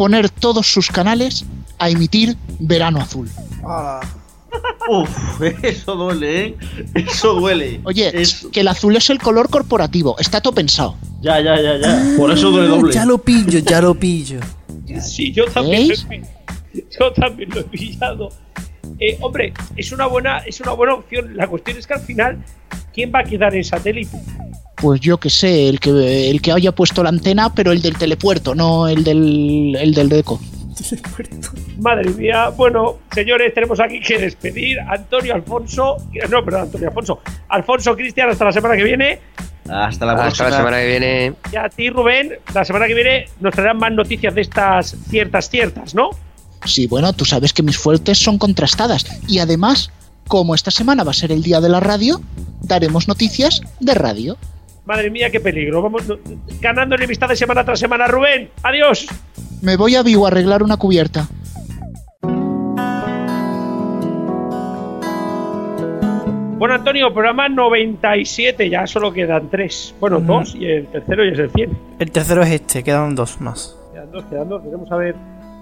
Poner 0.00 0.30
todos 0.30 0.66
sus 0.66 0.88
canales 0.88 1.44
a 1.78 1.90
emitir 1.90 2.34
Verano 2.58 3.02
Azul. 3.02 3.28
Ah, 3.62 4.00
Uf, 4.88 5.42
eso 5.62 5.94
duele, 5.94 6.46
¿eh? 6.46 6.56
Eso 6.94 7.34
duele. 7.34 7.82
Oye, 7.84 8.10
Eso- 8.18 8.50
que 8.50 8.60
el 8.60 8.68
azul 8.68 8.96
es 8.96 9.10
el 9.10 9.18
color 9.18 9.50
corporativo, 9.50 10.16
está 10.18 10.40
todo 10.40 10.54
pensado. 10.54 10.96
Ya, 11.20 11.38
ya, 11.42 11.60
ya, 11.60 11.76
ya. 11.76 12.02
Por 12.16 12.32
eso 12.32 12.50
duele 12.50 12.68
doble. 12.68 12.94
ya 12.94 13.04
lo 13.04 13.18
pillo, 13.18 13.58
ya 13.58 13.82
lo 13.82 13.94
pillo. 13.94 14.40
Sí, 15.02 15.32
yo 15.32 15.44
también, 15.44 15.88
lo 15.88 15.94
he, 15.94 16.22
yo 16.98 17.12
también 17.12 17.50
lo 17.50 17.60
he 17.60 17.64
pillado. 17.64 18.30
Eh, 18.98 19.18
hombre, 19.20 19.52
es 19.76 19.92
una 19.92 20.06
buena, 20.06 20.38
es 20.38 20.62
una 20.62 20.72
buena 20.72 20.94
opción. 20.94 21.36
La 21.36 21.46
cuestión 21.46 21.76
es 21.76 21.86
que 21.86 21.92
al 21.92 22.00
final, 22.00 22.42
¿quién 22.94 23.12
va 23.14 23.18
a 23.18 23.24
quedar 23.24 23.54
en 23.54 23.64
satélite? 23.64 24.16
Pues 24.80 25.00
yo 25.00 25.18
que 25.18 25.28
sé, 25.30 25.68
el 25.68 25.78
que, 25.78 26.30
el 26.30 26.40
que 26.40 26.52
haya 26.52 26.72
puesto 26.72 27.02
la 27.02 27.10
antena, 27.10 27.54
pero 27.54 27.72
el 27.72 27.82
del 27.82 27.96
telepuerto, 27.98 28.54
no 28.54 28.88
el 28.88 29.04
del, 29.04 29.76
el 29.78 29.92
del 29.94 30.08
deco. 30.08 30.40
Madre 31.78 32.10
mía, 32.10 32.48
bueno, 32.50 32.98
señores, 33.12 33.52
tenemos 33.54 33.78
aquí 33.80 34.00
que 34.00 34.18
despedir 34.18 34.80
a 34.80 34.94
Antonio 34.94 35.34
Alfonso. 35.34 35.96
No, 36.30 36.44
perdón, 36.44 36.62
Antonio 36.62 36.88
Alfonso. 36.88 37.20
Alfonso 37.48 37.94
Cristian, 37.94 38.30
hasta 38.30 38.44
la 38.46 38.52
semana 38.52 38.76
que 38.76 38.84
viene. 38.84 39.18
Hasta 39.68 40.06
la 40.06 40.12
Hasta 40.12 40.22
próxima. 40.24 40.50
la 40.50 40.56
semana 40.56 40.78
que 40.78 40.86
viene. 40.86 41.34
Y 41.52 41.56
a 41.56 41.68
ti, 41.68 41.90
Rubén, 41.90 42.32
la 42.54 42.64
semana 42.64 42.86
que 42.86 42.94
viene 42.94 43.26
nos 43.40 43.54
traerán 43.54 43.78
más 43.78 43.92
noticias 43.92 44.34
de 44.34 44.40
estas 44.40 44.96
ciertas, 45.08 45.48
ciertas, 45.50 45.94
¿no? 45.94 46.10
Sí, 46.64 46.86
bueno, 46.86 47.12
tú 47.12 47.24
sabes 47.24 47.52
que 47.52 47.62
mis 47.62 47.78
fuentes 47.78 48.18
son 48.18 48.38
contrastadas. 48.38 49.04
Y 49.28 49.38
además, 49.38 49.90
como 50.26 50.54
esta 50.54 50.70
semana 50.70 51.04
va 51.04 51.10
a 51.10 51.14
ser 51.14 51.32
el 51.32 51.42
día 51.42 51.60
de 51.60 51.68
la 51.68 51.80
radio, 51.80 52.20
daremos 52.62 53.08
noticias 53.08 53.60
de 53.80 53.94
radio. 53.94 54.36
Madre 54.84 55.10
mía, 55.10 55.30
qué 55.30 55.40
peligro. 55.40 55.82
Vamos 55.82 56.08
no- 56.08 56.18
ganando 56.60 56.94
enemistades 56.96 57.38
semana 57.38 57.64
tras 57.64 57.78
semana. 57.78 58.06
Rubén, 58.06 58.50
adiós. 58.62 59.06
Me 59.62 59.76
voy 59.76 59.94
a 59.96 60.02
Vigo 60.02 60.24
a 60.26 60.28
arreglar 60.28 60.62
una 60.62 60.76
cubierta. 60.76 61.28
Bueno, 66.58 66.74
Antonio, 66.74 67.12
programa 67.14 67.48
97, 67.48 68.68
ya 68.68 68.86
solo 68.86 69.12
quedan 69.12 69.48
tres. 69.48 69.94
Bueno, 69.98 70.20
dos 70.20 70.54
y 70.54 70.66
el 70.66 70.86
tercero 70.88 71.24
ya 71.24 71.32
es 71.32 71.38
el 71.38 71.50
100. 71.50 71.78
El 71.98 72.10
tercero 72.12 72.42
es 72.42 72.50
este, 72.50 72.82
quedan 72.84 73.14
dos 73.14 73.40
más. 73.40 73.78
Quedan 73.94 74.10
dos, 74.12 74.24
quedan 74.24 74.48
dos. 74.50 74.62
Veremos 74.62 74.92
a 74.92 74.96
ver, 74.96 75.14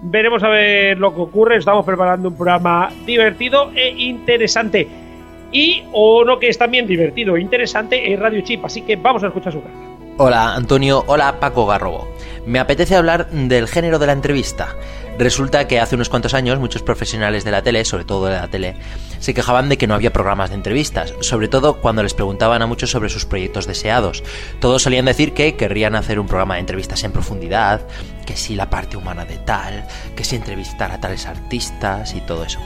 veremos 0.03 0.43
a 0.43 0.49
ver 0.49 0.97
lo 0.97 1.15
que 1.15 1.21
ocurre. 1.21 1.55
Estamos 1.57 1.85
preparando 1.85 2.27
un 2.27 2.35
programa 2.35 2.89
divertido 3.05 3.71
e 3.73 3.89
interesante. 3.97 4.87
Y 5.51 5.83
uno 5.93 6.39
que 6.39 6.49
es 6.49 6.57
también 6.57 6.85
divertido 6.85 7.35
e 7.35 7.41
interesante 7.41 8.11
es 8.11 8.19
Radio 8.19 8.41
Chip. 8.41 8.63
Así 8.65 8.81
que 8.81 8.95
vamos 8.95 9.23
a 9.23 9.27
escuchar 9.27 9.53
su 9.53 9.61
carta. 9.61 9.77
Hola 10.21 10.53
Antonio, 10.53 11.05
hola 11.07 11.39
Paco 11.39 11.65
Garrobo. 11.65 12.13
Me 12.45 12.59
apetece 12.59 12.95
hablar 12.95 13.29
del 13.29 13.69
género 13.69 13.99
de 13.99 14.07
la 14.07 14.11
entrevista. 14.11 14.75
Resulta 15.17 15.67
que 15.67 15.79
hace 15.79 15.95
unos 15.95 16.09
cuantos 16.09 16.33
años 16.33 16.59
muchos 16.59 16.83
profesionales 16.83 17.43
de 17.43 17.51
la 17.51 17.61
tele, 17.61 17.85
sobre 17.85 18.05
todo 18.05 18.25
de 18.25 18.35
la 18.35 18.49
tele, 18.49 18.75
se 19.19 19.33
quejaban 19.33 19.69
de 19.69 19.77
que 19.77 19.87
no 19.87 19.93
había 19.93 20.13
programas 20.13 20.49
de 20.49 20.55
entrevistas, 20.55 21.13
sobre 21.21 21.47
todo 21.47 21.81
cuando 21.81 22.03
les 22.03 22.13
preguntaban 22.13 22.61
a 22.61 22.67
muchos 22.67 22.89
sobre 22.91 23.09
sus 23.09 23.25
proyectos 23.25 23.65
deseados. 23.65 24.23
Todos 24.59 24.81
solían 24.83 25.05
decir 25.05 25.33
que 25.33 25.55
querrían 25.55 25.95
hacer 25.95 26.19
un 26.19 26.27
programa 26.27 26.55
de 26.55 26.61
entrevistas 26.61 27.03
en 27.03 27.11
profundidad, 27.11 27.81
que 28.25 28.35
si 28.35 28.55
la 28.55 28.69
parte 28.69 28.97
humana 28.97 29.25
de 29.25 29.37
tal, 29.37 29.85
que 30.15 30.23
si 30.23 30.35
entrevistar 30.35 30.91
a 30.91 30.99
tales 30.99 31.27
artistas 31.27 32.13
y 32.13 32.21
todo 32.21 32.43
eso. 32.43 32.59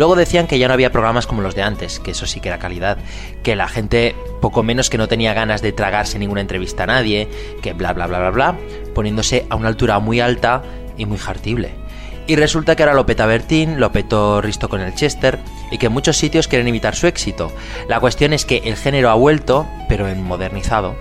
Luego 0.00 0.16
decían 0.16 0.46
que 0.46 0.58
ya 0.58 0.66
no 0.66 0.72
había 0.72 0.92
programas 0.92 1.26
como 1.26 1.42
los 1.42 1.54
de 1.54 1.60
antes, 1.60 2.00
que 2.00 2.12
eso 2.12 2.24
sí 2.24 2.40
que 2.40 2.48
era 2.48 2.58
calidad, 2.58 2.96
que 3.42 3.54
la 3.54 3.68
gente 3.68 4.16
poco 4.40 4.62
menos 4.62 4.88
que 4.88 4.96
no 4.96 5.08
tenía 5.08 5.34
ganas 5.34 5.60
de 5.60 5.72
tragarse 5.72 6.18
ninguna 6.18 6.40
entrevista 6.40 6.84
a 6.84 6.86
nadie, 6.86 7.28
que 7.60 7.74
bla 7.74 7.92
bla 7.92 8.06
bla 8.06 8.18
bla 8.18 8.30
bla, 8.30 8.58
poniéndose 8.94 9.44
a 9.50 9.56
una 9.56 9.68
altura 9.68 9.98
muy 9.98 10.18
alta 10.18 10.62
y 10.96 11.04
muy 11.04 11.18
jartible. 11.18 11.72
Y 12.26 12.36
resulta 12.36 12.76
que 12.76 12.82
ahora 12.82 12.94
lo 12.94 13.04
peta 13.04 13.26
Bertín, 13.26 13.78
lo 13.78 13.92
petó 13.92 14.40
Risto 14.40 14.70
con 14.70 14.80
el 14.80 14.94
Chester, 14.94 15.38
y 15.70 15.76
que 15.76 15.90
muchos 15.90 16.16
sitios 16.16 16.48
quieren 16.48 16.68
imitar 16.68 16.96
su 16.96 17.06
éxito. 17.06 17.52
La 17.86 18.00
cuestión 18.00 18.32
es 18.32 18.46
que 18.46 18.62
el 18.64 18.76
género 18.76 19.10
ha 19.10 19.14
vuelto, 19.14 19.68
pero 19.86 20.08
en 20.08 20.24
modernizado, 20.24 20.96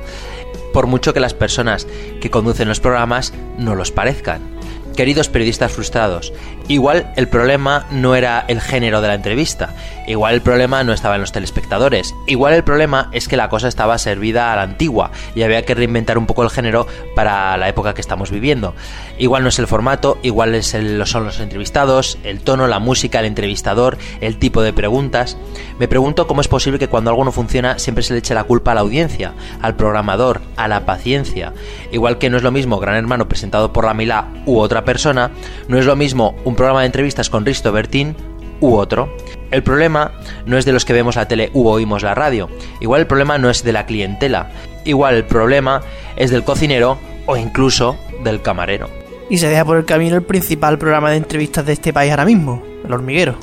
por 0.74 0.88
mucho 0.88 1.14
que 1.14 1.22
las 1.22 1.34
personas 1.34 1.88
que 2.20 2.30
conducen 2.30 2.68
los 2.68 2.82
programas 2.82 3.34
no 3.58 3.76
los 3.76 3.92
parezcan. 3.92 4.59
Queridos 5.00 5.30
periodistas 5.30 5.72
frustrados, 5.72 6.34
igual 6.68 7.14
el 7.16 7.30
problema 7.30 7.86
no 7.90 8.16
era 8.16 8.44
el 8.50 8.60
género 8.60 9.00
de 9.00 9.08
la 9.08 9.14
entrevista, 9.14 9.74
igual 10.08 10.34
el 10.34 10.42
problema 10.42 10.84
no 10.84 10.92
estaba 10.92 11.16
en 11.16 11.22
los 11.22 11.32
telespectadores, 11.32 12.14
igual 12.28 12.54
el 12.54 12.66
problema 12.66 13.10
es 13.14 13.30
que 13.30 13.38
la 13.38 13.48
cosa 13.48 13.70
estaba 13.70 13.98
servida 13.98 14.52
a 14.52 14.58
la 14.58 14.64
antigua 14.64 15.12
y 15.36 15.44
había 15.44 15.64
que 15.64 15.74
reinventar 15.74 16.18
un 16.18 16.26
poco 16.26 16.44
el 16.44 16.50
género 16.50 16.86
para 17.16 17.56
la 17.56 17.70
época 17.70 17.94
que 17.94 18.02
estamos 18.02 18.30
viviendo. 18.30 18.76
Igual 19.18 19.44
no 19.44 19.48
es 19.48 19.60
el 19.60 19.68
formato, 19.68 20.18
igual 20.22 20.54
es 20.54 20.74
el- 20.74 21.06
son 21.06 21.24
los 21.24 21.40
entrevistados, 21.40 22.18
el 22.26 22.42
tono, 22.42 22.68
la 22.68 22.80
música, 22.80 23.22
el 23.22 23.26
entrevistador, 23.28 23.98
el 24.20 24.38
tipo 24.38 24.62
de 24.64 24.74
preguntas. 24.74 25.38
Me 25.80 25.88
pregunto 25.88 26.28
cómo 26.28 26.42
es 26.42 26.50
posible 26.50 26.78
que 26.78 26.90
cuando 26.90 27.10
algo 27.10 27.24
no 27.24 27.32
funciona 27.32 27.80
siempre 27.80 28.04
se 28.04 28.12
le 28.12 28.20
eche 28.20 28.34
la 28.34 28.44
culpa 28.44 28.74
a 28.74 28.76
la 28.76 28.82
audiencia, 28.82 29.32
al 29.62 29.78
programador, 29.78 30.42
a 30.58 30.68
la 30.68 30.86
paciencia. 30.86 31.54
Igual 31.94 32.18
que 32.18 32.30
no 32.30 32.36
es 32.36 32.44
lo 32.44 32.52
mismo 32.52 32.80
Gran 32.80 32.96
Hermano 32.96 33.30
presentado 33.30 33.72
por 33.72 33.86
la 33.86 33.94
Milá 33.94 34.28
u 34.46 34.60
otra 34.60 34.84
persona, 34.90 35.30
no 35.68 35.78
es 35.78 35.86
lo 35.86 35.96
mismo 35.96 36.34
un 36.46 36.56
programa 36.56 36.80
de 36.80 36.88
entrevistas 36.88 37.30
con 37.30 37.46
Risto 37.46 37.72
Bertín 37.72 38.16
u 38.60 38.74
otro. 38.74 39.16
El 39.52 39.62
problema 39.62 40.14
no 40.48 40.58
es 40.58 40.66
de 40.66 40.72
los 40.72 40.84
que 40.84 40.94
vemos 40.94 41.16
la 41.16 41.28
tele 41.28 41.52
u 41.54 41.68
oímos 41.68 42.02
la 42.02 42.16
radio. 42.16 42.50
Igual 42.82 43.02
el 43.02 43.06
problema 43.06 43.38
no 43.38 43.52
es 43.52 43.64
de 43.64 43.72
la 43.72 43.86
clientela. 43.86 44.50
Igual 44.86 45.14
el 45.14 45.26
problema 45.26 45.84
es 46.16 46.32
del 46.32 46.44
cocinero 46.44 46.98
o 47.28 47.38
incluso 47.38 47.98
del 48.24 48.42
camarero. 48.42 48.90
Y 49.30 49.38
se 49.38 49.48
deja 49.48 49.64
por 49.64 49.78
el 49.78 49.86
camino 49.86 50.16
el 50.16 50.24
principal 50.24 50.80
programa 50.80 51.12
de 51.12 51.18
entrevistas 51.18 51.68
de 51.68 51.74
este 51.74 51.94
país 51.94 52.10
ahora 52.10 52.26
mismo, 52.26 52.64
El 52.84 52.92
Hormiguero. 52.92 53.36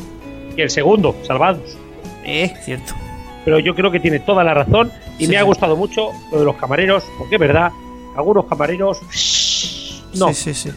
Y 0.56 0.62
el 0.62 0.70
segundo, 0.70 1.14
Salvados. 1.22 1.78
Eh, 2.24 2.52
cierto. 2.64 2.92
Pero 3.44 3.60
yo 3.60 3.76
creo 3.76 3.92
que 3.92 4.00
tiene 4.00 4.18
toda 4.18 4.42
la 4.42 4.52
razón 4.52 4.90
y 5.16 5.26
Sí, 5.26 5.30
me 5.30 5.36
ha 5.38 5.44
gustado 5.44 5.76
mucho 5.76 6.10
lo 6.32 6.40
de 6.40 6.44
los 6.44 6.56
camareros, 6.56 7.04
porque 7.16 7.36
es 7.36 7.40
verdad, 7.40 7.70
algunos 8.16 8.46
camareros. 8.46 8.98
No. 10.12 10.34
Sí, 10.34 10.34
sí, 10.34 10.54
sí. 10.54 10.70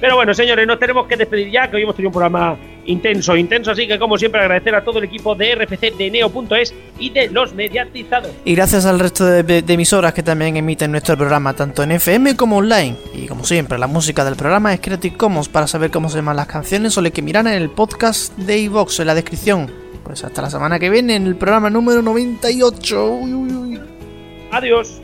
Pero 0.00 0.14
bueno, 0.14 0.32
señores, 0.32 0.66
nos 0.66 0.78
tenemos 0.78 1.06
que 1.06 1.16
despedir 1.16 1.50
ya, 1.50 1.68
que 1.68 1.76
hoy 1.76 1.82
hemos 1.82 1.96
tenido 1.96 2.10
un 2.10 2.12
programa 2.12 2.56
intenso, 2.86 3.36
intenso, 3.36 3.72
así 3.72 3.86
que 3.86 3.98
como 3.98 4.16
siempre 4.16 4.40
agradecer 4.40 4.74
a 4.74 4.82
todo 4.84 4.98
el 4.98 5.04
equipo 5.04 5.34
de 5.34 5.54
RFC, 5.54 5.96
de 5.96 6.10
Neo.es 6.10 6.72
y 6.98 7.10
de 7.10 7.28
los 7.28 7.52
mediatizados. 7.52 8.30
Y 8.44 8.54
gracias 8.54 8.86
al 8.86 8.98
resto 8.98 9.26
de, 9.26 9.42
de 9.42 9.74
emisoras 9.74 10.14
que 10.14 10.22
también 10.22 10.56
emiten 10.56 10.92
nuestro 10.92 11.16
programa, 11.16 11.54
tanto 11.54 11.82
en 11.82 11.92
FM 11.92 12.36
como 12.36 12.58
online. 12.58 12.96
Y 13.12 13.26
como 13.26 13.44
siempre, 13.44 13.76
la 13.78 13.88
música 13.88 14.24
del 14.24 14.36
programa 14.36 14.72
es 14.72 14.80
Creative 14.80 15.16
Commons. 15.16 15.48
Para 15.48 15.66
saber 15.66 15.90
cómo 15.90 16.08
se 16.08 16.16
llaman 16.16 16.36
las 16.36 16.46
canciones, 16.46 16.94
solo 16.94 17.06
hay 17.06 17.12
que 17.12 17.22
mirar 17.22 17.46
en 17.46 17.54
el 17.54 17.70
podcast 17.70 18.36
de 18.36 18.58
iVox, 18.58 19.00
en 19.00 19.06
la 19.08 19.14
descripción. 19.14 19.70
Pues 20.04 20.24
hasta 20.24 20.42
la 20.42 20.50
semana 20.50 20.78
que 20.78 20.88
viene, 20.88 21.16
en 21.16 21.26
el 21.26 21.36
programa 21.36 21.70
número 21.70 22.02
98. 22.02 23.04
Uy, 23.04 23.34
uy, 23.34 23.52
uy. 23.52 23.80
Adiós. 24.50 25.02